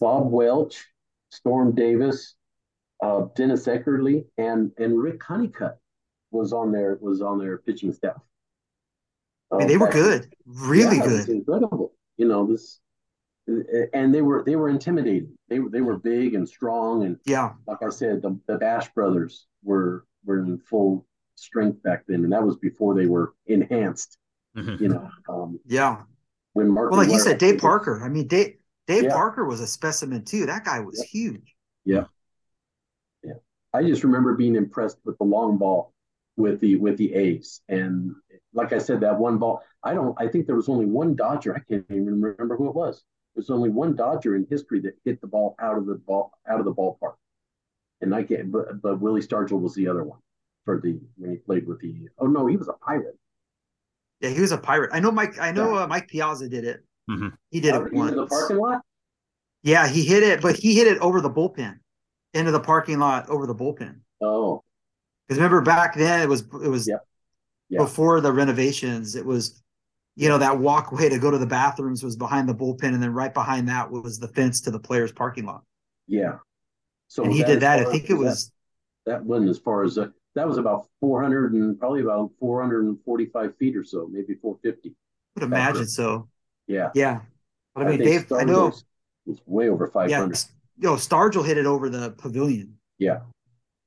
Bob 0.01 0.31
Welch, 0.31 0.87
Storm 1.31 1.75
Davis, 1.75 2.37
uh, 3.03 3.27
Dennis 3.35 3.67
Eckersley, 3.67 4.27
and 4.39 4.71
and 4.79 4.97
Rick 4.97 5.23
Honeycutt 5.25 5.79
was 6.31 6.53
on 6.53 6.71
their 6.71 6.97
was 7.01 7.21
on 7.21 7.39
their 7.39 7.59
pitching 7.59 7.93
staff. 7.93 8.21
Uh, 9.51 9.57
I 9.57 9.59
mean, 9.59 9.69
they 9.69 9.77
were 9.77 9.91
good, 9.91 10.33
really 10.47 10.99
yeah, 10.99 11.07
good, 11.07 11.29
incredible. 11.29 11.93
You 12.17 12.29
know 12.29 12.47
this, 12.47 12.79
and 13.93 14.15
they 14.15 14.23
were 14.23 14.45
they 14.45 14.55
were 14.55 14.69
intimidating. 14.69 15.37
They 15.49 15.59
were 15.59 15.71
they 15.71 15.81
were 15.81 15.99
big 15.99 16.35
and 16.35 16.49
strong, 16.49 17.03
and 17.03 17.19
yeah, 17.27 17.55
like 17.67 17.83
I 17.83 17.91
said, 17.91 18.23
the, 18.23 18.39
the 18.47 18.59
Bash 18.59 18.89
brothers 18.95 19.47
were 19.65 20.07
were 20.25 20.39
in 20.39 20.59
full 20.59 21.05
strength 21.37 21.83
back 21.83 22.05
then, 22.07 22.25
and 22.25 22.33
that 22.33 22.43
was 22.43 22.57
before 22.57 22.95
they 22.95 23.07
were 23.07 23.35
enhanced. 23.47 24.19
Mm-hmm. 24.57 24.83
You 24.83 24.89
know, 24.91 25.11
um, 25.29 25.61
yeah. 25.67 26.03
When 26.53 26.71
Mark, 26.71 26.93
well, 26.93 27.01
like 27.01 27.11
you 27.11 27.19
said, 27.19 27.39
Dave 27.39 27.59
Parker. 27.59 28.01
I 28.05 28.09
mean, 28.09 28.29
Dave 28.29 28.55
Dave 28.87 29.05
yeah. 29.05 29.13
Parker 29.13 29.45
was 29.45 29.61
a 29.61 29.67
specimen 29.67 30.25
too. 30.25 30.47
That 30.47 30.65
guy 30.65 30.81
was 30.81 30.99
yeah. 30.99 31.07
huge. 31.21 31.55
Yeah, 31.85 32.05
yeah. 33.25 33.35
I 33.73 33.83
just 33.83 34.05
remember 34.05 34.35
being 34.35 34.55
impressed 34.55 34.99
with 35.05 35.19
the 35.19 35.25
long 35.25 35.59
ball 35.59 35.93
with 36.37 36.61
the 36.61 36.77
with 36.77 36.97
the 36.97 37.15
A's, 37.15 37.61
and 37.69 38.15
like 38.53 38.73
I 38.73 38.79
said, 38.79 39.01
that 39.01 39.19
one 39.19 39.39
ball. 39.39 39.63
I 39.83 39.95
don't. 39.95 40.15
I 40.21 40.29
think 40.29 40.47
there 40.47 40.57
was 40.57 40.69
only 40.69 40.87
one 40.87 41.17
Dodger. 41.17 41.57
I 41.57 41.61
can't 41.61 41.85
even 41.91 42.21
remember 42.21 42.57
who 42.57 42.69
it 42.69 42.75
was. 42.75 43.03
There's 43.35 43.51
only 43.51 43.71
one 43.71 43.97
Dodger 43.97 44.37
in 44.37 44.47
history 44.49 44.81
that 44.83 44.95
hit 45.05 45.21
the 45.21 45.27
ball 45.27 45.57
out 45.61 45.77
of 45.77 45.87
the 45.87 45.97
ball 45.97 46.31
out 46.49 46.61
of 46.61 46.65
the 46.65 46.75
ballpark, 46.75 47.15
and 48.01 48.15
I 48.15 48.23
can't. 48.23 48.53
But 48.53 48.81
but 48.81 49.01
Willie 49.01 49.23
Stargell 49.23 49.61
was 49.61 49.75
the 49.75 49.89
other 49.89 50.05
one 50.05 50.21
for 50.65 50.81
the 50.81 50.99
when 51.17 51.31
he 51.33 51.37
played 51.37 51.67
with 51.67 51.81
the. 51.81 52.09
Oh 52.19 52.27
no, 52.27 52.47
he 52.47 52.57
was 52.57 52.69
a 52.69 52.73
pirate. 52.75 53.19
Yeah, 54.21 54.31
he 54.31 54.41
was 54.41 54.53
a 54.53 54.59
pirate. 54.59 54.91
I 54.93 55.01
know 55.01 55.11
Mike. 55.11 55.39
I 55.41 55.53
know 55.53 55.75
uh, 55.77 55.87
Mike 55.87 56.09
Piazza 56.09 56.49
did 56.49 56.65
it. 56.65 56.85
Mhm. 57.11 57.33
He 57.51 57.61
did 57.61 57.75
Out 57.75 57.83
it 57.83 57.87
into 57.93 57.97
once. 57.99 58.15
the 58.17 58.27
parking 58.27 58.57
lot. 58.59 58.81
Yeah, 59.63 59.87
he 59.89 60.05
hit 60.05 60.23
it, 60.23 60.41
but 60.43 60.57
he 60.57 60.75
hit 60.75 60.87
it 60.87 60.99
over 60.99 61.21
the 61.21 61.31
bullpen, 61.31 61.79
into 62.33 62.51
the 62.51 62.61
parking 62.61 62.99
lot 62.99 63.29
over 63.29 63.47
the 63.47 63.55
bullpen. 63.55 63.97
Oh, 64.21 64.63
Because 65.27 65.39
remember 65.39 65.61
back 65.63 65.95
then 65.95 66.23
it 66.23 66.29
was 66.29 66.41
it 66.63 66.69
was 66.69 66.87
Yep. 66.89 67.07
Yeah. 67.71 67.79
before 67.81 68.21
the 68.21 68.33
renovations. 68.33 69.17
It 69.17 69.25
was, 69.25 69.63
you 70.17 70.29
know, 70.29 70.39
that 70.39 70.59
walkway 70.59 71.09
to 71.09 71.19
go 71.19 71.31
to 71.31 71.39
the 71.39 71.47
bathrooms 71.47 72.03
was 72.03 72.17
behind 72.17 72.49
the 72.49 72.55
bullpen, 72.55 72.95
and 72.95 73.03
then 73.03 73.13
right 73.13 73.33
behind 73.35 73.69
that 73.69 73.91
was 73.91 74.19
the 74.19 74.29
fence 74.29 74.61
to 74.63 74.71
the 74.71 74.79
players' 74.81 75.13
parking 75.13 75.45
lot. 75.47 75.63
yeah. 76.07 76.39
So 77.09 77.23
and 77.25 77.33
he 77.33 77.45
did 77.45 77.61
that. 77.61 77.79
I 77.81 77.83
far- 77.85 77.93
think 77.93 78.05
it 78.05 78.09
that- 78.09 78.17
was 78.17 78.53
that 79.07 79.25
wasn't 79.25 79.51
as 79.51 79.59
far 79.59 79.85
as 79.85 79.99
uh, 79.99 80.09
that 80.35 80.47
was 80.47 80.59
about 80.59 80.87
400 81.01 81.53
and 81.55 81.79
probably 81.79 82.03
about 82.03 82.31
445 82.41 83.57
feet 83.57 83.77
or 83.77 83.85
so, 83.85 84.09
maybe 84.11 84.35
450. 84.35 84.91
I 84.91 84.93
would 85.41 85.45
imagine 85.45 85.87
so. 85.87 86.29
Yeah. 86.67 86.91
Yeah, 86.95 87.21
but 87.75 87.87
I 87.87 87.91
mean, 87.91 87.99
think 87.99 88.29
Dave, 88.29 88.39
I 88.39 88.45
know. 88.45 88.73
Was 89.27 89.41
way 89.47 89.69
over 89.71 89.87
500. 89.87 90.11
Yeah, 90.11 90.91
yo, 90.91 90.97
Stargell 90.97 91.47
hit 91.47 91.57
it 91.59 91.67
over 91.67 91.89
the 91.89 92.11
pavilion. 92.11 92.77
Yeah. 92.99 93.21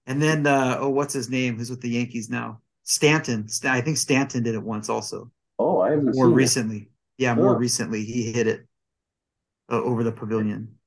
And 0.07 0.21
then, 0.21 0.47
uh, 0.47 0.77
oh, 0.79 0.89
what's 0.89 1.13
his 1.13 1.29
name? 1.29 1.57
Who's 1.57 1.69
with 1.69 1.81
the 1.81 1.89
Yankees 1.89 2.29
now? 2.29 2.61
Stanton. 2.83 3.47
I 3.65 3.81
think 3.81 3.97
Stanton 3.97 4.41
did 4.43 4.55
it 4.55 4.63
once 4.63 4.89
also. 4.89 5.29
Oh, 5.59 5.81
I 5.81 5.91
haven't 5.91 6.05
More 6.05 6.25
seen 6.25 6.31
it. 6.31 6.35
recently. 6.35 6.89
Yeah, 7.17 7.35
more 7.35 7.55
Oh. 7.55 7.57
recently. 7.57 8.03
He 8.05 8.31
hit 8.31 8.47
it 8.47 8.65
uh, 9.69 9.81
over 9.81 10.03
the 10.03 10.11
pavilion. 10.11 10.77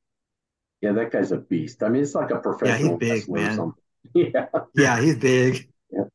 Yeah, 0.81 0.93
that 0.93 1.13
guy's 1.13 1.33
a 1.33 1.37
beast. 1.37 1.83
I 1.83 1.91
mean, 1.91 2.03
it's 2.03 2.15
like 2.15 2.31
a 2.31 2.39
professional 2.39 2.97
big, 2.97 3.27
wrestler 3.29 3.39
or 3.39 3.67
man. 3.67 3.73
Something. 4.15 4.33
Yeah. 4.35 4.47
Yeah, 4.75 5.01
he's 5.01 5.17
big. 5.17 5.69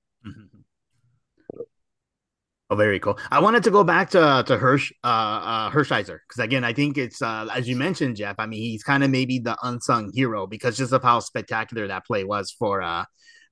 Oh, 2.67 2.75
very 2.75 2.99
cool. 2.99 3.19
I 3.29 3.41
wanted 3.41 3.63
to 3.65 3.69
go 3.71 3.84
back 3.84 4.10
to 4.12 4.43
to 4.47 4.58
Hirsch, 4.58 4.91
uh, 5.03 5.08
uh 5.08 5.69
Hershiser, 5.69 6.17
because 6.27 6.39
again, 6.43 6.63
I 6.63 6.73
think 6.73 6.97
it's 6.97 7.21
uh, 7.21 7.45
as 7.53 7.69
you 7.69 7.75
mentioned, 7.75 8.15
Jeff. 8.15 8.38
I 8.39 8.47
mean, 8.47 8.60
he's 8.60 8.81
kind 8.81 9.03
of 9.03 9.12
maybe 9.12 9.38
the 9.38 9.55
unsung 9.62 10.12
hero 10.12 10.47
because 10.47 10.75
just 10.75 10.91
of 10.91 11.03
how 11.03 11.19
spectacular 11.19 11.88
that 11.88 12.08
play 12.08 12.23
was 12.23 12.49
for 12.58 12.81
uh 12.81 13.05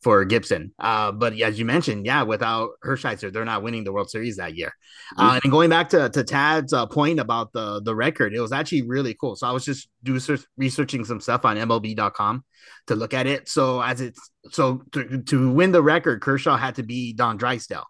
for 0.04 0.24
Gibson. 0.26 0.74
Uh, 0.78 1.12
but 1.12 1.40
as 1.40 1.58
you 1.58 1.66
mentioned, 1.66 2.06
yeah, 2.06 2.24
without 2.24 2.72
Hershiser, 2.84 3.32
they're 3.32 3.46
not 3.46 3.64
winning 3.64 3.84
the 3.84 3.92
World 3.94 4.10
Series 4.10 4.38
that 4.38 4.56
year. 4.56 4.72
Uh, 5.18 5.40
and 5.44 5.52
going 5.52 5.70
back 5.70 5.90
to 5.90 6.10
to 6.10 6.24
Tadd's 6.24 6.74
uh, 6.74 6.86
point 6.86 7.20
about 7.20 7.54
the 7.54 7.82
the 7.82 7.96
record, 7.96 8.34
it 8.34 8.42
was 8.42 8.52
actually 8.52 8.84
really 8.84 9.14
cool. 9.14 9.36
So 9.36 9.48
I 9.48 9.52
was 9.52 9.66
just 9.66 9.88
do 10.04 10.20
researching 10.58 11.06
some 11.06 11.20
stuff 11.22 11.46
on 11.46 11.58
MLB.com 11.58 12.44
to 12.88 12.96
look 12.96 13.14
at 13.14 13.28
it. 13.28 13.50
So 13.50 13.82
as 13.82 14.02
it's 14.02 14.20
so 14.52 14.84
to, 14.92 15.22
to 15.24 15.52
win 15.52 15.72
the 15.72 15.82
record, 15.82 16.22
Kershaw 16.22 16.58
had 16.58 16.76
to 16.76 16.84
be 16.84 17.14
Don 17.14 17.38
Drysdale 17.38 17.86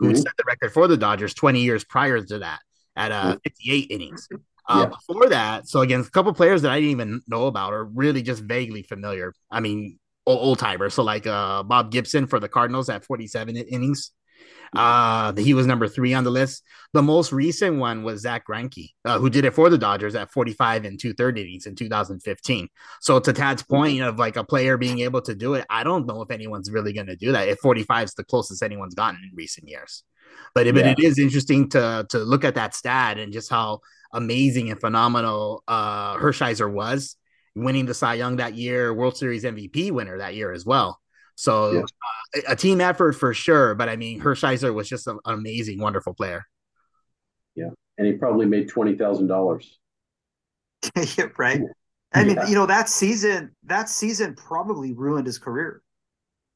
who 0.00 0.10
Mhm. 0.10 0.16
set 0.16 0.36
the 0.36 0.44
record 0.46 0.72
for 0.72 0.88
the 0.88 0.96
Dodgers 0.96 1.34
20 1.34 1.62
years 1.62 1.84
prior 1.84 2.20
to 2.20 2.38
that 2.40 2.58
at 2.96 3.12
uh, 3.12 3.36
58 3.44 3.90
innings. 3.90 4.28
Uh, 4.68 4.80
Yeah. 4.80 4.86
Before 4.86 5.28
that, 5.28 5.68
so 5.68 5.80
against 5.82 6.08
a 6.08 6.10
couple 6.10 6.32
players 6.34 6.62
that 6.62 6.72
I 6.72 6.76
didn't 6.80 6.90
even 6.90 7.22
know 7.28 7.46
about 7.46 7.72
or 7.72 7.84
really 7.84 8.22
just 8.22 8.42
vaguely 8.42 8.82
familiar. 8.82 9.32
I 9.50 9.60
mean, 9.60 9.98
old 10.26 10.58
timer. 10.58 10.90
So 10.90 11.02
like 11.02 11.26
uh, 11.26 11.62
Bob 11.62 11.90
Gibson 11.90 12.26
for 12.26 12.40
the 12.40 12.48
Cardinals 12.48 12.88
at 12.88 13.04
47 13.04 13.56
innings. 13.56 14.12
Uh, 14.74 15.32
he 15.36 15.54
was 15.54 15.66
number 15.66 15.86
three 15.86 16.14
on 16.14 16.24
the 16.24 16.30
list. 16.30 16.64
The 16.94 17.02
most 17.02 17.32
recent 17.32 17.76
one 17.78 18.02
was 18.02 18.22
Zach 18.22 18.44
Greinke, 18.46 18.90
uh, 19.04 19.18
who 19.20 19.30
did 19.30 19.44
it 19.44 19.52
for 19.54 19.70
the 19.70 19.78
Dodgers 19.78 20.16
at 20.16 20.32
45 20.32 20.84
and 20.84 20.98
two 20.98 21.12
third 21.14 21.38
innings 21.38 21.66
in 21.66 21.76
2015. 21.76 22.68
So 23.00 23.20
to 23.20 23.32
Tadd's 23.32 23.62
point 23.62 24.00
of 24.02 24.18
like 24.18 24.36
a 24.36 24.42
player 24.42 24.76
being 24.76 24.98
able 25.00 25.20
to 25.22 25.34
do 25.34 25.54
it, 25.54 25.64
I 25.70 25.84
don't 25.84 26.06
know 26.06 26.22
if 26.22 26.30
anyone's 26.32 26.70
really 26.72 26.92
going 26.92 27.06
to 27.06 27.14
do 27.16 27.30
that. 27.32 27.48
If 27.48 27.60
45 27.60 28.04
is 28.06 28.14
the 28.14 28.24
closest 28.24 28.62
anyone's 28.64 28.94
gotten 28.94 29.20
in 29.22 29.30
recent 29.36 29.68
years, 29.68 30.02
but 30.54 30.64
but 30.74 30.84
Yeah. 30.84 30.90
it 30.92 30.98
is 30.98 31.18
interesting 31.20 31.68
to 31.70 32.06
to 32.08 32.18
look 32.18 32.44
at 32.44 32.56
that 32.56 32.74
stat 32.74 33.18
and 33.18 33.32
just 33.32 33.50
how 33.50 33.80
amazing 34.12 34.70
and 34.70 34.80
phenomenal 34.80 35.62
uh 35.68 36.16
Hershiser 36.16 36.70
was 36.72 37.16
winning 37.54 37.86
the 37.86 37.94
Cy 37.94 38.14
Young 38.14 38.36
that 38.36 38.54
year, 38.54 38.92
World 38.92 39.16
Series 39.16 39.44
MVP 39.44 39.90
winner 39.90 40.18
that 40.18 40.34
year 40.34 40.52
as 40.52 40.64
well. 40.66 41.00
So 41.36 41.72
Yeah. 41.72 41.80
uh, 41.80 42.40
a- 42.48 42.52
a 42.52 42.56
team 42.56 42.80
effort 42.80 43.12
for 43.14 43.32
sure, 43.34 43.74
but 43.74 43.88
I 43.88 43.96
mean 43.96 44.20
Hershiser 44.20 44.72
was 44.74 44.88
just 44.88 45.06
an 45.06 45.18
amazing, 45.24 45.80
wonderful 45.80 46.14
player. 46.14 46.44
Yeah, 47.54 47.70
and 47.98 48.06
he 48.06 48.14
probably 48.14 48.46
made 48.46 48.68
$20,000. 48.68 49.78
yeah, 51.18 51.26
right. 51.38 51.60
I 52.12 52.24
mean, 52.24 52.36
Yeah. 52.36 52.46
you 52.46 52.54
know, 52.54 52.66
that 52.66 52.88
season, 52.88 53.54
that 53.64 53.88
season 53.88 54.34
probably 54.34 54.92
ruined 54.92 55.26
his 55.26 55.38
career. 55.38 55.82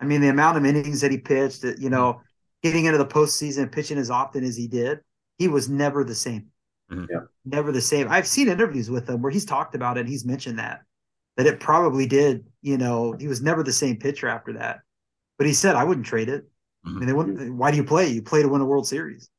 I 0.00 0.04
mean, 0.04 0.20
the 0.20 0.28
amount 0.28 0.56
of 0.56 0.64
innings 0.64 1.00
that 1.00 1.11
he 1.11 1.18
pitched, 1.18 1.64
you 1.64 1.90
know, 1.90 2.20
getting 2.62 2.84
into 2.84 2.98
the 2.98 3.06
postseason, 3.06 3.70
pitching 3.72 3.98
as 3.98 4.11
often 4.11 4.44
as 4.44 4.56
he 4.56 4.68
did, 4.68 5.00
he 5.38 5.48
was 5.48 5.68
never 5.68 6.04
the 6.04 6.14
same. 6.14 6.50
Mhm. 6.92 7.06
Yeah. 7.11 7.20
Never 7.44 7.72
the 7.72 7.80
same. 7.80 8.08
I've 8.08 8.26
seen 8.26 8.48
interviews 8.48 8.90
with 8.90 9.08
him 9.08 9.22
where 9.22 9.32
he's 9.32 9.44
talked 9.44 9.74
about 9.74 9.96
it. 9.96 10.00
And 10.00 10.08
he's 10.08 10.24
mentioned 10.24 10.58
that, 10.61 10.82
that 11.38 11.46
it 11.46 11.61
probably 11.61 12.05
did, 12.07 12.44
you 12.61 12.77
know, 12.77 13.12
he 13.18 13.29
was 13.29 13.40
never 13.40 13.62
the 13.62 13.72
same 13.72 13.96
pitcher 13.96 14.29
after 14.29 14.53
that. 14.55 14.81
But 15.38 15.46
he 15.46 15.55
said, 15.55 15.77
I 15.77 15.85
wouldn't 15.85 16.07
trade 16.07 16.29
it. 16.29 16.46
I 16.85 16.90
mean, 16.90 17.07
they 17.07 17.12
wouldn't, 17.12 17.55
why 17.55 17.70
do 17.70 17.77
you 17.77 17.85
play? 17.85 18.09
You 18.09 18.22
play 18.22 18.42
to 18.42 18.48
win 18.48 18.61
a 18.61 18.64
World 18.64 18.87
Series. 18.87 19.31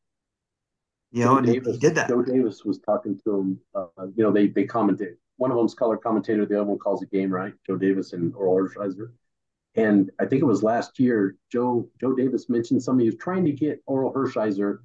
You 1.11 1.25
know, 1.25 1.31
Joe 1.31 1.37
and 1.37 1.47
he- 1.47 1.53
Davis, 1.53 1.73
he 1.75 1.79
did 1.79 1.95
that. 1.95 2.07
Joe 2.07 2.21
Davis 2.21 2.63
was 2.63 2.79
talking 2.79 3.19
to 3.25 3.37
him. 3.37 3.59
Uh, 3.75 3.85
you 4.15 4.23
know, 4.23 4.31
they 4.31 4.47
they 4.47 4.63
commented. 4.63 5.17
One 5.37 5.51
of 5.51 5.57
them's 5.57 5.73
color 5.73 5.97
commentator, 5.97 6.45
the 6.45 6.55
other 6.55 6.69
one 6.69 6.79
calls 6.79 7.01
the 7.01 7.05
game, 7.05 7.31
right? 7.31 7.53
Joe 7.67 7.77
Davis 7.77 8.13
and 8.13 8.33
Orel 8.33 8.67
Hershiser. 8.67 9.11
And 9.75 10.11
I 10.19 10.25
think 10.25 10.41
it 10.41 10.45
was 10.45 10.63
last 10.63 10.99
year, 10.99 11.35
Joe 11.51 11.89
Joe 11.99 12.13
Davis 12.13 12.49
mentioned 12.49 12.81
somebody 12.83 13.07
was 13.07 13.17
trying 13.17 13.45
to 13.45 13.51
get 13.51 13.83
Orel 13.87 14.13
Hershiser 14.13 14.79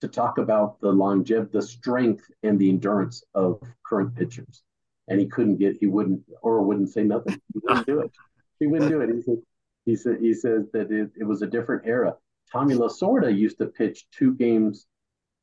to 0.00 0.08
talk 0.08 0.38
about 0.38 0.80
the 0.80 0.90
longevity, 0.90 1.50
the 1.52 1.62
strength, 1.62 2.24
and 2.42 2.58
the 2.58 2.68
endurance 2.68 3.22
of 3.34 3.60
current 3.84 4.14
pitchers. 4.14 4.62
And 5.08 5.20
he 5.20 5.26
couldn't 5.26 5.56
get, 5.58 5.76
he 5.78 5.86
wouldn't, 5.86 6.22
or 6.42 6.62
wouldn't 6.62 6.90
say 6.90 7.04
nothing. 7.04 7.40
He 7.52 7.60
wouldn't 7.62 7.86
do 7.86 8.00
it. 8.00 8.10
He 8.58 8.66
wouldn't 8.66 8.90
do 8.90 9.00
it. 9.02 9.10
He 9.14 9.22
said, 9.22 9.38
he 9.84 9.96
said, 9.96 10.16
he 10.20 10.34
says 10.34 10.66
that 10.72 10.90
it, 10.90 11.10
it 11.16 11.24
was 11.24 11.42
a 11.42 11.46
different 11.46 11.86
era. 11.86 12.16
Tommy 12.50 12.74
Lasorda 12.74 13.36
used 13.36 13.58
to 13.58 13.66
pitch 13.66 14.06
two 14.10 14.34
games 14.34 14.86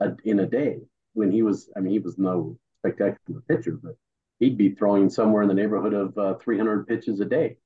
a, 0.02 0.16
in 0.26 0.40
a 0.42 0.46
day 0.46 0.80
when 1.14 1.32
he 1.32 1.44
was, 1.44 1.70
I 1.78 1.80
mean, 1.80 1.94
he 1.94 2.00
was 2.00 2.18
no 2.18 2.58
spectacular 2.80 3.42
pitcher, 3.48 3.80
but 3.82 3.96
he'd 4.40 4.58
be 4.58 4.72
throwing 4.72 5.10
somewhere 5.10 5.44
in 5.44 5.48
the 5.48 5.54
neighborhood 5.54 5.94
of 5.94 6.18
uh, 6.18 6.34
300 6.36 6.88
pitches 6.88 7.20
a 7.22 7.26
day, 7.26 7.58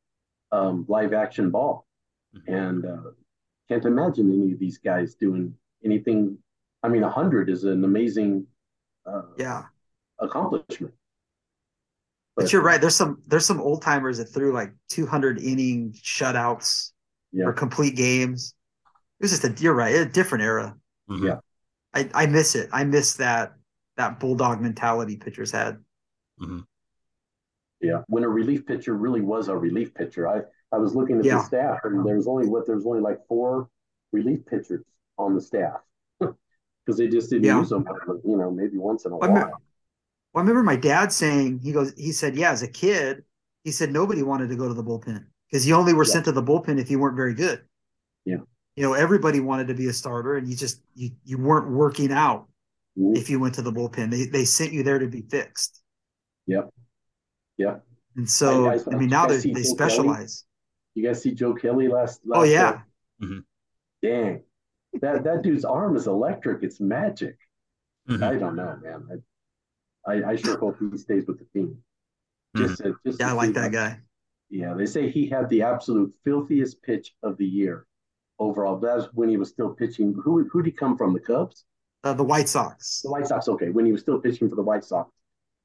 um, 0.51 0.85
live 0.87 1.13
action 1.13 1.49
ball. 1.49 1.87
And 2.47 2.85
uh, 2.85 3.11
can't 3.69 3.85
imagine 3.85 4.31
any 4.31 4.51
of 4.51 4.59
these 4.59 4.77
guys 4.77 5.15
doing 5.15 5.55
anything. 5.83 6.37
I 6.83 6.89
mean, 6.89 7.01
100 7.01 7.49
is 7.49 7.63
an 7.63 7.83
amazing 7.83 8.45
uh, 9.05 9.23
Yeah. 9.37 9.63
accomplishment. 10.19 10.93
But 12.37 12.53
you're 12.53 12.61
right. 12.61 12.79
There's 12.79 12.95
some 12.95 13.21
there's 13.27 13.45
some 13.45 13.59
old 13.59 13.81
timers 13.81 14.19
that 14.19 14.25
threw 14.25 14.53
like 14.53 14.71
200 14.89 15.41
inning 15.41 15.91
shutouts 15.93 16.91
Yeah. 17.33 17.45
or 17.45 17.53
complete 17.53 17.95
games. 17.95 18.53
It 19.19 19.23
was 19.23 19.31
just 19.31 19.43
a 19.43 19.61
you're 19.61 19.73
right, 19.73 19.95
a 19.95 20.05
different 20.05 20.43
era. 20.43 20.75
Mhm. 21.09 21.25
Yeah. 21.25 21.39
I, 21.93 22.09
I 22.13 22.25
miss 22.27 22.53
it. 22.55 22.69
I 22.71 22.83
miss 22.83 23.15
that 23.15 23.53
that 23.97 24.19
bulldog 24.19 24.61
mentality 24.61 25.17
pitchers 25.17 25.51
had. 25.51 25.77
Yeah, 27.81 28.01
when 28.07 28.23
a 28.23 28.29
relief 28.29 28.65
pitcher 28.65 28.95
really 28.95 29.21
was 29.21 29.47
a 29.49 29.57
relief 29.57 29.93
pitcher. 29.93 30.27
I, 30.27 30.41
I 30.71 30.77
was 30.77 30.95
looking 30.95 31.19
at 31.19 31.25
Yeah. 31.25 31.37
the 31.39 31.43
staff, 31.43 31.79
and 31.83 32.05
there's 32.05 32.27
only 32.27 32.47
what 32.47 32.65
there's 32.67 32.85
only 32.85 32.99
like 33.01 33.19
four 33.27 33.69
relief 34.11 34.45
pitchers 34.45 34.83
on 35.17 35.35
the 35.35 35.41
staff 35.41 35.79
because 36.19 36.97
they 36.97 37.07
just 37.07 37.29
didn't 37.29 37.45
Yeah. 37.45 37.59
use 37.59 37.69
them. 37.69 37.85
You 38.25 38.37
know, 38.37 38.51
maybe 38.51 38.77
once 38.77 39.05
in 39.05 39.11
a 39.11 39.15
I 39.15 39.17
while. 39.19 39.27
remember- 39.29 39.53
Well, 40.33 40.43
I 40.43 40.47
remember 40.47 40.63
my 40.63 40.75
dad 40.75 41.11
saying 41.11 41.59
he 41.63 41.71
goes 41.71 41.93
he 41.97 42.11
said 42.11 42.35
yeah 42.35 42.51
as 42.51 42.61
a 42.63 42.67
kid 42.67 43.23
he 43.63 43.71
said 43.71 43.91
nobody 43.91 44.23
wanted 44.23 44.49
to 44.49 44.55
go 44.55 44.67
to 44.67 44.73
the 44.73 44.83
bullpen 44.83 45.25
because 45.49 45.67
you 45.67 45.75
only 45.75 45.93
were 45.93 46.05
Yeah. 46.05 46.11
sent 46.13 46.25
to 46.25 46.31
the 46.31 46.43
bullpen 46.43 46.79
if 46.79 46.89
you 46.91 46.99
weren't 46.99 47.15
very 47.15 47.33
good. 47.33 47.61
Yeah. 48.25 48.37
You 48.75 48.83
know 48.83 48.93
everybody 48.93 49.39
wanted 49.39 49.67
to 49.69 49.73
be 49.73 49.87
a 49.87 49.93
starter 49.93 50.35
and 50.35 50.47
you 50.47 50.55
just 50.55 50.81
you 50.95 51.11
you 51.25 51.37
weren't 51.37 51.69
working 51.71 52.11
out 52.11 52.47
Mhm. 52.97 53.17
if 53.17 53.29
you 53.29 53.39
went 53.39 53.55
to 53.55 53.61
the 53.61 53.71
bullpen. 53.71 54.11
They 54.11 54.25
they 54.25 54.45
sent 54.45 54.73
you 54.73 54.83
there 54.83 54.99
to 54.99 55.07
be 55.07 55.21
fixed. 55.21 55.81
Yep. 56.45 56.69
Yep. 57.57 57.85
And 58.15 58.29
so 58.29 58.67
I- 58.67 58.75
I, 58.75 58.79
I- 58.91 58.95
mean 58.97 59.09
now 59.09 59.25
they 59.25 59.37
they 59.37 59.43
Joe 59.43 59.53
Kelly. 59.53 59.63
specialize. 59.63 60.45
You 60.95 61.03
guys 61.05 61.21
see 61.21 61.33
Joe 61.33 61.53
Kelly 61.53 61.87
last? 61.87 62.21
last 62.25 62.39
Oh 62.39 62.43
yeah. 62.43 62.81
Mhm. 63.21 63.43
Dang, 64.03 64.43
that 65.01 65.23
that 65.23 65.41
dude's 65.41 65.65
arm 65.65 65.95
is 65.95 66.07
electric. 66.07 66.63
It's 66.63 66.79
magic. 66.79 67.37
Mhm. 68.09 68.21
I 68.23 68.37
don't 68.37 68.55
know, 68.55 68.77
man. 68.83 69.23
I, 70.07 70.13
I, 70.13 70.29
I 70.29 70.35
sure 70.35 70.57
hope 70.57 70.77
he 70.79 70.97
stays 70.97 71.25
with 71.27 71.39
the 71.39 71.45
team. 71.53 71.77
Just 72.55 72.77
to, 72.79 72.95
just 73.05 73.19
Yeah, 73.19 73.27
to 73.27 73.31
I 73.33 73.35
like 73.35 73.53
that 73.53 73.71
guy. 73.71 73.99
Yeah, 74.49 74.73
they 74.73 74.85
say 74.85 75.09
he 75.09 75.27
had 75.27 75.49
the 75.49 75.61
absolute 75.61 76.13
filthiest 76.23 76.81
pitch 76.81 77.13
of 77.23 77.37
the 77.37 77.45
year 77.45 77.85
overall. 78.39 78.77
That's 78.77 79.05
when 79.13 79.29
he 79.29 79.37
was 79.37 79.49
still 79.49 79.73
pitching. 79.73 80.15
Who 80.23 80.47
who'd 80.47 80.65
he 80.65 80.71
come 80.71 80.97
from? 80.97 81.13
The 81.13 81.19
Cubs? 81.19 81.65
Uh, 82.03 82.13
the 82.13 82.23
White 82.23 82.47
Sox. 82.47 83.01
The 83.01 83.11
White 83.11 83.27
Sox. 83.27 83.47
Okay, 83.47 83.69
when 83.69 83.85
he 83.85 83.91
was 83.91 84.01
still 84.01 84.19
pitching 84.19 84.49
for 84.49 84.55
the 84.55 84.61
White 84.61 84.85
Sox, 84.85 85.11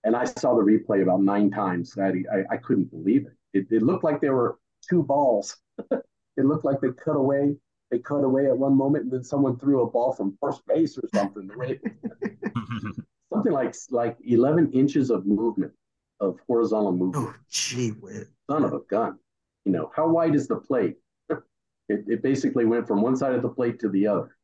and 0.02 0.16
I 0.16 0.24
saw 0.24 0.56
the 0.56 0.62
replay 0.62 1.02
about 1.02 1.22
nine 1.22 1.50
times. 1.50 1.92
That 1.92 2.14
I, 2.32 2.54
I 2.54 2.56
couldn't 2.56 2.90
believe 2.90 3.26
it. 3.26 3.58
it. 3.58 3.66
It 3.70 3.82
looked 3.82 4.02
like 4.02 4.20
there 4.20 4.34
were 4.34 4.58
two 4.88 5.04
balls. 5.04 5.56
it 5.90 6.44
looked 6.44 6.64
like 6.64 6.80
they 6.80 6.88
cut 7.04 7.16
away 7.16 7.56
they 7.92 7.98
cut 7.98 8.24
away 8.24 8.46
at 8.46 8.56
one 8.56 8.74
moment, 8.74 9.04
and 9.04 9.12
then 9.12 9.22
someone 9.22 9.58
threw 9.58 9.82
a 9.82 9.90
ball 9.90 10.12
from 10.12 10.36
first 10.40 10.66
base 10.66 10.96
or 10.96 11.06
something. 11.14 11.50
something 13.32 13.52
like 13.52 13.74
like 13.90 14.16
11 14.24 14.72
inches 14.72 15.10
of 15.10 15.26
movement 15.26 15.72
of 16.20 16.38
horizontal 16.46 16.92
movement. 16.92 17.28
Oh, 17.28 17.34
gee 17.50 17.90
whiz. 17.90 18.26
Son 18.50 18.64
of 18.64 18.72
a 18.72 18.80
gun. 18.88 19.18
You 19.64 19.72
know, 19.72 19.90
how 19.94 20.08
wide 20.08 20.34
is 20.34 20.48
the 20.48 20.56
plate? 20.56 20.96
it, 21.28 21.40
it 21.88 22.22
basically 22.22 22.64
went 22.64 22.86
from 22.86 23.02
one 23.02 23.16
side 23.16 23.34
of 23.34 23.42
the 23.42 23.48
plate 23.48 23.80
to 23.80 23.88
the 23.88 24.06
other. 24.06 24.36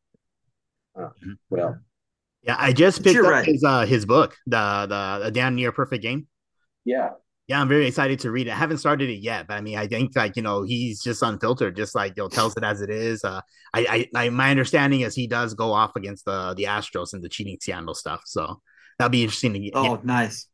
Uh, 0.99 1.11
well, 1.51 1.79
yeah, 2.43 2.57
I 2.59 2.73
just 2.73 3.03
picked 3.03 3.19
up 3.19 3.25
right. 3.25 3.47
his 3.47 3.63
uh 3.65 3.87
his 3.87 4.07
book, 4.07 4.37
the 4.47 4.87
the, 4.89 5.25
the 5.25 5.31
damn 5.31 5.55
near 5.55 5.73
perfect 5.73 6.03
game. 6.03 6.27
yeah, 6.85 7.11
Yeah, 7.47 7.61
I'm 7.61 7.69
very 7.69 7.87
excited 7.87 8.21
to 8.21 8.31
read 8.31 8.47
it. 8.47 8.53
I 8.53 8.57
haven't 8.57 8.79
started 8.79 9.11
it 9.11 9.21
yet, 9.21 9.47
but 9.47 9.55
I 9.55 9.61
mean, 9.61 9.77
I 9.77 9.87
think 9.87 10.17
like 10.17 10.37
you 10.37 10.43
know 10.43 10.63
he's 10.63 11.03
just 11.03 11.23
unfiltered, 11.23 11.77
just 11.77 11.95
like 11.95 12.17
you 12.17 12.25
know 12.25 12.29
tells 12.29 12.57
it 12.57 12.65
as 12.65 12.81
it 12.81 12.91
is. 12.91 13.25
Uh, 13.25 13.41
I, 13.75 14.09
I, 14.15 14.25
I 14.25 14.31
my 14.31 14.51
understanding 14.51 15.01
is 15.01 15.15
he 15.15 15.27
does 15.27 15.55
go 15.55 15.73
off 15.73 15.95
against 15.97 16.25
the 16.25 16.55
the 16.55 16.65
Astros 16.65 17.13
and 17.13 17.23
the 17.23 17.29
cheating 17.29 17.59
scandal 17.61 17.95
stuff, 17.95 18.23
so 18.25 18.61
that'll 18.99 19.11
be 19.11 19.23
interesting 19.23 19.53
to 19.55 19.59
get. 19.59 19.73
Oh, 19.75 20.01
nice. 20.03 20.47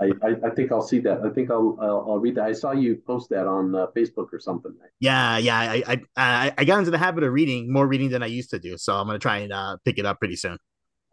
I, 0.00 0.12
I, 0.22 0.36
I 0.46 0.50
think 0.50 0.70
I'll 0.70 0.82
see 0.82 1.00
that. 1.00 1.22
I 1.24 1.30
think 1.30 1.50
I'll, 1.50 1.76
I'll 1.80 2.04
I'll 2.08 2.18
read 2.18 2.36
that. 2.36 2.44
I 2.44 2.52
saw 2.52 2.70
you 2.70 3.02
post 3.04 3.30
that 3.30 3.48
on 3.48 3.74
uh, 3.74 3.88
Facebook 3.96 4.32
or 4.32 4.38
something. 4.38 4.72
Yeah, 5.00 5.38
yeah, 5.38 5.58
I, 5.58 5.82
I 5.86 6.02
I 6.16 6.54
I 6.58 6.64
got 6.64 6.78
into 6.78 6.92
the 6.92 6.98
habit 6.98 7.24
of 7.24 7.32
reading 7.32 7.72
more 7.72 7.86
reading 7.86 8.10
than 8.10 8.22
I 8.22 8.26
used 8.26 8.50
to 8.50 8.60
do, 8.60 8.78
so 8.78 8.94
I'm 8.94 9.06
gonna 9.06 9.18
try 9.18 9.38
and 9.38 9.52
uh, 9.52 9.76
pick 9.84 9.98
it 9.98 10.06
up 10.06 10.20
pretty 10.20 10.36
soon. 10.36 10.56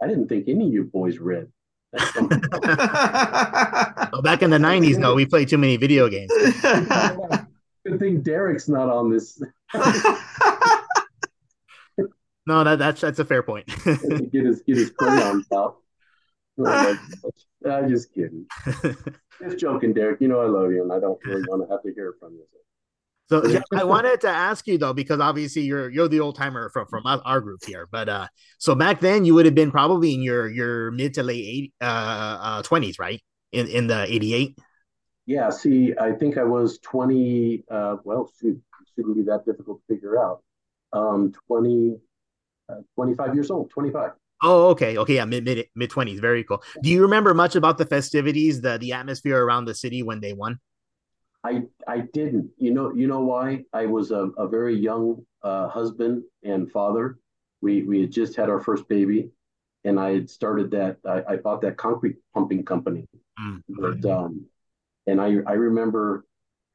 I 0.01 0.07
didn't 0.07 0.27
think 0.27 0.47
any 0.47 0.67
of 0.67 0.73
you 0.73 0.83
boys 0.83 1.17
read. 1.19 1.47
Well, 4.13 4.21
back 4.21 4.43
in 4.43 4.49
the 4.49 4.57
'90s, 4.57 4.97
no, 4.97 5.13
we 5.13 5.25
played 5.25 5.49
too 5.49 5.57
many 5.57 5.75
video 5.75 6.07
games. 6.07 6.31
Good 7.85 7.99
thing 7.99 8.21
Derek's 8.21 8.69
not 8.69 8.89
on 8.89 9.11
this. 9.11 9.41
No, 12.47 12.63
that 12.63 12.79
that's 12.79 13.01
that's 13.01 13.19
a 13.19 13.25
fair 13.25 13.43
point. 13.43 13.67
get 13.67 14.45
his 14.45 14.61
get 14.61 14.77
his 14.77 14.91
crayons 14.91 15.45
out. 15.53 15.77
I'm 16.65 17.89
just 17.89 18.13
kidding. 18.13 18.45
Just 19.41 19.59
joking, 19.59 19.93
Derek. 19.93 20.21
You 20.21 20.27
know 20.27 20.39
I 20.39 20.45
love 20.45 20.71
you, 20.71 20.83
and 20.83 20.93
I 20.93 20.99
don't 20.99 21.19
really 21.25 21.43
want 21.47 21.67
to 21.67 21.73
have 21.73 21.83
to 21.83 21.93
hear 21.93 22.13
from 22.19 22.33
you. 22.33 22.45
So 23.27 23.43
yeah, 23.47 23.61
I 23.73 23.83
wanted 23.83 24.21
to 24.21 24.29
ask 24.29 24.67
you 24.67 24.77
though, 24.77 24.93
because 24.93 25.19
obviously 25.19 25.63
you're 25.63 25.89
you're 25.89 26.07
the 26.07 26.19
old 26.19 26.35
timer 26.35 26.69
from 26.69 26.85
from 26.87 27.01
our 27.05 27.41
group 27.41 27.65
here. 27.65 27.87
But 27.91 28.07
uh, 28.07 28.27
so 28.59 28.75
back 28.75 28.99
then 28.99 29.25
you 29.25 29.33
would 29.33 29.45
have 29.45 29.55
been 29.55 29.71
probably 29.71 30.13
in 30.13 30.21
your 30.21 30.47
your 30.47 30.91
mid 30.91 31.15
to 31.15 31.23
late 31.23 31.43
eight 31.45 31.73
uh 31.81 32.61
twenties, 32.61 32.99
right? 32.99 33.21
In 33.51 33.67
in 33.67 33.87
the 33.87 34.05
eighty 34.07 34.35
eight. 34.35 34.57
Yeah. 35.25 35.49
See, 35.49 35.93
I 35.99 36.11
think 36.11 36.37
I 36.37 36.43
was 36.43 36.79
20. 36.79 37.63
Uh, 37.69 37.97
well, 38.03 38.31
shoot, 38.39 38.61
shouldn't 38.95 39.15
be 39.15 39.23
that 39.23 39.45
difficult 39.45 39.81
to 39.81 39.95
figure 39.95 40.19
out. 40.21 40.43
Um, 40.93 41.33
20, 41.47 41.97
uh, 42.69 42.81
25 42.95 43.35
years 43.35 43.51
old. 43.51 43.69
25. 43.69 44.11
Oh, 44.43 44.67
okay, 44.69 44.97
okay, 44.97 45.15
yeah, 45.15 45.25
mid 45.25 45.45
mid 45.45 45.67
mid 45.75 45.89
twenties, 45.89 46.19
very 46.19 46.43
cool. 46.43 46.61
Do 46.83 46.89
you 46.89 47.01
remember 47.01 47.33
much 47.33 47.55
about 47.55 47.77
the 47.77 47.85
festivities, 47.85 48.61
the 48.61 48.77
the 48.77 48.91
atmosphere 48.91 49.43
around 49.43 49.65
the 49.65 49.73
city 49.73 50.03
when 50.03 50.19
they 50.19 50.33
won? 50.33 50.59
I 51.43 51.63
I 51.87 51.99
didn't. 52.13 52.51
You 52.57 52.73
know. 52.73 52.93
You 52.93 53.07
know 53.07 53.21
why? 53.21 53.63
I 53.71 53.85
was 53.85 54.11
a, 54.11 54.29
a 54.37 54.47
very 54.47 54.75
young 54.75 55.25
uh, 55.41 55.69
husband 55.69 56.23
and 56.43 56.69
father. 56.71 57.17
We 57.61 57.83
we 57.83 58.01
had 58.01 58.11
just 58.11 58.35
had 58.35 58.49
our 58.49 58.59
first 58.59 58.87
baby, 58.89 59.29
and 59.85 59.99
I 59.99 60.13
had 60.13 60.29
started 60.29 60.69
that. 60.71 60.97
I, 61.07 61.23
I 61.33 61.35
bought 61.37 61.61
that 61.61 61.77
concrete 61.77 62.17
pumping 62.33 62.65
company. 62.65 63.07
Mm. 63.39 63.63
But 63.69 64.05
um, 64.05 64.45
and 65.07 65.21
I 65.21 65.37
I 65.47 65.53
remember 65.53 66.25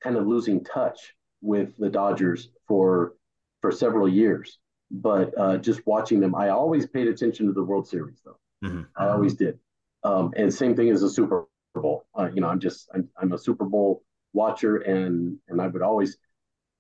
kind 0.03 0.17
of 0.17 0.27
losing 0.27 0.65
touch 0.65 1.15
with 1.43 1.77
the 1.77 1.91
Dodgers 1.91 2.49
for 2.67 3.15
for 3.61 3.71
several 3.71 4.09
years. 4.09 4.59
But 4.91 5.33
uh, 5.39 5.59
just 5.59 5.87
watching 5.87 6.21
them, 6.21 6.35
I 6.35 6.49
always 6.49 6.87
paid 6.87 7.07
attention 7.07 7.47
to 7.47 7.53
the 7.53 7.63
World 7.63 7.87
Series, 7.87 8.21
though. 8.25 8.39
Mhm. 8.65 8.87
I 8.97 9.09
always 9.09 9.35
did. 9.35 9.59
Um, 10.03 10.33
and 10.37 10.53
same 10.53 10.75
thing 10.75 10.91
as 10.91 11.01
the 11.01 11.11
Super 11.11 11.47
Bowl. 11.75 12.07
Uh, 12.19 12.29
you 12.35 12.41
know, 12.41 12.49
I'm 12.49 12.59
just 12.61 12.89
I'm, 12.95 13.09
I'm 13.17 13.33
a 13.33 13.39
Super 13.39 13.65
Bowl 13.65 14.03
watcher, 14.33 14.79
and 14.79 15.39
and 15.49 15.61
I 15.61 15.69
would 15.69 15.83
always. 15.83 16.19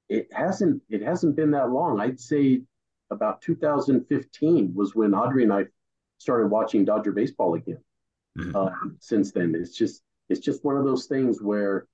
It 0.09 0.29
hasn't 0.33 0.83
it 0.89 1.03
hasn't 1.03 1.37
been 1.37 1.53
that 1.53 1.71
long. 1.71 2.01
I'd 2.01 2.19
say 2.19 2.63
about 3.11 3.43
2015 3.43 4.75
was 4.75 4.95
when 4.95 5.15
Audrey 5.15 5.45
and 5.45 5.53
I 5.53 5.67
started 6.19 6.49
watching 6.49 6.85
Dodger 6.85 7.13
baseball 7.13 7.55
again. 7.55 7.83
Mhm. 8.39 8.55
Um, 8.55 8.97
since 9.01 9.31
then, 9.33 9.55
it's 9.55 9.77
just 9.77 10.03
it's 10.29 10.41
just 10.41 10.65
one 10.65 10.77
of 10.77 10.85
those 10.85 11.07
things 11.07 11.41
where, 11.41 11.87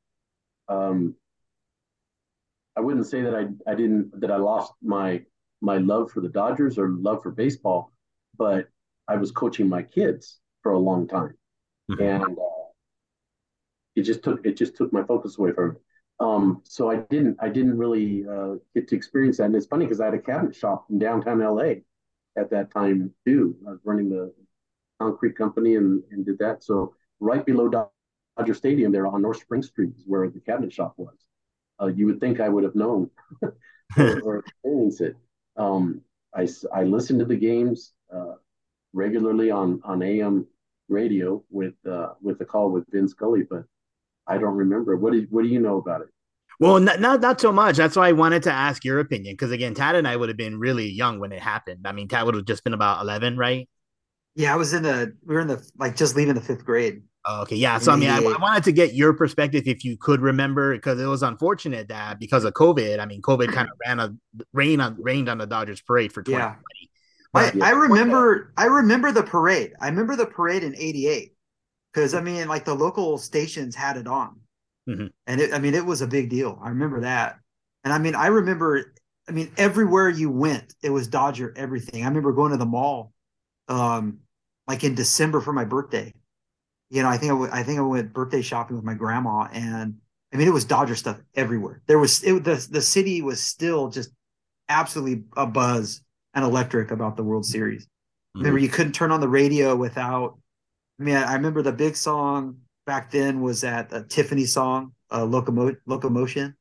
um, 0.68 1.14
I 2.74 2.80
wouldn't 2.80 3.06
say 3.06 3.22
that 3.22 3.34
I 3.34 3.48
I 3.70 3.74
didn't 3.74 4.18
that 4.20 4.30
I 4.30 4.36
lost 4.36 4.72
my 4.82 5.24
my 5.60 5.78
love 5.78 6.10
for 6.10 6.20
the 6.20 6.28
Dodgers 6.28 6.78
or 6.78 6.88
love 6.90 7.22
for 7.22 7.30
baseball, 7.30 7.92
but 8.36 8.68
I 9.08 9.16
was 9.16 9.30
coaching 9.30 9.68
my 9.68 9.82
kids 9.82 10.40
for 10.62 10.72
a 10.72 10.78
long 10.78 11.06
time, 11.08 11.36
Mhm. 11.90 12.00
and 12.26 12.38
uh, 12.38 12.42
it 13.94 14.02
just 14.02 14.22
took 14.22 14.44
it 14.44 14.56
just 14.56 14.76
took 14.76 14.92
my 14.92 15.02
focus 15.04 15.38
away 15.38 15.52
from 15.52 15.72
it. 15.72 15.82
Um, 16.18 16.62
so 16.64 16.90
I 16.90 16.96
didn't 17.10 17.36
I 17.40 17.48
didn't 17.48 17.76
really 17.78 18.26
uh, 18.26 18.54
get 18.74 18.88
to 18.88 18.96
experience 18.96 19.38
that. 19.38 19.44
And 19.44 19.56
it's 19.56 19.66
funny 19.66 19.84
because 19.86 20.00
I 20.00 20.06
had 20.06 20.14
a 20.14 20.18
cabinet 20.18 20.54
shop 20.54 20.86
in 20.90 20.98
downtown 20.98 21.40
LA 21.42 21.82
at 22.36 22.50
that 22.50 22.70
time 22.72 23.12
too. 23.24 23.56
I 23.66 23.70
was 23.72 23.80
running 23.84 24.08
the 24.10 24.32
concrete 25.00 25.36
company 25.36 25.76
and, 25.76 26.02
and 26.10 26.24
did 26.24 26.38
that. 26.38 26.64
So 26.64 26.94
right 27.20 27.44
below 27.44 27.68
Dodger 28.38 28.54
Stadium 28.54 28.92
there 28.92 29.06
on 29.06 29.22
North 29.22 29.40
Spring 29.40 29.62
Street 29.62 29.92
is 29.96 30.04
where 30.06 30.28
the 30.28 30.40
cabinet 30.40 30.72
shop 30.72 30.94
was. 30.96 31.16
Uh, 31.80 31.86
you 31.86 32.06
would 32.06 32.20
think 32.20 32.40
I 32.40 32.48
would 32.48 32.64
have 32.64 32.74
known 32.74 33.10
or, 33.98 34.22
or 34.22 34.38
experienced 34.38 35.00
it. 35.02 35.16
Um, 35.56 36.02
I, 36.34 36.48
I 36.74 36.84
listened 36.84 37.20
to 37.20 37.24
the 37.24 37.36
games 37.36 37.92
uh, 38.14 38.34
regularly 38.92 39.50
on, 39.50 39.80
on 39.84 40.02
AM 40.02 40.46
radio 40.88 41.42
with 41.50 41.74
uh, 41.88 42.10
with 42.22 42.38
the 42.38 42.44
call 42.44 42.70
with 42.70 42.84
Vin 42.90 43.08
Scully, 43.08 43.42
but 43.48 43.64
I 44.26 44.38
don't 44.38 44.56
remember. 44.56 44.96
What 44.96 45.12
do 45.12 45.26
what 45.30 45.42
do 45.42 45.48
you 45.48 45.60
know 45.60 45.78
about 45.78 46.02
it? 46.02 46.08
Well, 46.58 46.80
not, 46.80 47.00
not 47.00 47.20
not 47.20 47.40
so 47.40 47.52
much. 47.52 47.76
That's 47.76 47.96
why 47.96 48.08
I 48.08 48.12
wanted 48.12 48.42
to 48.44 48.52
ask 48.52 48.84
your 48.84 49.00
opinion 49.00 49.34
because 49.34 49.50
again, 49.50 49.74
Tadd 49.74 49.94
and 49.94 50.08
I 50.08 50.16
would 50.16 50.28
have 50.28 50.38
been 50.38 50.58
really 50.58 50.90
young 50.90 51.18
when 51.18 51.32
it 51.32 51.40
happened. 51.40 51.86
I 51.86 51.92
mean, 51.92 52.08
Tadd 52.08 52.24
would 52.24 52.34
have 52.34 52.44
just 52.44 52.64
been 52.64 52.74
about 52.74 53.02
eleven, 53.02 53.36
right? 53.36 53.68
Yeah, 54.36 54.52
I 54.52 54.56
was 54.56 54.72
in 54.74 54.82
the 54.82 55.16
we 55.24 55.34
were 55.34 55.40
in 55.40 55.48
the 55.48 55.68
like 55.78 55.96
just 55.96 56.14
leaving 56.14 56.34
the 56.34 56.40
fifth 56.40 56.64
grade. 56.64 57.02
Oh, 57.24 57.42
Okay, 57.42 57.56
yeah. 57.56 57.78
So 57.78 57.90
I 57.90 57.96
mean, 57.96 58.10
I, 58.10 58.18
I 58.18 58.36
wanted 58.40 58.62
to 58.64 58.72
get 58.72 58.94
your 58.94 59.12
perspective 59.14 59.64
if 59.66 59.84
you 59.84 59.96
could 59.96 60.20
remember 60.20 60.76
because 60.76 61.00
it 61.00 61.06
was 61.06 61.22
unfortunate 61.24 61.88
that 61.88 62.20
because 62.20 62.44
of 62.44 62.52
COVID, 62.52 63.00
I 63.00 63.06
mean, 63.06 63.20
COVID 63.22 63.52
kind 63.52 63.68
of 63.68 63.74
ran 63.86 63.98
a 63.98 64.14
rain 64.52 64.80
on 64.80 64.96
rained 65.02 65.28
on 65.28 65.38
the 65.38 65.46
Dodgers 65.46 65.80
parade 65.80 66.12
for 66.12 66.22
2020. 66.22 66.62
I, 67.34 67.50
But 67.50 67.62
I 67.62 67.70
remember 67.70 68.52
I 68.56 68.66
remember 68.66 69.10
the 69.10 69.22
parade. 69.22 69.72
I 69.80 69.88
remember 69.88 70.16
the 70.16 70.26
parade 70.26 70.62
in 70.62 70.76
'88 70.76 71.32
because 71.92 72.14
I 72.14 72.20
mean, 72.20 72.46
like 72.46 72.64
the 72.64 72.74
local 72.74 73.18
stations 73.18 73.74
had 73.74 73.96
it 73.96 74.06
on, 74.06 74.36
Mhm. 74.88 75.10
and 75.26 75.40
it, 75.40 75.52
I 75.54 75.58
mean, 75.58 75.74
it 75.74 75.84
was 75.84 76.02
a 76.02 76.06
big 76.06 76.28
deal. 76.30 76.58
I 76.62 76.68
remember 76.68 77.00
that, 77.00 77.38
and 77.84 77.92
I 77.92 77.98
mean, 77.98 78.14
I 78.14 78.26
remember, 78.28 78.94
I 79.28 79.32
mean, 79.32 79.50
everywhere 79.56 80.08
you 80.10 80.30
went, 80.30 80.74
it 80.82 80.90
was 80.90 81.08
Dodger 81.08 81.52
everything. 81.56 82.02
I 82.04 82.08
remember 82.08 82.32
going 82.32 82.52
to 82.52 82.58
the 82.58 82.66
mall, 82.66 83.12
um, 83.68 84.18
like 84.66 84.84
in 84.84 84.94
December 84.94 85.40
for 85.40 85.52
my 85.52 85.64
birthday. 85.64 86.12
You 86.90 87.02
know, 87.02 87.08
I 87.08 87.16
think 87.18 87.30
I 87.30 87.34
went- 87.34 87.52
think 87.66 87.78
I 87.78 87.82
went 87.82 88.12
birthday 88.12 88.42
shopping 88.42 88.76
with 88.76 88.84
my 88.84 88.94
grandma, 88.94 89.48
and 89.52 89.96
I 90.32 90.36
mean, 90.36 90.46
it 90.48 90.52
was 90.52 90.64
Dodger 90.64 90.94
stuff 90.94 91.18
everywhere. 91.34 91.82
There 91.86 91.98
was 91.98 92.22
it, 92.22 92.44
the 92.44 92.66
the 92.70 92.82
city 92.82 93.22
was 93.22 93.40
still 93.40 93.88
just 93.88 94.10
absolutely 94.68 95.24
a 95.36 95.46
buzz 95.46 96.02
and 96.34 96.44
electric 96.44 96.90
about 96.90 97.16
the 97.16 97.24
World 97.24 97.46
Series. 97.46 97.86
Remember, 98.34 98.58
you 98.58 98.68
couldn't 98.68 98.92
turn 98.92 99.10
on 99.12 99.20
the 99.20 99.28
radio 99.28 99.74
without. 99.74 100.38
I 101.00 101.02
mean, 101.02 101.16
I 101.16 101.34
remember 101.34 101.62
the 101.62 101.72
big 101.72 101.96
song 101.96 102.58
back 102.86 103.10
then 103.10 103.40
was 103.40 103.62
that 103.62 103.92
uh, 103.92 104.02
Tiffany 104.08 104.44
song, 104.44 104.92
uh, 105.10 105.22
Locomo- 105.22 105.76
Locomotion. 105.86 106.54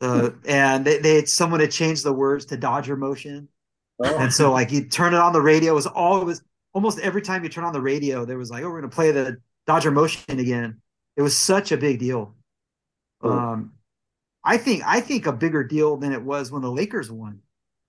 Uh, 0.00 0.30
and 0.46 0.84
they, 0.84 0.98
they 0.98 1.16
had 1.16 1.28
someone 1.28 1.60
had 1.60 1.70
changed 1.70 2.04
the 2.04 2.12
words 2.12 2.46
to 2.46 2.56
Dodger 2.56 2.96
Motion, 2.96 3.48
Oh, 4.02 4.16
and 4.18 4.32
so 4.32 4.50
like 4.50 4.72
you 4.72 4.86
turn 4.88 5.12
it 5.12 5.18
on 5.18 5.34
the 5.34 5.42
radio, 5.42 5.72
it 5.72 5.74
was 5.74 5.86
all 5.86 6.22
it 6.22 6.24
was 6.24 6.42
almost 6.72 6.98
every 7.00 7.22
time 7.22 7.42
you 7.42 7.48
turn 7.50 7.64
on 7.64 7.72
the 7.72 7.80
radio, 7.80 8.24
there 8.24 8.38
was 8.38 8.50
like, 8.50 8.62
oh, 8.64 8.70
we're 8.70 8.80
gonna 8.80 8.90
play 8.90 9.10
the 9.10 9.38
Dodger 9.66 9.90
Motion 9.90 10.38
again. 10.38 10.80
It 11.16 11.22
was 11.22 11.36
such 11.36 11.72
a 11.72 11.76
big 11.76 11.98
deal. 11.98 12.34
Oh. 13.22 13.30
Um, 13.30 13.72
I 14.42 14.56
think 14.56 14.82
I 14.86 15.00
think 15.00 15.26
a 15.26 15.32
bigger 15.32 15.62
deal 15.64 15.96
than 15.96 16.12
it 16.12 16.22
was 16.22 16.50
when 16.50 16.62
the 16.62 16.70
Lakers 16.70 17.10
won, 17.10 17.40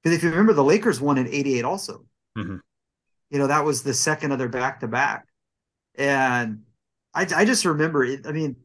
because 0.04 0.18
if 0.18 0.24
you 0.24 0.30
remember, 0.30 0.54
the 0.54 0.64
Lakers 0.64 1.00
won 1.00 1.18
in 1.18 1.28
'88 1.28 1.64
also. 1.64 2.06
Mhm. 2.38 2.60
You 3.30 3.40
know 3.40 3.48
that 3.48 3.64
was 3.64 3.84
the 3.84 3.94
second 3.94 4.32
of 4.34 4.40
their 4.40 4.50
back 4.50 4.82
to 4.82 4.88
back, 4.88 5.28
and 5.96 6.64
I, 7.14 7.26
I 7.36 7.46
just 7.46 7.64
remember 7.66 8.04
it. 8.04 8.26
I 8.28 8.32
mean, 8.34 8.56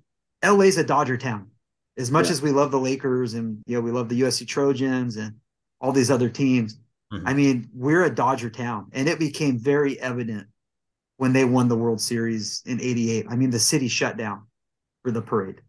LA's 0.45 0.79
a 0.79 0.85
Dodger 0.85 1.17
town. 1.17 1.51
As 1.97 2.11
much 2.11 2.27
Yeah. 2.27 2.33
as 2.33 2.43
we 2.43 2.51
love 2.51 2.71
the 2.73 2.81
Lakers 2.81 3.35
and 3.35 3.63
you 3.67 3.77
know 3.77 3.81
we 3.81 3.91
love 3.93 4.09
the 4.09 4.21
USC 4.21 4.47
Trojans 4.47 5.17
and 5.17 5.37
all 5.81 5.93
these 5.93 6.11
other 6.11 6.29
teams, 6.29 6.79
Mhm. 7.13 7.23
I 7.25 7.35
mean 7.35 7.69
we're 7.75 8.05
a 8.05 8.15
Dodger 8.15 8.51
town, 8.51 8.89
and 8.93 9.09
it 9.09 9.19
became 9.19 9.59
very 9.59 9.99
evident 10.01 10.49
when 11.17 11.33
they 11.33 11.45
won 11.45 11.69
the 11.69 11.77
World 11.77 12.01
Series 12.01 12.63
in 12.67 12.81
'88. 12.81 13.27
I 13.31 13.37
mean, 13.37 13.51
the 13.51 13.59
city 13.59 13.89
shut 13.89 14.17
down 14.17 14.47
for 15.03 15.11
the 15.11 15.23
parade. 15.23 15.63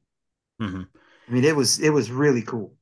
Mhm. 0.61 0.87
I 1.27 1.31
mean, 1.31 1.43
it 1.43 1.55
was 1.55 1.79
it 1.79 1.91
was 1.91 2.11
really 2.11 2.41
cool. 2.41 2.73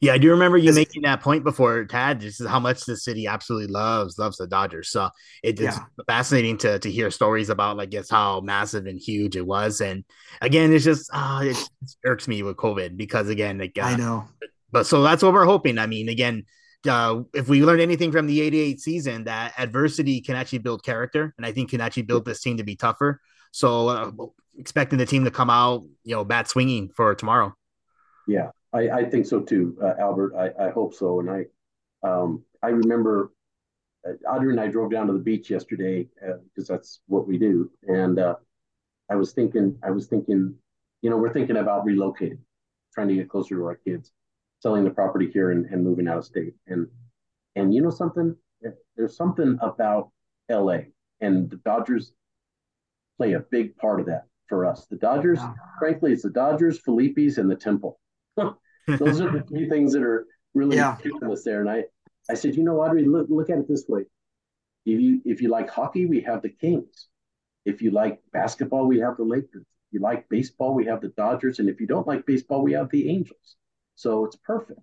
Yeah, 0.00 0.14
I 0.14 0.18
do 0.18 0.30
remember 0.30 0.56
you 0.56 0.72
making 0.72 1.02
that 1.02 1.20
point 1.20 1.44
before, 1.44 1.84
Tadd. 1.84 2.20
This 2.20 2.40
is 2.40 2.48
how 2.48 2.58
much 2.58 2.86
the 2.86 2.96
city 2.96 3.28
absolutely 3.28 3.68
loves 3.68 4.18
loves 4.18 4.36
the 4.36 4.48
Dodgers. 4.48 4.90
So 4.90 5.10
it 5.44 5.60
is 5.60 5.76
yeah. 5.76 5.84
fascinating 6.08 6.58
to 6.58 6.80
to 6.80 6.90
hear 6.90 7.08
stories 7.12 7.50
about 7.50 7.76
like 7.76 7.90
just 7.90 8.10
how 8.10 8.40
massive 8.40 8.86
and 8.86 8.98
huge 8.98 9.36
it 9.36 9.46
was. 9.46 9.80
And 9.80 10.04
again, 10.40 10.72
it's 10.72 10.84
just 10.84 11.08
uh, 11.14 11.42
it, 11.44 11.56
it 11.82 11.94
irks 12.04 12.26
me 12.26 12.42
with 12.42 12.56
COVID 12.56 12.96
because 12.96 13.28
again, 13.28 13.58
like, 13.58 13.78
uh, 13.78 13.82
I 13.82 13.96
know. 13.96 14.24
But 14.72 14.86
so 14.86 15.02
that's 15.02 15.22
what 15.22 15.34
we're 15.34 15.44
hoping. 15.44 15.78
I 15.78 15.86
mean, 15.86 16.08
again, 16.08 16.46
uh, 16.86 17.22
if 17.34 17.48
we 17.48 17.64
learned 17.64 17.80
anything 17.80 18.12
from 18.12 18.26
the 18.26 18.40
88 18.40 18.80
season, 18.80 19.24
that 19.24 19.54
adversity 19.58 20.20
can 20.20 20.36
actually 20.36 20.58
build 20.58 20.84
character, 20.84 21.34
and 21.36 21.46
I 21.46 21.52
think 21.52 21.70
can 21.70 21.80
actually 21.80 22.04
build 22.04 22.24
this 22.24 22.40
team 22.40 22.56
to 22.56 22.64
be 22.64 22.76
tougher. 22.76 23.20
So, 23.52 23.88
uh, 23.88 24.10
expecting 24.58 24.98
the 24.98 25.06
team 25.06 25.24
to 25.24 25.30
come 25.30 25.50
out, 25.50 25.84
you 26.04 26.14
know, 26.14 26.24
bat 26.24 26.48
swinging 26.48 26.90
for 26.90 27.14
tomorrow. 27.14 27.54
Yeah, 28.26 28.50
I, 28.72 28.90
I 28.90 29.04
think 29.04 29.26
so 29.26 29.40
too, 29.40 29.76
uh, 29.82 29.94
Albert. 29.98 30.34
I, 30.36 30.66
I 30.66 30.70
hope 30.70 30.94
so. 30.94 31.20
And 31.20 31.30
I, 31.30 31.44
um, 32.06 32.44
I 32.62 32.68
remember 32.68 33.32
uh, 34.06 34.12
Audrey 34.28 34.52
and 34.52 34.60
I 34.60 34.68
drove 34.68 34.90
down 34.90 35.06
to 35.08 35.12
the 35.12 35.18
beach 35.18 35.50
yesterday 35.50 36.08
because 36.54 36.70
uh, 36.70 36.74
that's 36.74 37.00
what 37.06 37.26
we 37.26 37.38
do. 37.38 37.70
And 37.86 38.18
uh, 38.18 38.36
I 39.10 39.16
was 39.16 39.32
thinking, 39.32 39.76
I 39.82 39.90
was 39.90 40.06
thinking, 40.06 40.54
you 41.02 41.10
know, 41.10 41.16
we're 41.16 41.32
thinking 41.32 41.56
about 41.56 41.84
relocating, 41.84 42.38
trying 42.94 43.08
to 43.08 43.14
get 43.14 43.28
closer 43.28 43.56
to 43.56 43.64
our 43.64 43.76
kids, 43.76 44.12
selling 44.62 44.84
the 44.84 44.90
property 44.90 45.28
here 45.32 45.50
and, 45.50 45.66
and 45.66 45.82
moving 45.82 46.06
out 46.06 46.18
of 46.18 46.24
state. 46.24 46.54
And 46.68 46.86
and 47.56 47.74
you 47.74 47.82
know 47.82 47.90
something, 47.90 48.34
there's 48.96 49.16
something 49.16 49.58
about 49.60 50.10
L.A. 50.48 50.86
and 51.20 51.50
the 51.50 51.56
Dodgers 51.56 52.12
play 53.18 53.32
a 53.32 53.40
big 53.40 53.76
part 53.76 54.00
of 54.00 54.06
that 54.06 54.26
for 54.48 54.64
us. 54.64 54.86
The 54.86 54.96
Dodgers, 54.96 55.40
frankly, 55.78 56.12
it's 56.12 56.22
the 56.22 56.30
Dodgers, 56.30 56.78
Philippe's, 56.78 57.36
and 57.36 57.50
the 57.50 57.56
Temple. 57.56 57.98
Those 58.36 59.20
are 59.20 59.30
the 59.30 59.44
three 59.48 59.68
things 59.68 59.92
that 59.92 60.02
are 60.02 60.26
really 60.54 60.76
yeah. 60.76 60.96
keeping 61.02 61.30
us 61.30 61.44
there. 61.44 61.60
And 61.60 61.68
I, 61.68 61.84
I 62.30 62.34
said, 62.34 62.56
you 62.56 62.62
know, 62.62 62.80
Audrey, 62.80 63.04
look, 63.04 63.26
look 63.28 63.50
at 63.50 63.58
it 63.58 63.68
this 63.68 63.84
way. 63.86 64.04
If 64.86 65.00
you 65.00 65.20
if 65.24 65.42
you 65.42 65.48
like 65.48 65.68
hockey, 65.68 66.06
we 66.06 66.20
have 66.22 66.42
the 66.42 66.48
Kings. 66.48 67.08
If 67.64 67.82
you 67.82 67.90
like 67.90 68.20
basketball, 68.32 68.86
we 68.86 68.98
have 69.00 69.16
the 69.16 69.24
Lakers. 69.24 69.66
If 69.88 69.92
you 69.92 70.00
like 70.00 70.28
baseball, 70.28 70.74
we 70.74 70.86
have 70.86 71.00
the 71.00 71.08
Dodgers. 71.08 71.58
And 71.58 71.68
if 71.68 71.80
you 71.80 71.86
don't 71.86 72.06
like 72.06 72.26
baseball, 72.26 72.62
we 72.62 72.72
have 72.72 72.90
the 72.90 73.08
Angels. 73.08 73.56
So 74.02 74.24
it's 74.24 74.34
perfect. 74.34 74.80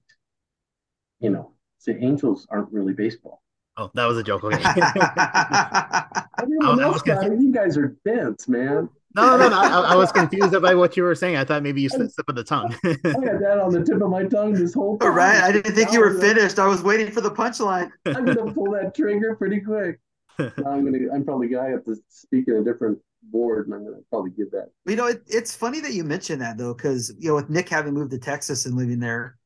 You 1.19 1.27
hmm. 1.27 1.35
know, 1.35 1.51
the 1.85 2.01
Angels 2.01 2.47
aren't 2.49 2.71
really 2.71 2.93
baseball. 2.93 3.43
Oh, 3.75 3.91
that 3.93 4.05
was 4.05 4.17
a 4.17 4.23
joke. 4.23 4.45
Okay. 4.45 4.57
Everyone 6.41 6.79
else 6.81 7.01
got 7.01 7.25
it. 7.25 7.39
You 7.39 7.51
guys 7.51 7.77
are 7.77 7.97
dense, 8.05 8.47
man. 8.47 8.87
No, 9.15 9.35
no, 9.35 9.49
no. 9.49 9.59
I, 9.59 9.91
I, 9.91 9.95
was 9.95 10.11
confused 10.13 10.61
by 10.61 10.73
what 10.73 10.95
you 10.95 11.03
were 11.03 11.15
saying. 11.15 11.35
I 11.35 11.43
thought 11.43 11.63
maybe 11.63 11.81
you 11.81 11.89
slipped 11.89 12.13
of 12.29 12.35
the 12.35 12.43
tongue. 12.43 12.73
I 12.85 12.89
had 12.89 13.41
that 13.41 13.59
on 13.61 13.73
the 13.73 13.83
tip 13.83 14.01
of 14.01 14.09
my 14.09 14.23
tongue 14.23 14.53
this 14.53 14.73
whole 14.73 14.95
oh, 14.95 14.97
time. 14.97 15.09
All 15.09 15.17
right. 15.17 15.43
I 15.43 15.51
didn't 15.51 15.75
think 15.75 15.91
you 15.91 15.99
were 15.99 16.17
finished. 16.19 16.57
I 16.57 16.67
was 16.67 16.81
waiting 16.81 17.11
for 17.11 17.19
the 17.19 17.31
punchline. 17.31 17.91
I'm 18.05 18.25
gonna 18.25 18.53
pull 18.53 18.71
that 18.71 18.95
trigger 18.95 19.35
pretty 19.35 19.59
quick. 19.59 19.99
I'm 20.39 20.85
gonna. 20.85 21.13
I'm 21.13 21.25
probably 21.25 21.49
gonna 21.49 21.71
have 21.71 21.83
to 21.85 21.97
speak 22.07 22.47
in 22.47 22.55
a 22.55 22.63
different 22.63 22.99
board, 23.31 23.67
and 23.67 23.75
I'm 23.75 23.83
gonna 23.83 23.97
probably 24.09 24.31
give 24.31 24.51
that. 24.51 24.69
You 24.85 24.95
know, 24.95 25.07
it, 25.07 25.21
it's 25.27 25.55
funny 25.55 25.79
that 25.81 25.93
you 25.93 26.03
mentioned 26.03 26.41
that 26.41 26.57
though, 26.57 26.73
because 26.73 27.13
you 27.17 27.29
know, 27.29 27.35
with 27.35 27.49
Nick 27.49 27.69
having 27.69 27.93
moved 27.93 28.11
to 28.11 28.19
Texas 28.19 28.65
and 28.65 28.75
living 28.75 28.99
there, 28.99 29.37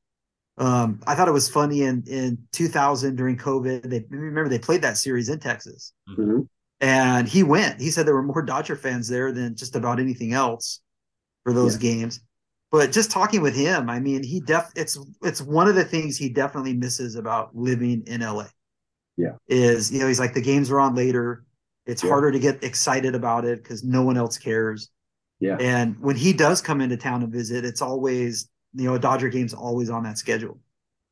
um, 0.57 1.01
I 1.07 1.15
thought 1.15 1.27
it 1.27 1.31
was 1.31 1.49
funny 1.49 1.83
in 1.83 2.03
in 2.07 2.37
2000 2.51 3.15
during 3.15 3.37
COVID. 3.37 3.89
They 3.89 4.05
remember 4.09 4.49
they 4.49 4.59
played 4.59 4.81
that 4.81 4.97
series 4.97 5.29
in 5.29 5.39
Texas. 5.39 5.93
Mm-hmm 6.09 6.41
and 6.83 7.29
he 7.29 7.43
went. 7.43 7.79
He 7.79 7.89
said 7.89 8.05
there 8.05 8.13
were 8.13 8.21
more 8.21 8.41
Dodger 8.41 8.75
fans 8.75 9.07
there 9.07 9.31
than 9.31 9.55
just 9.55 9.77
about 9.77 10.01
anything 10.01 10.33
else 10.33 10.81
for 11.45 11.53
those 11.53 11.75
yeah. 11.75 11.93
games. 11.93 12.19
But 12.71 12.91
just 12.91 13.09
talking 13.09 13.41
with 13.41 13.55
him, 13.55 13.89
I 13.89 14.01
mean, 14.01 14.21
he 14.21 14.41
def 14.41 14.69
it's 14.75 14.99
it's 15.21 15.41
one 15.41 15.69
of 15.69 15.75
the 15.75 15.85
things 15.85 16.17
he 16.17 16.27
definitely 16.27 16.73
misses 16.73 17.15
about 17.15 17.55
living 17.55 18.03
in 18.05 18.19
LA. 18.19 18.47
Yeah. 19.15 19.35
Is 19.47 19.93
you 19.93 19.99
know, 19.99 20.07
he's 20.07 20.19
like 20.19 20.33
the 20.33 20.41
games 20.41 20.69
are 20.71 20.79
on 20.81 20.93
later. 20.93 21.45
It's 21.85 22.03
yeah. 22.03 22.09
harder 22.09 22.31
to 22.31 22.39
get 22.39 22.63
excited 22.63 23.15
about 23.15 23.45
it 23.45 23.61
because 23.61 23.83
no 23.83 24.03
one 24.03 24.17
else 24.17 24.37
cares. 24.37 24.89
Yeah. 25.39 25.57
And 25.59 25.99
when 25.99 26.15
he 26.15 26.31
does 26.33 26.61
come 26.61 26.79
into 26.79 26.97
town 26.97 27.21
to 27.21 27.27
visit, 27.27 27.65
it's 27.65 27.81
always, 27.81 28.49
you 28.73 28.85
know, 28.85 28.95
a 28.95 28.99
Dodger 28.99 29.29
game's 29.29 29.53
always 29.53 29.89
on 29.89 30.03
that 30.03 30.17
schedule. 30.17 30.59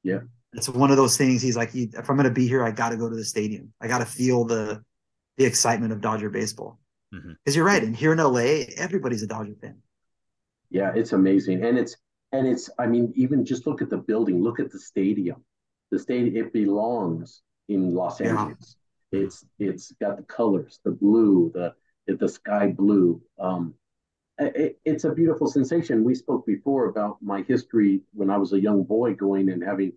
Yeah. 0.03 0.19
It's 0.53 0.69
one 0.69 0.91
of 0.91 0.97
those 0.97 1.17
things. 1.17 1.41
He's 1.41 1.57
like, 1.57 1.73
if 1.73 2.09
I'm 2.09 2.15
going 2.15 2.27
to 2.27 2.31
be 2.31 2.47
here, 2.47 2.63
I 2.63 2.71
got 2.71 2.89
to 2.89 2.97
go 2.97 3.09
to 3.09 3.15
the 3.15 3.25
stadium. 3.25 3.73
I 3.81 3.87
got 3.87 3.99
to 3.99 4.05
feel 4.05 4.45
the 4.45 4.83
the 5.37 5.45
excitement 5.45 5.91
of 5.93 6.01
Dodger 6.01 6.29
baseball. 6.29 6.79
Because 7.11 7.25
mm-hmm. 7.25 7.51
you're 7.53 7.65
right, 7.65 7.83
and 7.83 7.95
here 7.95 8.13
in 8.13 8.19
LA, 8.19 8.65
everybody's 8.77 9.23
a 9.23 9.27
Dodger 9.27 9.55
fan. 9.59 9.77
Yeah, 10.69 10.93
it's 10.95 11.11
amazing, 11.11 11.63
and 11.65 11.77
it's 11.77 11.97
and 12.31 12.47
it's. 12.47 12.69
I 12.79 12.87
mean, 12.87 13.11
even 13.15 13.43
just 13.43 13.67
look 13.67 13.81
at 13.81 13.89
the 13.89 13.97
building. 13.97 14.41
Look 14.41 14.59
at 14.59 14.71
the 14.71 14.79
stadium. 14.79 15.43
The 15.89 15.99
stadium 15.99 16.35
it 16.45 16.53
belongs 16.53 17.41
in 17.67 17.93
Los 17.93 18.21
Angeles. 18.21 18.77
It's 19.11 19.45
it's 19.59 19.91
got 19.93 20.17
the 20.17 20.23
colors, 20.23 20.79
the 20.83 20.91
blue, 20.91 21.51
the 21.53 21.75
the 22.07 22.29
sky 22.29 22.67
blue. 22.67 23.21
Um, 23.39 23.73
it, 24.37 24.79
it's 24.85 25.03
a 25.03 25.13
beautiful 25.13 25.47
sensation. 25.47 26.03
We 26.03 26.15
spoke 26.15 26.45
before 26.45 26.85
about 26.85 27.17
my 27.21 27.43
history 27.43 28.01
when 28.13 28.29
I 28.29 28.37
was 28.37 28.53
a 28.53 28.59
young 28.59 28.83
boy 28.83 29.13
going 29.13 29.49
and 29.49 29.63
having 29.63 29.93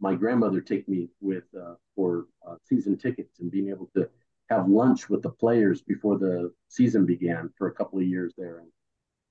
my 0.00 0.14
grandmother 0.14 0.60
take 0.60 0.88
me 0.88 1.08
with 1.20 1.44
uh, 1.58 1.74
for 1.94 2.26
uh, 2.46 2.56
season 2.64 2.96
tickets 2.96 3.40
and 3.40 3.50
being 3.50 3.68
able 3.68 3.90
to 3.96 4.08
have 4.50 4.68
lunch 4.68 5.08
with 5.08 5.22
the 5.22 5.30
players 5.30 5.82
before 5.82 6.18
the 6.18 6.52
season 6.68 7.04
began 7.04 7.50
for 7.56 7.68
a 7.68 7.72
couple 7.72 7.98
of 7.98 8.06
years 8.06 8.32
there, 8.38 8.58
and 8.58 8.68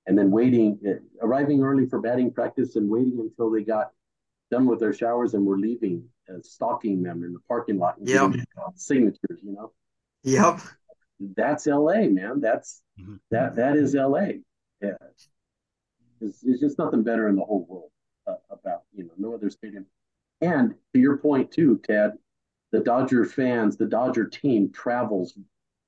and 0.05 0.17
then 0.17 0.31
waiting, 0.31 0.79
uh, 0.87 1.25
arriving 1.25 1.61
early 1.63 1.85
for 1.85 1.99
batting 1.99 2.31
practice 2.31 2.75
and 2.75 2.89
waiting 2.89 3.19
until 3.19 3.51
they 3.51 3.63
got 3.63 3.91
done 4.51 4.65
with 4.65 4.79
their 4.79 4.93
showers 4.93 5.33
and 5.33 5.45
were 5.45 5.57
leaving, 5.57 6.07
uh, 6.29 6.39
stalking 6.41 7.03
them 7.03 7.23
in 7.23 7.33
the 7.33 7.39
parking 7.47 7.77
lot 7.77 7.97
and 7.97 8.07
yep. 8.07 8.31
signatures. 8.75 9.39
You 9.41 9.53
know. 9.53 9.71
Yep. 10.23 10.59
That's 11.35 11.67
L.A. 11.67 12.07
Man. 12.07 12.41
That's 12.41 12.81
mm-hmm. 12.99 13.15
that 13.31 13.55
that 13.55 13.75
is 13.75 13.95
L.A. 13.95 14.41
Yeah. 14.81 14.91
It's, 16.21 16.43
it's 16.43 16.59
just 16.59 16.79
nothing 16.79 17.03
better 17.03 17.27
in 17.27 17.35
the 17.35 17.43
whole 17.43 17.65
world 17.69 17.91
uh, 18.27 18.35
about 18.49 18.83
you 18.93 19.03
know 19.03 19.13
no 19.17 19.33
other 19.33 19.49
stadium. 19.49 19.85
And 20.41 20.75
to 20.93 20.99
your 20.99 21.17
point 21.17 21.51
too, 21.51 21.79
Ted, 21.87 22.13
the 22.71 22.79
Dodger 22.79 23.25
fans, 23.25 23.77
the 23.77 23.85
Dodger 23.85 24.25
team 24.25 24.71
travels 24.71 25.37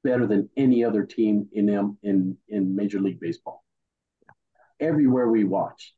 better 0.04 0.26
than 0.26 0.50
any 0.56 0.84
other 0.84 1.04
team 1.04 1.48
in 1.52 1.98
in 2.04 2.38
in 2.48 2.76
Major 2.76 3.00
League 3.00 3.20
Baseball. 3.20 3.64
Everywhere 4.80 5.28
we 5.28 5.44
watch, 5.44 5.94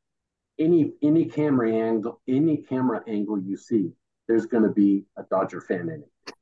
any 0.60 0.94
any 1.02 1.26
camera 1.26 1.72
angle, 1.72 2.22
any 2.28 2.58
camera 2.58 3.04
angle 3.08 3.40
you 3.40 3.58
see, 3.58 3.92
there's 4.32 4.46
going 4.46 4.64
to 4.64 4.70
be 4.70 5.04
a 5.18 5.24
Dodger 5.30 5.60
fan 5.60 5.90
in 5.90 6.04
it. 6.04 6.34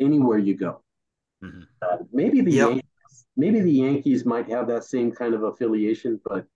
Anywhere 0.00 0.38
you 0.38 0.56
go, 0.56 0.82
mm-hmm. 1.42 1.62
uh, 1.82 1.98
maybe 2.12 2.40
the 2.40 2.50
yep. 2.50 2.68
Yankees, 2.68 3.26
maybe 3.36 3.60
the 3.60 3.70
Yankees 3.70 4.24
might 4.24 4.48
have 4.50 4.66
that 4.66 4.84
same 4.84 5.12
kind 5.12 5.34
of 5.34 5.44
affiliation, 5.44 6.20
but 6.24 6.46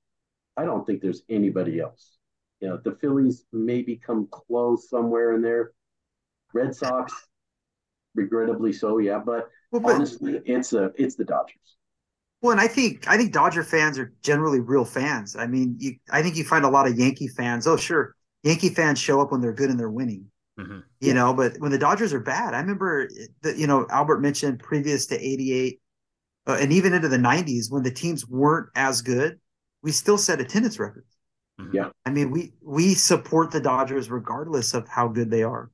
I 0.57 0.65
don't 0.65 0.85
think 0.85 1.01
there's 1.01 1.23
anybody 1.29 1.79
else. 1.79 2.19
You 2.61 2.69
know, 2.69 2.81
the 2.85 2.97
Phillies 3.01 3.45
maybe 3.53 3.95
come 3.97 4.29
close 4.31 4.89
somewhere 4.89 5.35
in 5.35 5.43
there 5.43 5.73
Red 6.53 6.75
Sox, 6.75 7.13
regrettably 8.15 8.73
so, 8.73 8.99
yeah. 8.99 9.21
But, 9.25 9.49
well, 9.71 9.83
but 9.83 9.95
honestly, 9.95 10.41
it's 10.45 10.73
a 10.73 10.93
it's 10.97 11.15
the 11.15 11.25
Dodgers. 11.25 11.77
Well, 12.41 12.53
and 12.53 12.61
I 12.61 12.67
think 12.67 13.09
I 13.09 13.17
think 13.17 13.33
Dodger 13.33 13.63
fans 13.63 13.99
are 13.99 14.13
generally 14.23 14.61
real 14.61 14.85
fans. 14.85 15.37
I 15.37 15.47
mean, 15.47 15.77
you, 15.79 15.95
I 16.11 16.23
think 16.23 16.37
you 16.37 16.45
find 16.45 16.65
a 16.65 16.69
lot 16.69 16.89
of 16.89 16.99
Yankee 16.99 17.29
fans. 17.29 17.67
Oh, 17.67 17.77
sure, 17.77 18.17
Yankee 18.43 18.71
fans 18.71 18.99
show 18.99 19.21
up 19.21 19.33
when 19.33 19.41
they're 19.41 19.53
good 19.53 19.71
and 19.71 19.79
they're 19.79 19.91
winning. 19.91 20.27
Mm-hmm. 20.63 20.79
You 21.01 21.15
know, 21.15 21.35
but 21.35 21.57
when 21.59 21.71
the 21.71 21.79
Dodgers 21.79 22.13
are 22.13 22.21
bad, 22.21 22.55
I 22.55 22.61
remember 22.61 23.09
that 23.43 23.57
you 23.57 23.67
know 23.67 23.87
Albert 23.91 24.21
mentioned 24.21 24.61
previous 24.61 25.07
to 25.07 25.19
'88 25.19 25.81
uh, 26.47 26.59
and 26.61 26.73
even 26.73 26.93
into 26.93 27.09
the 27.09 27.17
'90s 27.17 27.71
when 27.71 27.83
the 27.83 27.91
teams 27.91 28.29
weren't 28.29 28.69
as 28.75 29.03
good, 29.03 29.41
we 29.83 29.93
still 29.93 30.19
set 30.19 30.41
attendance 30.41 30.79
records. 30.79 31.17
Mm-hmm. 31.61 31.77
Yeah, 31.77 31.91
I 32.07 32.11
mean 32.11 32.31
we 32.31 32.53
we 32.63 32.95
support 32.95 33.51
the 33.51 33.61
Dodgers 33.61 34.11
regardless 34.11 34.75
of 34.75 34.89
how 34.89 35.09
good 35.09 35.31
they 35.31 35.43
are. 35.43 35.71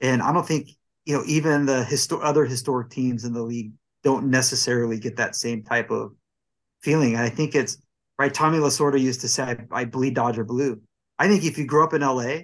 And 0.00 0.22
I 0.22 0.32
don't 0.32 0.46
think, 0.46 0.68
you 1.04 1.16
know, 1.16 1.24
even 1.26 1.66
the 1.66 1.84
histo- 1.88 2.20
other 2.22 2.44
historic 2.44 2.90
teams 2.90 3.24
in 3.24 3.32
the 3.32 3.42
league 3.42 3.72
don't 4.02 4.30
necessarily 4.30 4.98
get 4.98 5.16
that 5.16 5.34
same 5.34 5.64
type 5.64 5.90
of 5.90 6.12
feeling. 6.82 7.14
And 7.14 7.22
I 7.22 7.28
think 7.28 7.54
it's 7.54 7.78
right. 8.18 8.32
Tommy 8.32 8.58
Lasorda 8.58 9.00
used 9.00 9.22
to 9.22 9.28
say, 9.28 9.56
I 9.70 9.84
bleed 9.84 10.14
Dodger 10.14 10.44
blue. 10.44 10.80
I 11.18 11.28
think 11.28 11.44
if 11.44 11.58
you 11.58 11.66
grew 11.66 11.82
up 11.82 11.94
in 11.94 12.02
LA, 12.02 12.42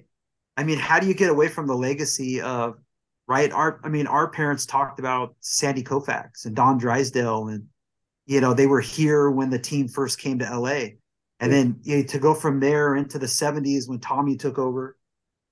I 0.57 0.64
mean, 0.64 0.78
how 0.78 1.00
do 1.00 1.07
you 1.07 1.14
get 1.14 1.30
away 1.30 1.48
from 1.48 1.66
the 1.66 1.74
legacy 1.74 2.40
of, 2.40 2.76
right? 3.26 3.50
Our, 3.50 3.80
I 3.82 3.88
mean, 3.88 4.07
our 4.07 4.30
parents 4.30 4.66
talked 4.66 5.00
about 5.00 5.34
Sandy 5.40 5.82
Koufax 5.82 6.44
and 6.46 6.55
Don 6.55 6.78
Drysdale, 6.78 7.48
and, 7.48 7.64
you 8.26 8.40
know, 8.40 8.55
they 8.55 8.66
were 8.66 8.80
here 8.80 9.30
when 9.30 9.50
the 9.50 9.59
team 9.59 9.88
first 9.88 10.18
came 10.18 10.38
to 10.38 10.59
LA. 10.59 10.96
And 11.40 11.52
then 11.52 11.80
you 11.82 11.98
know, 11.98 12.02
to 12.05 12.18
go 12.18 12.32
from 12.32 12.61
there 12.61 12.96
into 12.96 13.18
the 13.18 13.26
70s 13.26 13.88
when 13.88 13.98
Tommy 13.98 14.36
took 14.36 14.59
over, 14.59 14.96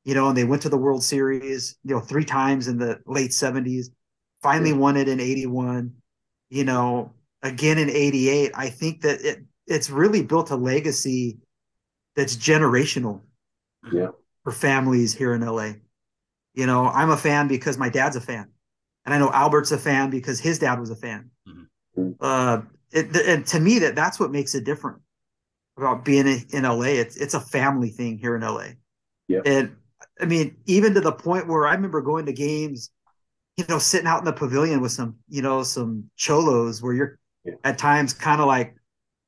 you 0.05 0.15
know, 0.15 0.29
and 0.29 0.37
they 0.37 0.45
went 0.45 0.63
to 0.63 0.69
the 0.69 0.77
World 0.77 1.03
Series, 1.03 1.77
you 1.85 1.95
know, 1.95 2.01
three 2.01 2.25
times 2.25 2.69
in 2.69 2.79
the 2.79 3.01
late 3.07 3.31
70s, 3.31 3.87
finally 4.43 4.73
won 4.73 4.97
it 4.97 5.09
in 5.09 5.21
81, 5.21 5.93
you 6.51 6.65
know, 6.65 7.13
again 7.43 7.79
in 7.79 7.91
88. 7.91 8.53
I 8.55 8.69
think 8.69 9.03
that 9.03 9.21
it 9.21 9.45
it's 9.67 9.91
really 9.91 10.23
built 10.23 10.51
a 10.51 10.57
legacy 10.57 11.39
that's 12.17 12.37
generational. 12.37 13.21
Yeah. 13.93 14.09
For 14.45 14.53
families 14.53 15.15
here 15.15 15.35
in 15.35 15.41
LA. 15.41 15.73
You 16.55 16.67
know, 16.67 16.87
I'm 16.87 17.11
a 17.11 17.17
fan 17.17 17.49
because 17.49 17.79
my 17.79 17.89
dad's 17.89 18.17
a 18.17 18.21
fan, 18.21 18.49
and 19.05 19.15
I 19.15 19.19
know 19.19 19.31
Albert's 19.33 19.73
a 19.73 19.79
fan 19.79 20.11
because 20.11 20.41
his 20.41 20.59
dad 20.59 20.79
was 20.79 20.91
a 20.91 20.97
fan. 20.97 21.31
Mm-hmm. 21.49 22.11
Uh, 22.21 22.63
it, 22.91 23.17
and 23.17 23.47
to 23.47 23.61
me, 23.61 23.79
that 23.81 23.95
that's 23.95 24.21
what 24.21 24.31
makes 24.31 24.55
it 24.55 24.65
different 24.65 24.99
about 25.77 26.05
being 26.05 26.27
in 26.27 26.63
LA. 26.65 26.87
It's 26.87 27.17
it's 27.17 27.35
a 27.35 27.41
family 27.41 27.89
thing 27.89 28.19
here 28.19 28.37
in 28.37 28.43
LA. 28.43 28.69
Yeah. 29.29 29.41
And 29.47 29.77
I 30.21 30.27
mean, 30.27 30.57
even 30.67 30.95
to 30.95 31.01
the 31.01 31.13
point 31.13 31.49
where 31.49 31.67
I 31.67 31.75
remember 31.75 32.03
going 32.03 32.27
to 32.27 32.33
games, 32.33 32.91
you 33.57 33.65
know, 33.69 33.79
sitting 33.79 34.07
out 34.07 34.19
in 34.19 34.25
the 34.25 34.33
pavilion 34.33 34.81
with 34.81 34.93
some, 34.93 35.17
you 35.29 35.43
know, 35.43 35.63
some 35.63 36.11
cholos 36.17 36.83
where 36.83 36.93
you're 36.93 37.19
yeah. 37.45 37.55
at 37.65 37.79
times 37.79 38.13
kind 38.13 38.41
of 38.41 38.47
like, 38.47 38.75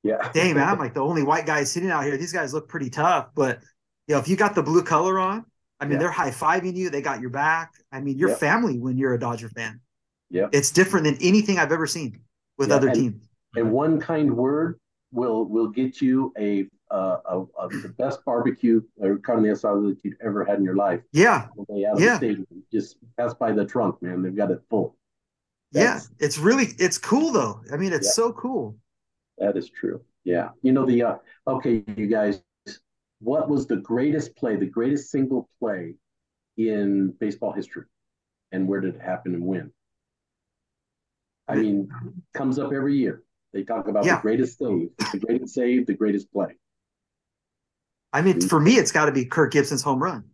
yeah, 0.03 0.31
dang 0.33 0.55
man, 0.55 0.69
I'm 0.69 0.79
like 0.85 0.95
the 0.95 1.01
only 1.01 1.23
white 1.23 1.47
guy 1.47 1.65
sitting 1.65 1.91
out 1.91 2.05
here. 2.05 2.17
These 2.17 2.33
guys 2.33 2.53
look 2.53 2.69
pretty 2.69 2.91
tough, 2.91 3.29
but 3.35 3.61
you 4.07 4.15
know, 4.15 4.21
if 4.21 4.29
you 4.29 4.37
got 4.37 4.55
the 4.55 4.63
blue 4.63 4.83
color 4.83 5.19
on, 5.19 5.45
I 5.81 5.85
mean, 5.85 5.93
yeah. 5.93 5.99
they're 5.99 6.11
high 6.11 6.31
fiving 6.31 6.77
you. 6.77 6.91
They 6.91 7.03
got 7.03 7.21
your 7.21 7.31
back. 7.31 7.73
I 7.93 8.01
mean, 8.01 8.17
you're 8.17 8.37
family 8.37 8.79
when 8.79 8.97
you're 8.97 9.15
a 9.15 9.19
Dodger 9.19 9.49
fan. 9.49 9.81
Yeah, 10.31 10.49
it's 10.53 10.71
different 10.71 11.05
than 11.05 11.17
anything 11.21 11.59
I've 11.59 11.73
ever 11.73 11.87
seen 11.87 12.21
with 12.59 12.71
other 12.71 12.89
and, 12.89 12.97
teams. 12.97 13.29
And 13.55 13.71
one 13.71 14.01
kind 14.01 14.35
word 14.37 14.79
will 15.13 15.45
will 15.45 15.69
get 15.69 16.01
you 16.01 16.33
a 16.39 16.67
uh, 16.91 17.19
a, 17.27 17.41
a, 17.61 17.69
the 17.69 17.95
best 17.99 18.25
barbecue 18.25 18.81
or 18.99 19.19
carne 19.19 19.45
asada 19.45 19.89
that 19.89 20.05
you've 20.05 20.15
ever 20.25 20.45
had 20.45 20.59
in 20.59 20.65
your 20.65 20.77
life. 20.77 21.01
Yeah, 21.13 21.49
yeah. 21.69 22.19
Just 22.73 22.97
pass 23.17 23.35
by 23.35 23.53
the 23.53 23.65
trunk, 23.65 24.01
man. 24.01 24.23
They've 24.23 24.37
got 24.37 24.51
it 24.51 24.61
full. 24.71 24.97
That's, 25.73 26.09
yeah, 26.09 26.27
it's 26.27 26.39
really 26.39 26.69
it's 26.79 26.99
cool 26.99 27.33
though. 27.33 27.61
I 27.73 27.77
mean, 27.77 27.93
it's 27.93 28.07
yeah. 28.07 28.13
so 28.13 28.33
cool. 28.33 28.77
That 29.39 29.57
is 29.57 29.71
true. 29.71 30.03
Yeah, 30.23 30.51
you 30.63 30.73
know 30.73 30.87
the 30.87 31.03
uh, 31.03 31.17
okay, 31.49 31.83
you 31.97 32.07
guys. 32.07 32.41
What 33.25 33.49
was 33.49 33.66
the 33.66 33.77
greatest 33.77 34.37
play, 34.37 34.57
the 34.57 34.66
greatest 34.66 35.11
single 35.11 35.49
play 35.59 35.95
in 36.59 37.14
baseball 37.18 37.53
history, 37.53 37.87
and 38.53 38.68
where 38.68 38.81
did 38.81 38.97
it 38.97 39.01
happen 39.01 39.35
and 39.35 39.45
when? 39.45 39.72
I 41.49 41.57
mean, 41.57 41.89
comes 42.35 42.59
up 42.59 42.72
every 42.72 42.97
year. 42.97 43.22
They 43.55 43.64
talk 43.64 43.89
about 43.89 44.05
yeah. 44.05 44.16
the 44.16 44.22
greatest 44.22 44.59
save, 44.59 44.91
the 45.12 45.18
greatest 45.18 45.55
save, 45.55 45.87
the 45.87 45.95
greatest 45.95 46.31
play. 46.33 46.57
I 48.12 48.20
mean, 48.20 48.35
mm-hmm. 48.35 48.49
for 48.49 48.61
me, 48.61 48.77
it's 48.77 48.93
got 48.93 49.07
to 49.07 49.12
be 49.12 49.25
Kirk 49.25 49.53
Gibson's 49.53 49.83
home 49.83 50.03
run. 50.03 50.25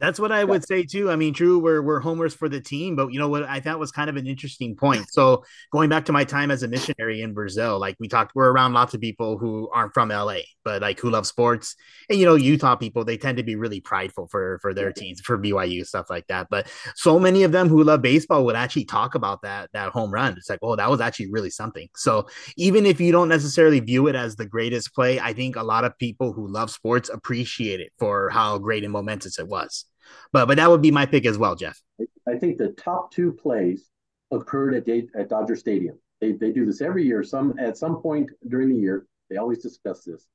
That's 0.00 0.20
what 0.20 0.30
I 0.30 0.44
would 0.44 0.64
say 0.66 0.84
too. 0.84 1.10
I 1.10 1.16
mean, 1.16 1.34
true, 1.34 1.58
we're 1.58 1.82
we're 1.82 1.98
homers 1.98 2.34
for 2.34 2.48
the 2.48 2.60
team, 2.60 2.94
but 2.94 3.12
you 3.12 3.18
know 3.18 3.28
what 3.28 3.42
I 3.44 3.60
thought 3.60 3.78
was 3.78 3.90
kind 3.90 4.08
of 4.08 4.16
an 4.16 4.26
interesting 4.26 4.76
point. 4.76 5.10
So 5.10 5.44
going 5.72 5.88
back 5.88 6.04
to 6.04 6.12
my 6.12 6.24
time 6.24 6.50
as 6.50 6.62
a 6.62 6.68
missionary 6.68 7.20
in 7.20 7.34
Brazil, 7.34 7.80
like 7.80 7.96
we 7.98 8.06
talked, 8.06 8.32
we're 8.34 8.50
around 8.50 8.74
lots 8.74 8.94
of 8.94 9.00
people 9.00 9.38
who 9.38 9.68
aren't 9.74 9.94
from 9.94 10.10
LA, 10.10 10.38
but 10.68 10.82
like 10.82 11.00
who 11.00 11.08
love 11.08 11.26
sports. 11.26 11.74
And 12.10 12.18
you 12.18 12.26
know, 12.26 12.34
Utah 12.34 12.76
people, 12.76 13.02
they 13.02 13.16
tend 13.16 13.38
to 13.38 13.42
be 13.42 13.56
really 13.56 13.80
prideful 13.80 14.26
for 14.28 14.58
for 14.60 14.74
their 14.74 14.92
teams, 14.92 15.18
for 15.22 15.38
BYU, 15.38 15.86
stuff 15.86 16.10
like 16.10 16.26
that. 16.26 16.48
But 16.50 16.70
so 16.94 17.18
many 17.18 17.42
of 17.42 17.52
them 17.52 17.70
who 17.70 17.82
love 17.82 18.02
baseball 18.02 18.44
would 18.44 18.54
actually 18.54 18.84
talk 18.84 19.14
about 19.14 19.40
that 19.42 19.70
that 19.72 19.92
home 19.92 20.10
run. 20.10 20.36
It's 20.36 20.50
like, 20.50 20.58
oh, 20.60 20.76
that 20.76 20.90
was 20.90 21.00
actually 21.00 21.30
really 21.30 21.48
something. 21.48 21.88
So 21.96 22.28
even 22.58 22.84
if 22.84 23.00
you 23.00 23.12
don't 23.12 23.30
necessarily 23.30 23.80
view 23.80 24.08
it 24.08 24.14
as 24.14 24.36
the 24.36 24.44
greatest 24.44 24.94
play, 24.94 25.18
I 25.18 25.32
think 25.32 25.56
a 25.56 25.62
lot 25.62 25.84
of 25.84 25.96
people 25.96 26.34
who 26.34 26.46
love 26.46 26.70
sports 26.70 27.08
appreciate 27.08 27.80
it 27.80 27.92
for 27.98 28.28
how 28.28 28.58
great 28.58 28.84
and 28.84 28.92
momentous 28.92 29.38
it 29.38 29.48
was. 29.48 29.86
But 30.32 30.48
but 30.48 30.58
that 30.58 30.68
would 30.68 30.82
be 30.82 30.90
my 30.90 31.06
pick 31.06 31.24
as 31.24 31.38
well, 31.38 31.56
Jeff. 31.56 31.80
I 32.28 32.36
think 32.36 32.58
the 32.58 32.72
top 32.72 33.10
two 33.10 33.32
plays 33.32 33.88
occurred 34.30 34.74
at, 34.74 34.86
at 35.18 35.30
Dodger 35.30 35.56
Stadium. 35.56 35.98
They, 36.20 36.32
they 36.32 36.52
do 36.52 36.66
this 36.66 36.82
every 36.82 37.04
year. 37.04 37.22
Some 37.22 37.54
at 37.58 37.78
some 37.78 38.02
point 38.02 38.30
during 38.46 38.68
the 38.68 38.76
year, 38.76 39.06
they 39.30 39.36
always 39.36 39.62
discuss 39.62 40.04
this. 40.04 40.26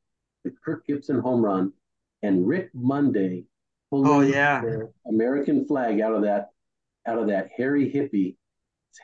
The 0.43 0.53
Kirk 0.63 0.85
Gibson 0.87 1.19
home 1.19 1.43
run 1.43 1.73
and 2.21 2.47
Rick 2.47 2.69
Monday 2.73 3.45
pulling 3.89 4.11
oh, 4.11 4.21
yeah. 4.21 4.61
the 4.61 4.91
American 5.07 5.65
flag 5.65 6.01
out 6.01 6.13
of 6.13 6.23
that 6.23 6.51
out 7.05 7.19
of 7.19 7.27
that 7.27 7.49
hairy 7.55 7.89
hippie's 7.89 8.35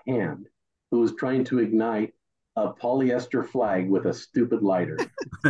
hand 0.08 0.48
who 0.92 1.00
was 1.00 1.14
trying 1.16 1.44
to 1.46 1.60
ignite 1.60 2.14
a 2.56 2.74
polyester 2.74 3.46
flag 3.46 3.90
with 3.90 4.06
a 4.06 4.14
stupid 4.14 4.64
lighter. 4.64 4.98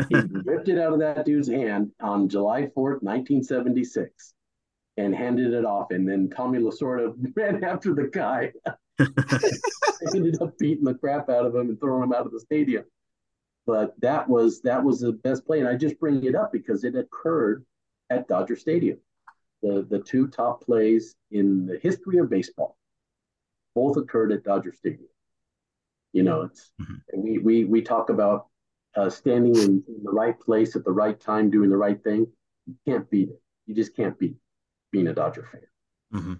he 0.09 0.15
ripped 0.45 0.69
it 0.69 0.79
out 0.79 0.93
of 0.93 0.99
that 0.99 1.25
dude's 1.25 1.47
hand 1.47 1.91
on 2.01 2.27
July 2.27 2.63
4th, 2.63 3.01
1976 3.01 4.33
and 4.99 5.15
handed 5.15 5.53
it 5.53 5.65
off. 5.65 5.91
And 5.91 6.07
then 6.07 6.29
Tommy 6.29 6.59
Lasorda 6.59 7.13
ran 7.35 7.63
after 7.63 7.93
the 7.93 8.09
guy. 8.11 8.51
ended 10.13 10.41
up 10.41 10.57
beating 10.57 10.83
the 10.83 10.93
crap 10.93 11.29
out 11.29 11.45
of 11.45 11.55
him 11.55 11.69
and 11.69 11.79
throwing 11.79 12.03
him 12.03 12.13
out 12.13 12.25
of 12.25 12.31
the 12.31 12.39
stadium. 12.39 12.83
But 13.66 13.99
that 14.01 14.28
was 14.28 14.62
that 14.62 14.84
was 14.84 14.99
the 14.99 15.12
best 15.12 15.45
play, 15.45 15.60
and 15.60 15.68
I 15.68 15.76
just 15.76 15.99
bring 15.99 16.24
it 16.24 16.36
up 16.36 16.51
because 16.51 16.84
it 16.84 16.95
occurred 16.95 17.66
at 18.10 18.28
Dodger 18.28 18.55
Stadium. 18.55 18.99
The 19.62 19.86
the 19.89 19.99
two 19.99 20.28
top 20.28 20.64
plays 20.64 21.16
in 21.32 21.66
the 21.66 21.78
history 21.78 22.18
of 22.18 22.30
baseball 22.30 22.78
both 23.76 23.97
occurred 23.97 24.32
at 24.32 24.43
Dodger 24.43 24.74
Stadium. 24.74 25.10
You 26.14 26.24
know, 26.24 26.41
it's 26.41 26.72
mm-hmm. 26.82 27.22
we 27.22 27.38
we 27.38 27.66
we 27.66 27.82
talk 27.82 28.10
about 28.10 28.47
uh, 28.95 29.10
standing 29.10 29.55
in, 29.55 29.84
in 29.88 30.03
the 30.03 30.12
right 30.12 30.39
place 30.39 30.76
at 30.76 30.84
the 30.84 30.91
right 30.91 31.20
time, 31.20 31.51
doing 31.51 31.70
the 31.70 31.78
right 31.78 32.01
thing. 32.03 32.26
You 32.66 32.76
can't 32.88 33.10
beat 33.10 33.30
it. 33.30 33.41
You 33.68 33.76
just 33.76 33.95
can't 33.95 34.18
beat. 34.18 34.36
Being 34.91 35.07
a 35.07 35.14
Dodger 35.14 35.47
fan. 35.51 35.62
Mm-hmm. 36.20 36.34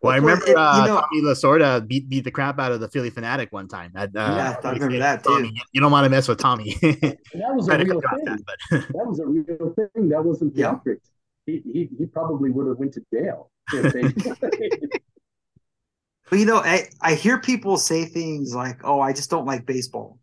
Well, 0.00 0.12
I 0.12 0.16
remember 0.16 0.46
it, 0.46 0.56
uh, 0.56 0.80
you 0.80 0.88
know, 0.88 1.00
Tommy 1.00 1.22
Lasorda 1.22 1.86
beat 1.86 2.08
beat 2.08 2.22
the 2.22 2.30
crap 2.30 2.60
out 2.60 2.70
of 2.70 2.78
the 2.78 2.88
Phillie 2.88 3.10
Phanatic 3.10 3.50
one 3.50 3.66
time. 3.66 3.90
At, 3.96 4.14
uh, 4.14 4.20
yeah, 4.20 4.56
I 4.62 4.72
remember 4.72 4.98
that 4.98 5.24
too. 5.24 5.30
Tommy. 5.30 5.60
You 5.72 5.80
don't 5.80 5.90
want 5.90 6.04
to 6.04 6.10
mess 6.10 6.28
with 6.28 6.38
Tommy. 6.38 6.74
that 6.80 7.18
was 7.34 7.68
a 7.68 7.78
real 7.78 8.00
thing. 8.00 8.24
That, 8.24 8.38
but... 8.46 8.56
that 8.70 9.06
was 9.06 9.18
a 9.18 9.26
real 9.26 9.74
thing. 9.74 10.08
That 10.08 10.24
wasn't 10.24 10.54
theatrics. 10.54 11.00
Yeah. 11.46 11.46
He, 11.46 11.62
he 11.72 11.88
he 11.98 12.06
probably 12.06 12.50
would 12.50 12.68
have 12.68 12.78
went 12.78 12.94
to 12.94 13.02
jail. 13.12 13.50
but 13.72 13.92
you 16.38 16.46
know, 16.46 16.58
I 16.58 16.88
I 17.00 17.14
hear 17.14 17.40
people 17.40 17.76
say 17.76 18.04
things 18.04 18.54
like, 18.54 18.84
"Oh, 18.84 19.00
I 19.00 19.12
just 19.12 19.30
don't 19.30 19.46
like 19.46 19.66
baseball." 19.66 20.20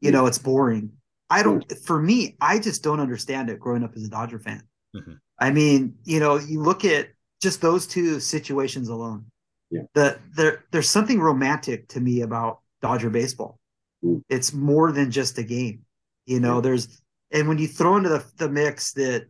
You 0.00 0.10
know, 0.10 0.26
it's 0.26 0.38
boring. 0.38 0.92
I 1.30 1.42
don't. 1.42 1.64
For 1.78 1.98
me, 1.98 2.36
I 2.42 2.58
just 2.58 2.82
don't 2.82 3.00
understand 3.00 3.48
it. 3.48 3.58
Growing 3.58 3.84
up 3.84 3.96
as 3.96 4.04
a 4.04 4.10
Dodger 4.10 4.38
fan. 4.38 4.64
Mm-hmm. 4.94 5.12
I 5.38 5.50
mean, 5.50 5.94
you 6.04 6.20
know, 6.20 6.36
you 6.36 6.60
look 6.60 6.84
at 6.84 7.08
just 7.40 7.60
those 7.60 7.86
two 7.86 8.20
situations 8.20 8.88
alone. 8.88 9.26
Yeah. 9.70 9.82
The 9.94 10.18
there 10.34 10.64
there's 10.70 10.88
something 10.88 11.20
romantic 11.20 11.88
to 11.88 12.00
me 12.00 12.22
about 12.22 12.60
Dodger 12.80 13.10
baseball. 13.10 13.58
Mm. 14.04 14.22
It's 14.28 14.52
more 14.52 14.92
than 14.92 15.10
just 15.10 15.38
a 15.38 15.42
game. 15.42 15.84
You 16.26 16.40
know, 16.40 16.56
yeah. 16.56 16.60
there's 16.62 17.00
and 17.30 17.48
when 17.48 17.58
you 17.58 17.68
throw 17.68 17.96
into 17.96 18.08
the, 18.08 18.24
the 18.36 18.48
mix 18.48 18.92
that 18.94 19.26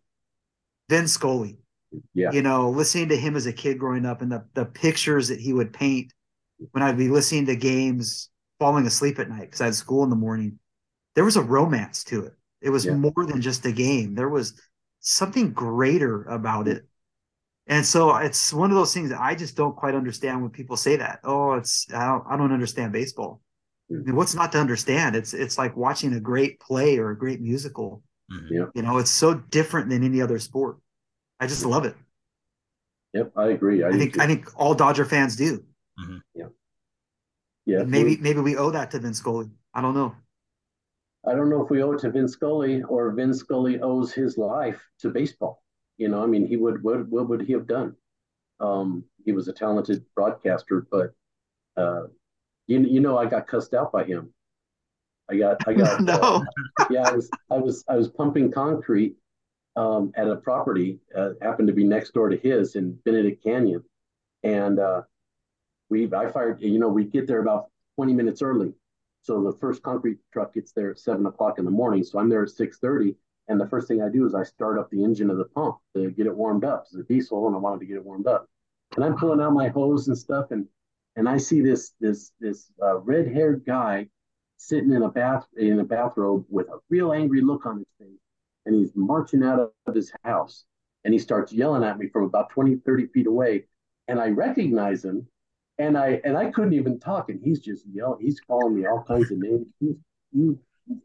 Vin 0.89 1.09
Scully, 1.09 1.59
yeah, 2.15 2.31
you 2.33 2.43
know, 2.43 2.71
listening 2.71 3.09
to 3.09 3.17
him 3.17 3.37
as 3.37 3.47
a 3.47 3.53
kid 3.53 3.79
growing 3.79 4.07
up 4.07 4.23
and 4.23 4.31
the, 4.31 4.45
the 4.55 4.65
pictures 4.65 5.29
that 5.29 5.41
he 5.41 5.53
would 5.53 5.73
paint 5.73 6.13
when 6.73 6.83
I'd 6.83 6.99
be 6.99 7.09
listening 7.09 7.47
to 7.47 7.57
games, 7.57 8.31
falling 8.59 8.87
asleep 8.87 9.19
at 9.19 9.29
night 9.29 9.43
because 9.43 9.61
I 9.61 9.67
had 9.67 9.75
school 9.75 10.05
in 10.05 10.11
the 10.11 10.17
morning. 10.17 10.59
There 11.15 11.25
was 11.25 11.37
a 11.37 11.43
romance 11.43 12.05
to 12.05 12.25
it. 12.25 12.35
It 12.61 12.71
was 12.71 12.85
yeah. 12.85 12.95
more 12.95 13.27
than 13.27 13.41
just 13.41 13.67
a 13.67 13.73
game. 13.73 14.15
There 14.15 14.29
was 14.29 14.61
something 15.01 15.53
greater 15.53 16.25
about 16.25 16.69
it. 16.69 16.85
And 17.69 17.85
so 17.85 18.17
it's 18.17 18.53
one 18.53 18.71
of 18.71 18.77
those 18.77 18.95
things 18.95 19.11
that 19.11 19.21
I 19.21 19.35
just 19.35 19.55
don't 19.55 19.77
quite 19.77 19.95
understand 19.95 20.41
when 20.41 20.51
people 20.51 20.77
say 20.77 20.97
that. 20.97 21.21
Oh, 21.23 21.53
it's 21.53 21.87
I 21.93 22.07
don't 22.07 22.25
I 22.29 22.37
don't 22.37 22.53
understand 22.53 22.93
baseball. 22.93 23.43
I 23.91 23.95
mean, 23.95 24.17
what's 24.17 24.35
not 24.35 24.53
to 24.53 24.59
understand? 24.59 25.15
It's 25.15 25.35
it's 25.35 25.59
like 25.59 25.77
watching 25.77 26.15
a 26.15 26.21
great 26.21 26.61
play 26.61 26.99
or 26.99 27.11
a 27.11 27.19
great 27.19 27.41
musical. 27.41 28.03
Mm-hmm. 28.33 28.55
Yeah. 28.55 28.65
You 28.75 28.83
know, 28.83 28.99
it's 28.99 29.11
so 29.11 29.35
different 29.35 29.91
than 29.91 30.03
any 30.03 30.23
other 30.23 30.39
sport. 30.39 30.79
I 31.41 31.47
just 31.47 31.65
love 31.65 31.85
it. 31.85 31.95
Yep, 33.15 33.33
I 33.37 33.49
agree. 33.49 33.83
I, 33.85 33.89
I 33.89 33.93
think 33.93 34.19
I 34.19 34.27
think 34.27 34.49
all 34.57 34.75
Dodger 34.75 35.05
fans 35.05 35.37
do. 35.37 35.65
Mm-hmm. 36.01 36.19
Yeah. 36.35 36.47
Yeah. 37.67 37.81
And 37.81 37.91
maybe 37.91 38.17
maybe 38.17 38.41
we 38.41 38.57
owe 38.57 38.71
that 38.71 38.91
to 38.93 38.99
Vin 38.99 39.13
Scully. 39.13 39.51
I 39.75 39.83
don't 39.83 39.95
know. 39.95 40.15
I 41.27 41.35
don't 41.35 41.51
know 41.51 41.63
if 41.63 41.69
we 41.69 41.83
owe 41.83 41.93
it 41.93 42.01
to 42.01 42.11
Vin 42.11 42.29
Scully 42.29 42.83
or 42.83 43.11
Vin 43.13 43.35
Scully 43.35 43.81
owes 43.81 44.13
his 44.13 44.39
life 44.39 44.81
to 45.01 45.11
baseball. 45.11 45.63
You 45.99 46.09
know, 46.09 46.23
I 46.23 46.27
mean, 46.27 46.47
he 46.47 46.57
would 46.57 46.83
what 46.83 47.09
what 47.09 47.29
would 47.29 47.43
he 47.43 47.53
have 47.53 47.67
done? 47.67 47.95
Um, 48.61 49.05
he 49.25 49.33
was 49.33 49.49
a 49.49 49.53
talented 49.53 50.05
broadcaster, 50.15 50.87
but 50.91 51.13
uh, 51.77 52.05
you 52.67 52.81
you 52.81 53.01
know, 53.01 53.19
I 53.19 53.27
got 53.27 53.47
cussed 53.47 53.75
out 53.75 53.93
by 53.93 54.05
him. 54.05 54.33
I 55.31 55.37
got 55.37 55.69
I 55.69 55.75
got 55.75 56.01
no. 56.01 56.45
Uh, 56.81 56.87
yeah, 56.91 57.09
I 57.09 57.13
was 57.13 57.31
I 57.51 57.59
was 57.59 57.85
I 57.89 57.97
was 57.97 58.09
pumping 58.09 58.51
concrete 58.51 59.17
um, 59.77 60.13
at 60.17 60.29
a 60.29 60.37
property 60.37 61.01
uh, 61.17 61.31
happened 61.43 61.69
to 61.69 61.75
be 61.75 61.85
next 61.85 62.13
door 62.15 62.29
to 62.29 62.37
his 62.37 62.77
in 62.77 62.95
Benedict 63.05 63.43
Canyon, 63.43 63.83
and 64.43 64.79
uh, 64.79 65.03
we 65.91 66.13
I 66.13 66.31
fired. 66.31 66.61
You 66.61 66.79
know, 66.79 66.89
we 66.89 67.05
get 67.05 67.27
there 67.27 67.41
about 67.41 67.67
twenty 67.97 68.15
minutes 68.15 68.41
early 68.43 68.73
so 69.23 69.43
the 69.43 69.57
first 69.59 69.83
concrete 69.83 70.19
truck 70.33 70.55
gets 70.55 70.73
there 70.73 70.91
at 70.91 70.99
seven 70.99 71.27
o'clock 71.27 71.59
in 71.59 71.65
the 71.65 71.71
morning. 71.71 72.03
So 72.03 72.19
I'm 72.19 72.29
there 72.29 72.45
at 72.45 72.51
six 72.51 72.79
thirty, 72.79 73.15
and 73.49 73.61
the 73.61 73.69
first 73.69 73.89
thing 73.89 74.03
I 74.03 74.09
do 74.09 74.27
is 74.27 74.35
I 74.35 74.43
start 74.45 74.79
up 74.79 74.91
the 74.91 75.03
engine 75.05 75.31
of 75.31 75.39
the 75.39 75.45
pump 75.47 75.79
to 75.97 76.11
get 76.11 76.27
it 76.27 76.37
warmed 76.37 76.65
up. 76.65 76.85
It's 76.87 76.95
a 76.97 77.03
diesel, 77.03 77.47
and 77.47 77.57
I 77.57 77.59
wanted 77.59 77.81
to 77.81 77.87
get 77.87 77.97
it 77.97 78.05
warmed 78.05 78.27
up. 78.27 78.49
And 78.97 79.05
I'm 79.05 79.17
pulling 79.17 79.41
out 79.41 79.53
my 79.53 79.69
hose 79.69 80.09
and 80.09 80.17
stuff, 80.19 80.51
and 80.51 80.67
and 81.17 81.29
I 81.29 81.39
see 81.39 81.61
this 81.61 81.93
this 82.01 82.33
this 82.41 82.71
uh, 82.83 82.99
red 82.99 83.29
haired 83.29 83.65
guy 83.67 84.09
sitting 84.59 84.93
in 84.93 85.03
a 85.03 85.11
bath 85.11 85.47
in 85.57 85.81
a 85.81 85.85
bathrobe 85.85 86.45
with 86.49 86.69
a 86.69 86.79
real 86.91 87.13
angry 87.13 87.41
look 87.43 87.67
on 87.67 87.79
his 87.79 87.87
face, 88.01 88.21
and 88.67 88.75
he's 88.75 88.93
marching 88.95 89.43
out 89.45 89.73
of 89.87 89.95
his 89.95 90.13
house. 90.25 90.65
and 91.05 91.15
he 91.15 91.19
starts 91.19 91.53
yelling 91.53 91.85
at 91.85 91.99
me 91.99 92.09
from 92.09 92.25
about 92.25 92.51
20, 92.51 92.77
30 92.85 93.07
feet 93.09 93.27
away. 93.27 93.65
And 94.09 94.21
I 94.21 94.29
recognize 94.31 95.05
him 95.05 95.29
and 95.79 95.97
I 95.97 96.21
and 96.25 96.37
I 96.37 96.51
couldn't 96.51 96.73
even 96.75 96.99
talk, 96.99 97.31
and 97.31 97.41
he's 97.43 97.61
just 97.61 97.85
yelling. 97.93 98.25
He's 98.25 98.41
calling 98.41 98.75
me 98.75 98.87
all 98.87 99.05
kinds 99.05 99.31
of 99.31 99.39
names. 99.39 99.67
You, 100.33 100.59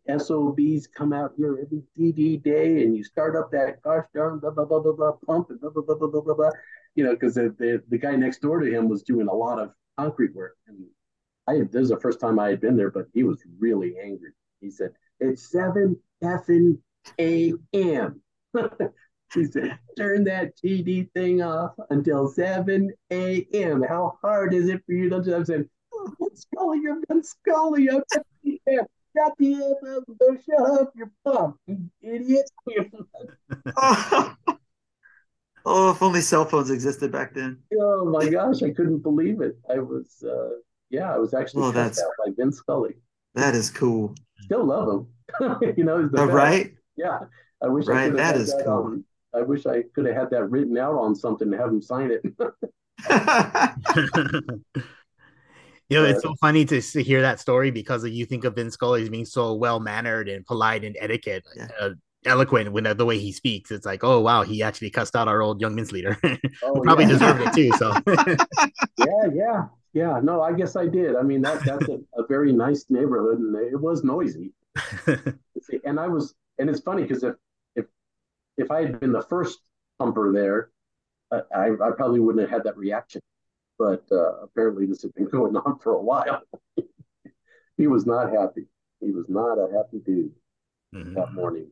SOBs 0.08 0.88
come 0.88 1.14
out 1.14 1.34
here 1.38 1.60
every 1.62 1.84
TD 1.98 2.44
day, 2.44 2.84
and 2.84 2.96
you 2.96 3.04
start 3.04 3.36
up 3.36 3.52
that 3.52 3.82
gosh 3.84 4.06
darn 4.14 4.40
blah 4.40 4.52
blah 4.52 4.66
blah 4.66 4.80
blah 4.80 4.94
blah 4.94 5.12
pump 5.26 5.50
and 5.50 5.60
blah 5.60 5.70
blah 5.70 5.84
blah 5.84 5.96
blah 5.96 6.10
blah 6.10 6.22
blah. 6.22 6.36
blah. 6.36 6.52
You 6.96 7.04
know, 7.04 7.14
because 7.14 7.36
the, 7.36 7.56
the 7.58 7.84
the 7.90 7.98
guy 7.98 8.16
next 8.16 8.42
door 8.42 8.60
to 8.60 8.72
him 8.72 8.88
was 8.88 9.04
doing 9.04 9.28
a 9.28 9.34
lot 9.34 9.60
of 9.60 9.72
concrete 9.98 10.36
work, 10.36 10.56
and 10.68 10.78
I 11.48 11.66
this 11.72 11.84
is 11.84 11.90
the 11.90 12.00
first 12.00 12.20
time 12.20 12.40
I 12.40 12.50
had 12.50 12.62
been 12.62 12.78
there, 12.78 12.92
but 12.92 13.08
he 13.14 13.24
was 13.24 13.44
really 13.60 13.96
angry. 14.02 14.32
He 14.62 14.70
said, 14.70 14.92
"It's 15.20 15.52
seven 15.52 16.00
effing 16.24 16.78
a.m." 17.20 18.22
She 19.34 19.46
said, 19.52 19.80
turn 19.98 20.24
that 20.26 20.56
TD 20.58 21.12
thing 21.14 21.42
off 21.42 21.72
until 21.90 22.28
7 22.28 22.92
a.m. 23.12 23.84
How 23.88 24.18
hard 24.22 24.54
is 24.54 24.70
it 24.70 24.84
for 24.86 24.94
you 24.94 25.10
to 25.10 25.16
oh, 25.16 25.36
I'm 25.36 25.46
saying, 25.46 25.70
oh, 25.94 26.30
Scully, 26.36 26.80
you're 26.82 27.02
Vin 27.08 27.24
Scully. 27.24 27.90
I'm 27.90 28.04
Got 29.16 29.38
the 29.38 29.76
FM. 29.84 30.04
Don't 30.20 30.42
shut 30.44 30.82
up, 30.82 30.92
you 30.96 31.12
pump, 31.24 31.58
you 31.68 31.90
idiot. 32.02 32.50
oh. 35.66 35.92
if 35.92 36.02
only 36.02 36.22
cell 36.22 36.46
phones 36.46 36.72
existed 36.72 37.12
back 37.12 37.34
then. 37.34 37.60
Oh 37.80 38.06
my 38.06 38.28
gosh, 38.28 38.64
I 38.64 38.72
couldn't 38.72 39.00
believe 39.00 39.42
it. 39.42 39.58
I 39.70 39.80
was, 39.80 40.24
uh, 40.28 40.58
yeah, 40.90 41.14
I 41.14 41.18
was 41.18 41.34
actually 41.34 41.64
oh, 41.64 41.72
that's, 41.72 42.02
out 42.02 42.10
by 42.26 42.32
Vin 42.36 42.52
Scully. 42.52 42.96
That 43.36 43.54
is 43.56 43.70
cool. 43.70 44.16
Still 44.42 44.66
love 44.66 44.90
him. 44.90 45.08
you 45.78 45.84
know, 45.84 46.02
he's 46.02 46.12
the 46.12 46.22
oh, 46.22 46.26
right. 46.26 46.74
Yeah, 46.96 47.20
I 47.62 47.68
wish. 47.68 47.86
Right, 47.86 48.12
I 48.12 48.16
that 48.16 48.36
is 48.36 48.52
that 48.56 48.66
cool. 48.66 48.74
On, 48.74 49.06
I 49.34 49.42
wish 49.42 49.66
I 49.66 49.84
could 49.96 50.06
have 50.06 50.16
had 50.16 50.30
that 50.32 50.50
written 50.50 50.78
out 50.78 50.96
on 50.96 51.16
something 51.16 51.50
to 51.52 51.58
have 51.58 51.70
him 51.70 51.82
sign 51.82 52.12
it. 52.12 52.24
you 55.94 56.02
know, 56.02 56.06
it's 56.10 56.24
so 56.24 56.36
funny 56.42 56.66
to, 56.66 56.82
to 56.82 57.04
hear 57.04 57.22
that 57.22 57.40
story 57.40 57.72
because 57.72 58.06
you 58.06 58.26
think 58.26 58.44
of 58.44 58.56
Vince 58.56 58.74
Scully 58.74 59.04
as 59.04 59.10
being 59.10 59.26
so 59.26 59.54
well 59.54 59.80
mannered 59.80 60.30
and 60.30 60.46
polite 60.46 60.84
and 60.84 60.98
etiquette, 61.00 61.44
yeah. 61.56 61.68
uh, 61.80 61.90
eloquent 62.26 62.72
when 62.72 62.86
uh, 62.86 62.94
the 62.94 63.06
way 63.06 63.20
he 63.20 63.32
speaks. 63.32 63.72
It's 63.72 63.86
like, 63.86 64.04
oh 64.04 64.20
wow, 64.20 64.44
he 64.44 64.64
actually 64.64 64.90
cussed 64.90 65.16
out 65.16 65.28
our 65.28 65.42
old 65.42 65.62
young 65.62 65.76
men's 65.76 65.92
leader. 65.92 66.18
Oh, 66.64 66.80
probably 66.82 67.06
yeah. 67.06 67.12
deserved 67.12 67.42
it 67.42 67.54
too. 67.54 67.72
So 67.78 67.94
yeah, 68.98 69.30
yeah, 69.34 69.66
yeah. 69.94 70.20
No, 70.24 70.42
I 70.42 70.54
guess 70.54 70.76
I 70.76 70.88
did. 70.88 71.16
I 71.16 71.22
mean, 71.22 71.42
that 71.42 71.64
that's 71.66 71.88
a, 71.90 72.00
a 72.16 72.26
very 72.28 72.54
nice 72.54 72.86
neighborhood, 72.90 73.40
and 73.40 73.56
it 73.56 73.80
was 73.80 74.04
noisy. 74.04 74.54
and 75.86 76.00
I 76.00 76.08
was, 76.08 76.36
and 76.60 76.70
it's 76.70 76.80
funny 76.80 77.04
because 77.04 77.24
if 77.24 77.36
if 77.76 77.86
if 78.58 78.72
I 78.72 78.82
had 78.82 79.00
been 79.00 79.12
the 79.12 79.24
first 79.24 79.60
pumper 80.00 80.32
there, 80.32 80.70
I, 81.32 81.72
I 81.72 81.92
probably 81.98 82.20
wouldn't 82.20 82.42
have 82.42 82.50
had 82.50 82.64
that 82.64 82.78
reaction. 82.78 83.22
But 83.78 84.04
uh, 84.12 84.42
apparently, 84.44 84.86
this 84.86 85.02
had 85.02 85.14
been 85.14 85.30
going 85.30 85.56
on 85.56 85.80
for 85.80 85.94
a 85.94 86.02
while. 86.02 86.42
he 87.78 87.88
was 87.88 88.06
not 88.06 88.32
happy. 88.32 88.66
He 89.00 89.12
was 89.12 89.26
not 89.28 89.56
a 89.56 89.68
happy 89.76 90.00
dude 90.06 90.32
mm-hmm. 90.94 91.14
that 91.16 91.34
morning. 91.34 91.68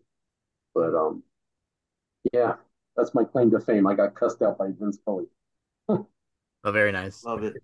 But 0.74 0.96
um, 0.96 1.24
yeah, 2.34 2.56
that's 2.96 3.14
my 3.14 3.24
claim 3.24 3.52
to 3.52 3.60
fame. 3.60 3.88
I 3.88 3.94
got 3.94 4.16
cussed 4.16 4.42
out 4.42 4.58
by 4.58 4.68
Vince 4.78 4.98
Scully. 4.98 5.26
oh, 5.90 6.08
very 6.66 6.92
nice. 6.92 7.24
Love 7.24 7.44
it. 7.44 7.56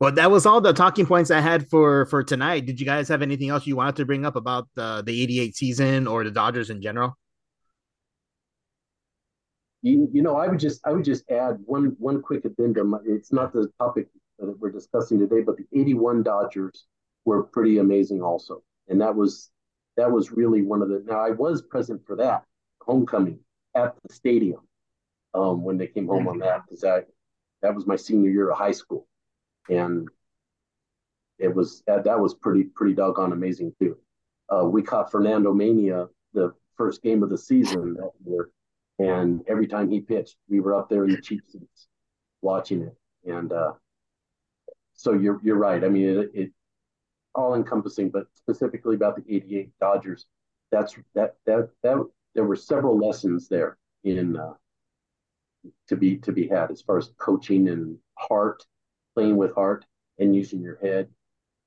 Well, 0.00 0.12
that 0.12 0.30
was 0.30 0.46
all 0.46 0.60
the 0.60 0.72
talking 0.72 1.06
points 1.06 1.30
I 1.30 1.40
had 1.40 1.68
for 1.68 2.06
for 2.06 2.22
tonight. 2.22 2.66
Did 2.66 2.78
you 2.78 2.86
guys 2.86 3.08
have 3.08 3.22
anything 3.22 3.48
else 3.48 3.66
you 3.66 3.76
wanted 3.76 3.96
to 3.96 4.04
bring 4.04 4.24
up 4.24 4.36
about 4.36 4.68
uh, 4.76 5.02
the 5.02 5.22
'88 5.22 5.56
season 5.56 6.06
or 6.06 6.24
the 6.24 6.30
Dodgers 6.30 6.70
in 6.70 6.82
general? 6.82 7.17
You, 9.82 10.08
you 10.12 10.22
know, 10.22 10.36
I 10.36 10.48
would 10.48 10.58
just 10.58 10.80
I 10.86 10.92
would 10.92 11.04
just 11.04 11.30
add 11.30 11.58
one 11.64 11.96
one 11.98 12.20
quick 12.20 12.44
addendum. 12.44 12.98
It's 13.06 13.32
not 13.32 13.52
the 13.52 13.70
topic 13.78 14.08
that 14.38 14.58
we're 14.58 14.70
discussing 14.70 15.18
today, 15.18 15.40
but 15.40 15.56
the 15.56 15.66
'81 15.72 16.22
Dodgers 16.22 16.86
were 17.24 17.44
pretty 17.44 17.78
amazing 17.78 18.22
also, 18.22 18.62
and 18.88 19.00
that 19.00 19.14
was 19.14 19.50
that 19.96 20.10
was 20.10 20.32
really 20.32 20.62
one 20.62 20.82
of 20.82 20.88
the. 20.88 21.04
Now 21.06 21.24
I 21.24 21.30
was 21.30 21.62
present 21.62 22.04
for 22.06 22.16
that 22.16 22.44
homecoming 22.80 23.38
at 23.76 23.94
the 24.02 24.12
stadium 24.12 24.60
um, 25.34 25.62
when 25.62 25.78
they 25.78 25.86
came 25.86 26.08
home 26.08 26.26
on 26.26 26.38
that 26.38 26.64
because 26.64 26.80
that 26.80 27.06
that 27.62 27.74
was 27.74 27.86
my 27.86 27.96
senior 27.96 28.30
year 28.30 28.50
of 28.50 28.58
high 28.58 28.72
school, 28.72 29.06
and 29.68 30.08
it 31.38 31.54
was 31.54 31.84
that 31.86 32.04
that 32.04 32.18
was 32.18 32.34
pretty 32.34 32.64
pretty 32.64 32.94
doggone 32.94 33.32
amazing 33.32 33.72
too. 33.80 33.96
Uh, 34.48 34.64
we 34.64 34.82
caught 34.82 35.12
Fernandomania 35.12 36.08
the 36.32 36.52
first 36.76 37.02
game 37.02 37.22
of 37.22 37.30
the 37.30 37.38
season 37.38 37.94
that 37.94 38.10
year 38.26 38.50
and 38.98 39.42
every 39.48 39.66
time 39.66 39.90
he 39.90 40.00
pitched, 40.00 40.36
we 40.48 40.60
were 40.60 40.74
up 40.74 40.88
there 40.88 41.04
in 41.04 41.10
the 41.10 41.20
cheap 41.20 41.42
seats 41.48 41.88
watching 42.42 42.82
it. 42.82 42.96
And 43.24 43.52
uh, 43.52 43.72
so 44.94 45.12
you're 45.12 45.40
you're 45.42 45.56
right. 45.56 45.82
I 45.84 45.88
mean, 45.88 46.18
it, 46.18 46.30
it 46.34 46.50
all 47.34 47.54
encompassing, 47.54 48.10
but 48.10 48.26
specifically 48.34 48.96
about 48.96 49.16
the 49.16 49.34
'88 49.34 49.70
Dodgers. 49.80 50.26
That's 50.72 50.96
that 51.14 51.36
that 51.46 51.70
that 51.82 52.04
there 52.34 52.44
were 52.44 52.56
several 52.56 52.98
lessons 52.98 53.48
there 53.48 53.78
in 54.04 54.36
uh, 54.36 54.54
to 55.88 55.96
be 55.96 56.18
to 56.18 56.32
be 56.32 56.48
had 56.48 56.70
as 56.70 56.82
far 56.82 56.98
as 56.98 57.10
coaching 57.18 57.68
and 57.68 57.96
heart, 58.14 58.64
playing 59.14 59.36
with 59.36 59.54
heart, 59.54 59.84
and 60.18 60.34
using 60.34 60.60
your 60.60 60.78
head. 60.82 61.08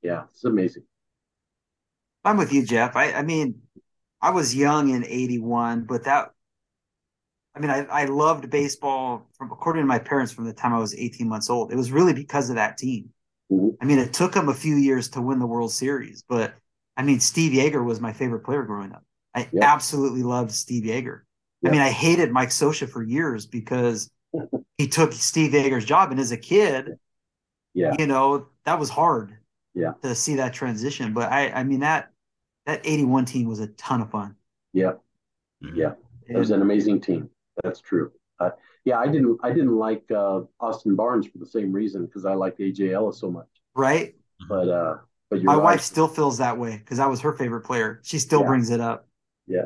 Yeah, 0.01 0.23
it's 0.31 0.43
amazing. 0.43 0.83
I'm 2.23 2.37
with 2.37 2.53
you, 2.53 2.65
Jeff. 2.65 2.95
I, 2.95 3.13
I 3.13 3.23
mean, 3.23 3.61
I 4.21 4.31
was 4.31 4.55
young 4.55 4.89
in 4.89 5.05
'81, 5.05 5.85
but 5.85 6.03
that 6.03 6.31
I 7.55 7.59
mean, 7.59 7.69
I, 7.69 7.85
I 7.85 8.05
loved 8.05 8.49
baseball 8.49 9.27
from 9.37 9.51
according 9.51 9.83
to 9.83 9.87
my 9.87 9.99
parents 9.99 10.31
from 10.31 10.45
the 10.45 10.53
time 10.53 10.73
I 10.73 10.79
was 10.79 10.95
18 10.95 11.27
months 11.27 11.49
old. 11.49 11.71
It 11.71 11.75
was 11.75 11.91
really 11.91 12.13
because 12.13 12.49
of 12.49 12.55
that 12.55 12.77
team. 12.77 13.09
Mm-hmm. 13.51 13.69
I 13.81 13.85
mean, 13.85 13.99
it 13.99 14.13
took 14.13 14.33
them 14.33 14.49
a 14.49 14.53
few 14.53 14.75
years 14.75 15.09
to 15.09 15.21
win 15.21 15.39
the 15.39 15.45
World 15.45 15.71
Series, 15.71 16.23
but 16.27 16.53
I 16.95 17.03
mean, 17.03 17.19
Steve 17.19 17.51
Yeager 17.51 17.83
was 17.83 17.99
my 17.99 18.13
favorite 18.13 18.41
player 18.41 18.63
growing 18.63 18.91
up. 18.93 19.03
I 19.35 19.49
yep. 19.51 19.63
absolutely 19.63 20.23
loved 20.23 20.51
Steve 20.51 20.83
Yeager. 20.83 21.21
Yep. 21.61 21.69
I 21.69 21.69
mean, 21.71 21.81
I 21.81 21.89
hated 21.89 22.31
Mike 22.31 22.49
Scioscia 22.49 22.89
for 22.89 23.03
years 23.03 23.45
because 23.45 24.09
he 24.77 24.87
took 24.87 25.13
Steve 25.13 25.51
Yeager's 25.51 25.85
job, 25.85 26.11
and 26.11 26.19
as 26.19 26.31
a 26.31 26.37
kid, 26.37 26.97
yeah, 27.73 27.95
you 27.97 28.07
know, 28.07 28.47
that 28.65 28.79
was 28.79 28.89
hard. 28.89 29.37
Yeah, 29.73 29.93
to 30.01 30.15
see 30.15 30.35
that 30.35 30.53
transition. 30.53 31.13
But 31.13 31.31
I, 31.31 31.49
I 31.49 31.63
mean 31.63 31.79
that 31.79 32.11
that 32.65 32.81
81 32.83 33.25
team 33.25 33.47
was 33.47 33.59
a 33.59 33.67
ton 33.67 34.01
of 34.01 34.11
fun. 34.11 34.35
Yeah, 34.73 34.93
yeah, 35.61 35.93
it 36.27 36.37
was 36.37 36.51
an 36.51 36.61
amazing 36.61 37.01
team. 37.01 37.29
That's 37.63 37.81
true. 37.81 38.11
Uh, 38.39 38.51
yeah, 38.85 38.97
I 38.97 39.07
didn't. 39.07 39.37
I 39.43 39.49
didn't 39.49 39.77
like 39.77 40.03
uh, 40.11 40.41
Austin 40.59 40.95
Barnes 40.95 41.27
for 41.27 41.37
the 41.37 41.45
same 41.45 41.71
reason 41.71 42.05
because 42.05 42.25
I 42.25 42.33
liked 42.33 42.59
AJ 42.59 42.91
Ellis 42.93 43.19
so 43.19 43.29
much. 43.29 43.47
Right. 43.75 44.15
But 44.49 44.69
uh, 44.69 44.97
but 45.29 45.43
my 45.43 45.53
right. 45.53 45.63
wife 45.63 45.81
still 45.81 46.07
feels 46.07 46.39
that 46.39 46.57
way 46.57 46.77
because 46.77 46.97
that 46.97 47.09
was 47.09 47.21
her 47.21 47.33
favorite 47.33 47.61
player. 47.61 48.01
She 48.03 48.19
still 48.19 48.41
yeah. 48.41 48.47
brings 48.47 48.69
it 48.69 48.81
up. 48.81 49.07
Yeah. 49.47 49.65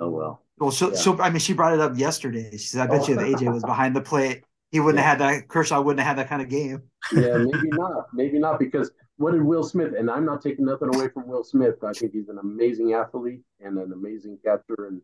Oh 0.00 0.10
well. 0.10 0.42
Well, 0.58 0.70
she'll, 0.70 0.92
yeah. 0.92 1.00
she'll. 1.00 1.20
I 1.20 1.30
mean, 1.30 1.40
she 1.40 1.52
brought 1.52 1.74
it 1.74 1.80
up 1.80 1.98
yesterday. 1.98 2.50
She 2.52 2.58
said, 2.58 2.82
"I 2.82 2.86
bet 2.86 3.02
oh. 3.02 3.08
you 3.08 3.18
if 3.18 3.40
AJ 3.40 3.52
was 3.52 3.64
behind 3.64 3.96
the 3.96 4.00
plate, 4.00 4.44
he 4.70 4.80
wouldn't 4.80 5.02
yeah. 5.02 5.10
have 5.10 5.20
had 5.20 5.30
that. 5.42 5.48
Kershaw 5.48 5.80
wouldn't 5.80 6.00
have 6.00 6.16
had 6.16 6.22
that 6.22 6.28
kind 6.28 6.42
of 6.42 6.48
game." 6.48 6.82
yeah, 7.12 7.38
maybe 7.38 7.68
not. 7.70 8.06
Maybe 8.12 8.38
not 8.38 8.58
because 8.58 8.90
what 9.16 9.32
did 9.32 9.42
Will 9.42 9.64
Smith? 9.64 9.94
And 9.98 10.10
I'm 10.10 10.24
not 10.24 10.42
taking 10.42 10.64
nothing 10.64 10.94
away 10.94 11.08
from 11.08 11.26
Will 11.26 11.44
Smith. 11.44 11.82
I 11.82 11.92
think 11.92 12.12
he's 12.12 12.28
an 12.28 12.38
amazing 12.38 12.92
athlete 12.92 13.42
and 13.60 13.78
an 13.78 13.92
amazing 13.92 14.38
catcher, 14.44 14.86
and 14.86 15.00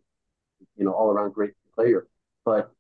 you 0.77 0.85
know, 0.85 0.93
all 0.93 1.11
around 1.11 1.35
great 1.35 1.53
player. 1.75 2.07
But 2.45 2.73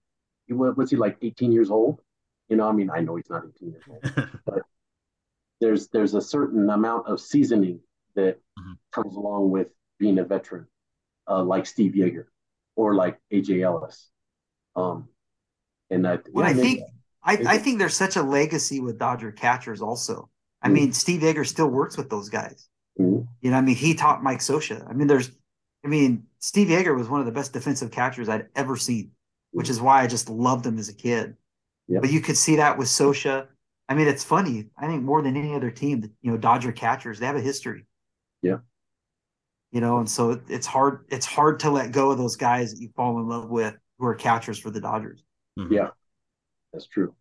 he 0.46 0.54
was 0.54 0.90
he 0.90 0.96
like 0.96 1.16
18 1.22 1.52
years 1.52 1.70
old? 1.70 2.00
You 2.48 2.56
know, 2.56 2.68
I 2.68 2.72
mean, 2.72 2.90
I 2.90 3.00
know 3.00 3.16
he's 3.16 3.30
not 3.30 3.44
18 3.56 3.70
years 3.70 3.82
old, 3.88 4.28
but 4.46 4.62
there's 5.60 5.88
there's 5.88 6.14
a 6.14 6.20
certain 6.20 6.68
amount 6.70 7.06
of 7.06 7.20
seasoning 7.20 7.80
that 8.14 8.36
mm-hmm. 8.58 8.72
comes 8.92 9.14
along 9.16 9.50
with 9.50 9.68
being 9.98 10.18
a 10.18 10.24
veteran, 10.24 10.66
uh, 11.28 11.42
like 11.42 11.66
Steve 11.66 11.92
Yeager 11.92 12.24
or 12.76 12.94
like 12.94 13.18
AJ 13.32 13.62
Ellis. 13.62 14.08
Um, 14.74 15.08
and 15.90 16.06
I, 16.06 16.18
well, 16.32 16.44
yeah, 16.44 16.50
I 16.50 16.54
think 16.54 16.82
I, 17.22 17.32
I 17.46 17.58
think 17.58 17.78
there's 17.78 17.96
such 17.96 18.16
a 18.16 18.22
legacy 18.22 18.80
with 18.80 18.98
Dodger 18.98 19.32
catchers 19.32 19.82
also. 19.82 20.30
I 20.62 20.66
mm-hmm. 20.66 20.74
mean, 20.74 20.92
Steve 20.92 21.20
Yeager 21.20 21.46
still 21.46 21.68
works 21.68 21.96
with 21.96 22.10
those 22.10 22.28
guys. 22.28 22.68
Mm-hmm. 22.98 23.26
You 23.40 23.50
know, 23.50 23.56
I 23.56 23.60
mean, 23.60 23.76
he 23.76 23.94
taught 23.94 24.22
Mike 24.22 24.40
Scioscia. 24.40 24.88
I 24.88 24.94
mean, 24.94 25.06
there's 25.06 25.30
I 25.84 25.88
mean, 25.88 26.24
Steve 26.40 26.68
Yeager 26.68 26.96
was 26.96 27.08
one 27.08 27.20
of 27.20 27.26
the 27.26 27.32
best 27.32 27.52
defensive 27.52 27.90
catchers 27.90 28.28
I'd 28.28 28.48
ever 28.56 28.76
seen, 28.76 29.12
which 29.52 29.70
is 29.70 29.80
why 29.80 30.02
I 30.02 30.06
just 30.06 30.28
loved 30.28 30.66
him 30.66 30.78
as 30.78 30.88
a 30.88 30.94
kid. 30.94 31.36
Yep. 31.88 32.02
But 32.02 32.10
you 32.10 32.20
could 32.20 32.36
see 32.36 32.56
that 32.56 32.78
with 32.78 32.88
Scioscia. 32.88 33.46
I 33.88 33.94
mean, 33.94 34.08
it's 34.08 34.24
funny. 34.24 34.68
I 34.78 34.86
think 34.86 35.02
more 35.02 35.22
than 35.22 35.36
any 35.36 35.54
other 35.54 35.70
team, 35.70 36.10
you 36.22 36.30
know, 36.30 36.38
Dodger 36.38 36.72
catchers, 36.72 37.18
they 37.18 37.26
have 37.26 37.36
a 37.36 37.40
history. 37.40 37.84
Yeah. 38.42 38.58
You 39.72 39.80
know, 39.80 39.98
and 39.98 40.08
so 40.08 40.40
it's 40.48 40.66
hard. 40.66 41.04
It's 41.10 41.26
hard 41.26 41.60
to 41.60 41.70
let 41.70 41.92
go 41.92 42.10
of 42.10 42.18
those 42.18 42.36
guys 42.36 42.72
that 42.72 42.80
you 42.80 42.90
fall 42.96 43.18
in 43.18 43.28
love 43.28 43.50
with 43.50 43.76
who 43.98 44.06
are 44.06 44.14
catchers 44.14 44.58
for 44.58 44.70
the 44.70 44.80
Dodgers. 44.80 45.22
Mm-hmm. 45.58 45.74
Yeah, 45.74 45.88
that's 46.72 46.86
true. 46.86 47.14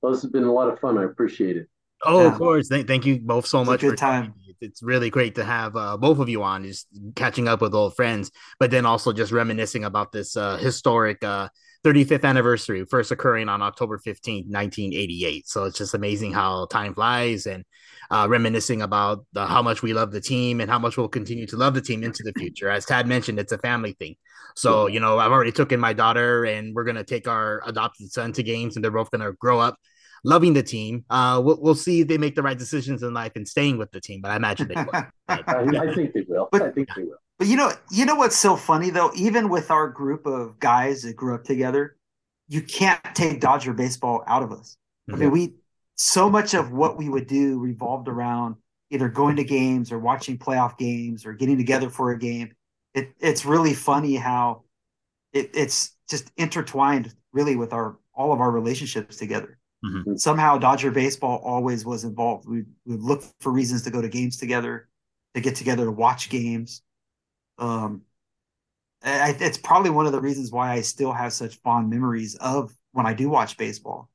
Well, 0.00 0.12
this 0.12 0.22
has 0.22 0.30
been 0.30 0.44
a 0.44 0.52
lot 0.52 0.68
of 0.68 0.80
fun. 0.80 0.98
I 0.98 1.04
appreciate 1.04 1.56
it. 1.56 1.68
Oh, 2.04 2.22
yeah. 2.22 2.32
of 2.32 2.38
course. 2.38 2.68
Thank, 2.68 2.86
thank 2.86 3.06
you 3.06 3.20
both 3.20 3.46
so 3.46 3.60
it's 3.60 3.70
much. 3.70 3.80
good 3.80 3.96
time. 3.96 4.34
It's 4.64 4.82
really 4.82 5.10
great 5.10 5.34
to 5.36 5.44
have 5.44 5.76
uh, 5.76 5.96
both 5.96 6.18
of 6.18 6.28
you 6.28 6.42
on, 6.42 6.64
just 6.64 6.88
catching 7.14 7.48
up 7.48 7.60
with 7.60 7.74
old 7.74 7.94
friends, 7.96 8.30
but 8.58 8.70
then 8.70 8.86
also 8.86 9.12
just 9.12 9.32
reminiscing 9.32 9.84
about 9.84 10.12
this 10.12 10.36
uh, 10.36 10.56
historic 10.56 11.22
uh, 11.22 11.48
35th 11.84 12.24
anniversary, 12.24 12.84
first 12.86 13.10
occurring 13.10 13.48
on 13.48 13.60
October 13.60 13.98
15th, 13.98 14.48
1988. 14.48 15.46
So 15.46 15.64
it's 15.64 15.76
just 15.76 15.94
amazing 15.94 16.32
how 16.32 16.66
time 16.66 16.94
flies 16.94 17.46
and 17.46 17.64
uh, 18.10 18.26
reminiscing 18.28 18.80
about 18.80 19.26
the, 19.34 19.46
how 19.46 19.60
much 19.60 19.82
we 19.82 19.92
love 19.92 20.10
the 20.10 20.20
team 20.20 20.60
and 20.60 20.70
how 20.70 20.78
much 20.78 20.96
we'll 20.96 21.08
continue 21.08 21.46
to 21.46 21.56
love 21.56 21.74
the 21.74 21.82
team 21.82 22.02
into 22.02 22.22
the 22.22 22.32
future. 22.38 22.70
As 22.70 22.86
Tadd 22.86 23.06
mentioned, 23.06 23.38
it's 23.38 23.52
a 23.52 23.58
family 23.58 23.92
thing. 23.92 24.16
So, 24.56 24.86
you 24.86 24.98
know, 24.98 25.18
I've 25.18 25.32
already 25.32 25.52
taken 25.52 25.78
my 25.78 25.92
daughter 25.92 26.44
and 26.44 26.74
we're 26.74 26.84
going 26.84 26.96
to 26.96 27.04
take 27.04 27.28
our 27.28 27.62
adopted 27.66 28.10
son 28.12 28.32
to 28.32 28.42
games 28.42 28.76
and 28.76 28.84
they're 28.84 28.90
both 28.90 29.10
going 29.10 29.24
to 29.24 29.32
grow 29.32 29.58
up 29.58 29.76
loving 30.24 30.54
the 30.54 30.62
team. 30.62 31.04
Uh, 31.10 31.40
we'll, 31.44 31.58
we'll 31.60 31.74
see 31.74 32.00
if 32.00 32.08
they 32.08 32.18
make 32.18 32.34
the 32.34 32.42
right 32.42 32.58
decisions 32.58 33.02
in 33.02 33.14
life 33.14 33.32
and 33.36 33.46
staying 33.46 33.78
with 33.78 33.90
the 33.92 34.00
team, 34.00 34.20
but 34.20 34.30
I 34.30 34.36
imagine 34.36 34.68
they 34.68 34.74
will. 34.74 34.88
I, 35.28 35.42
I, 35.46 35.94
think 35.94 36.12
they 36.14 36.24
will. 36.26 36.48
But, 36.50 36.62
I 36.62 36.70
think 36.70 36.88
they 36.96 37.04
will. 37.04 37.18
But 37.38 37.48
you 37.48 37.56
know, 37.56 37.72
you 37.90 38.04
know 38.06 38.14
what's 38.16 38.36
so 38.36 38.56
funny 38.56 38.90
though? 38.90 39.12
Even 39.14 39.48
with 39.48 39.70
our 39.70 39.88
group 39.88 40.26
of 40.26 40.58
guys 40.58 41.02
that 41.02 41.14
grew 41.14 41.34
up 41.34 41.44
together, 41.44 41.96
you 42.48 42.62
can't 42.62 43.02
take 43.14 43.40
Dodger 43.40 43.72
baseball 43.72 44.24
out 44.26 44.42
of 44.42 44.52
us. 44.52 44.76
Mm-hmm. 45.08 45.14
I 45.14 45.18
mean, 45.24 45.30
we 45.30 45.54
so 45.96 46.28
much 46.28 46.54
of 46.54 46.72
what 46.72 46.96
we 46.96 47.08
would 47.08 47.26
do 47.26 47.58
revolved 47.58 48.08
around 48.08 48.56
either 48.90 49.08
going 49.08 49.36
to 49.36 49.44
games 49.44 49.90
or 49.92 49.98
watching 49.98 50.38
playoff 50.38 50.78
games 50.78 51.26
or 51.26 51.32
getting 51.32 51.56
together 51.56 51.90
for 51.90 52.12
a 52.12 52.18
game. 52.18 52.52
It, 52.94 53.12
it's 53.18 53.44
really 53.44 53.74
funny 53.74 54.14
how 54.16 54.62
it, 55.32 55.50
it's 55.54 55.96
just 56.08 56.30
intertwined 56.36 57.12
really 57.32 57.56
with 57.56 57.72
our 57.72 57.98
all 58.14 58.32
of 58.32 58.40
our 58.40 58.50
relationships 58.50 59.16
together. 59.16 59.58
Mm-hmm. 59.84 60.16
Somehow 60.16 60.58
Dodger 60.58 60.90
baseball 60.90 61.42
always 61.44 61.84
was 61.84 62.04
involved. 62.04 62.48
We 62.48 62.64
would 62.86 63.02
look 63.02 63.22
for 63.40 63.52
reasons 63.52 63.82
to 63.82 63.90
go 63.90 64.00
to 64.00 64.08
games 64.08 64.38
together, 64.38 64.88
to 65.34 65.40
get 65.40 65.56
together 65.56 65.84
to 65.84 65.92
watch 65.92 66.30
games. 66.30 66.82
Um, 67.58 68.02
I, 69.02 69.36
it's 69.38 69.58
probably 69.58 69.90
one 69.90 70.06
of 70.06 70.12
the 70.12 70.20
reasons 70.20 70.50
why 70.50 70.72
I 70.72 70.80
still 70.80 71.12
have 71.12 71.32
such 71.32 71.56
fond 71.56 71.90
memories 71.90 72.34
of 72.36 72.72
when 72.92 73.04
I 73.04 73.12
do 73.12 73.28
watch 73.28 73.56
baseball. 73.58 74.08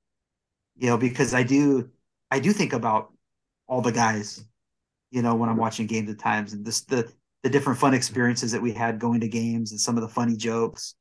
You 0.78 0.88
know, 0.88 0.97
because 0.97 1.34
I 1.34 1.43
do, 1.43 1.89
I 2.32 2.39
do 2.39 2.51
think 2.51 2.74
about 2.74 3.13
all 3.67 3.82
the 3.82 3.91
guys. 3.91 4.43
You 5.11 5.22
know, 5.22 5.36
when 5.36 5.49
I'm 5.49 5.57
watching 5.57 5.88
games 5.88 6.09
at 6.09 6.20
times, 6.20 6.53
and 6.53 6.65
this 6.65 6.82
the 6.82 7.11
the 7.43 7.49
different 7.49 7.80
fun 7.80 7.93
experiences 7.93 8.51
that 8.51 8.61
we 8.61 8.72
had 8.72 8.99
going 8.99 9.22
to 9.22 9.28
games 9.28 9.72
and 9.72 9.80
some 9.80 9.97
of 9.97 10.01
the 10.01 10.09
funny 10.09 10.36
jokes. 10.36 10.95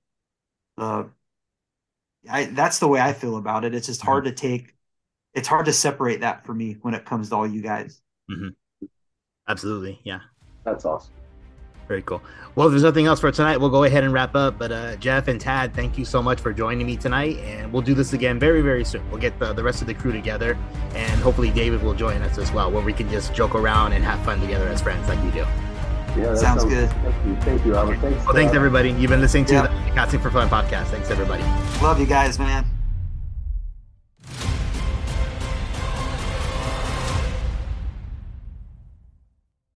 Uh, 0.77 1.05
I 2.31 2.45
that's 2.47 2.79
the 2.79 2.89
way 2.89 3.01
I 3.01 3.13
feel 3.13 3.37
about 3.37 3.65
it. 3.65 3.75
It's 3.75 3.87
just 3.87 4.03
hard 4.03 4.25
mm-hmm. 4.25 4.35
to 4.35 4.49
take. 4.49 4.75
It's 5.35 5.49
hard 5.49 5.67
to 5.67 5.73
separate 5.73 6.21
that 6.21 6.45
for 6.45 6.55
me 6.55 6.77
when 6.83 6.95
it 6.95 7.05
comes 7.05 7.29
to 7.31 7.37
all 7.37 7.47
you 7.47 7.63
guys. 7.63 8.01
Mm-hmm. 8.31 8.87
Absolutely, 9.49 10.01
yeah. 10.05 10.21
That's 10.65 10.85
awesome. 10.85 11.13
Very 11.87 12.03
cool. 12.03 12.21
Well, 12.55 12.67
if 12.67 12.73
there's 12.73 12.83
nothing 12.83 13.07
else 13.07 13.19
for 13.19 13.33
tonight, 13.33 13.57
we'll 13.57 13.71
go 13.71 13.85
ahead 13.85 14.05
and 14.05 14.13
wrap 14.13 14.37
up. 14.37 14.59
But 14.59 14.71
uh, 14.71 14.97
Jeff 14.97 15.27
and 15.27 15.41
Tadd, 15.41 15.73
thank 15.75 15.97
you 15.97 16.05
so 16.05 16.23
much 16.23 16.39
for 16.39 16.53
joining 16.53 16.87
me 16.87 16.99
tonight, 16.99 17.39
and 17.39 17.73
we'll 17.73 17.83
do 17.83 17.95
this 17.95 18.13
again 18.13 18.39
very, 18.39 18.61
very 18.61 18.85
soon. 18.85 19.09
We'll 19.11 19.21
get 19.21 19.39
the, 19.39 19.55
the 19.55 19.63
rest 19.63 19.81
of 19.81 19.87
the 19.87 19.95
crew 19.95 20.13
together, 20.13 20.59
and 20.95 21.21
hopefully 21.23 21.51
David 21.51 21.83
will 21.83 21.95
join 21.95 22.21
us 22.21 22.37
as 22.37 22.53
well, 22.53 22.71
where 22.71 22.85
we 22.85 22.93
can 22.93 23.09
just 23.09 23.33
joke 23.33 23.55
around 23.55 23.95
and 23.95 24.05
have 24.05 24.23
fun 24.23 24.39
together 24.41 24.69
as 24.69 24.83
friends, 24.83 25.09
like 25.09 25.23
we 25.25 25.31
do. 25.31 25.47
Yeah, 26.19 26.35
sounds, 26.35 26.63
sounds, 26.63 26.65
good. 26.65 26.91
Thank 26.91 27.27
you, 27.27 27.37
thank 27.43 27.67
you, 27.67 27.77
Albert. 27.77 27.99
Thanks. 27.99 28.25
Well, 28.25 28.35
thanks 28.35 28.53
uh, 28.53 28.57
everybody. 28.57 28.91
You've 28.93 29.11
been 29.11 29.21
listening 29.21 29.45
to 29.47 29.55
yeah. 29.55 29.63
the 29.63 29.91
Casting 29.93 30.21
for 30.21 30.31
Fun 30.31 30.49
podcast. 30.49 30.87
Thanks 30.87 31.11
everybody. 31.11 31.43
Love 31.83 32.01
you 32.01 32.07
guys, 32.07 32.39
man. 32.39 32.65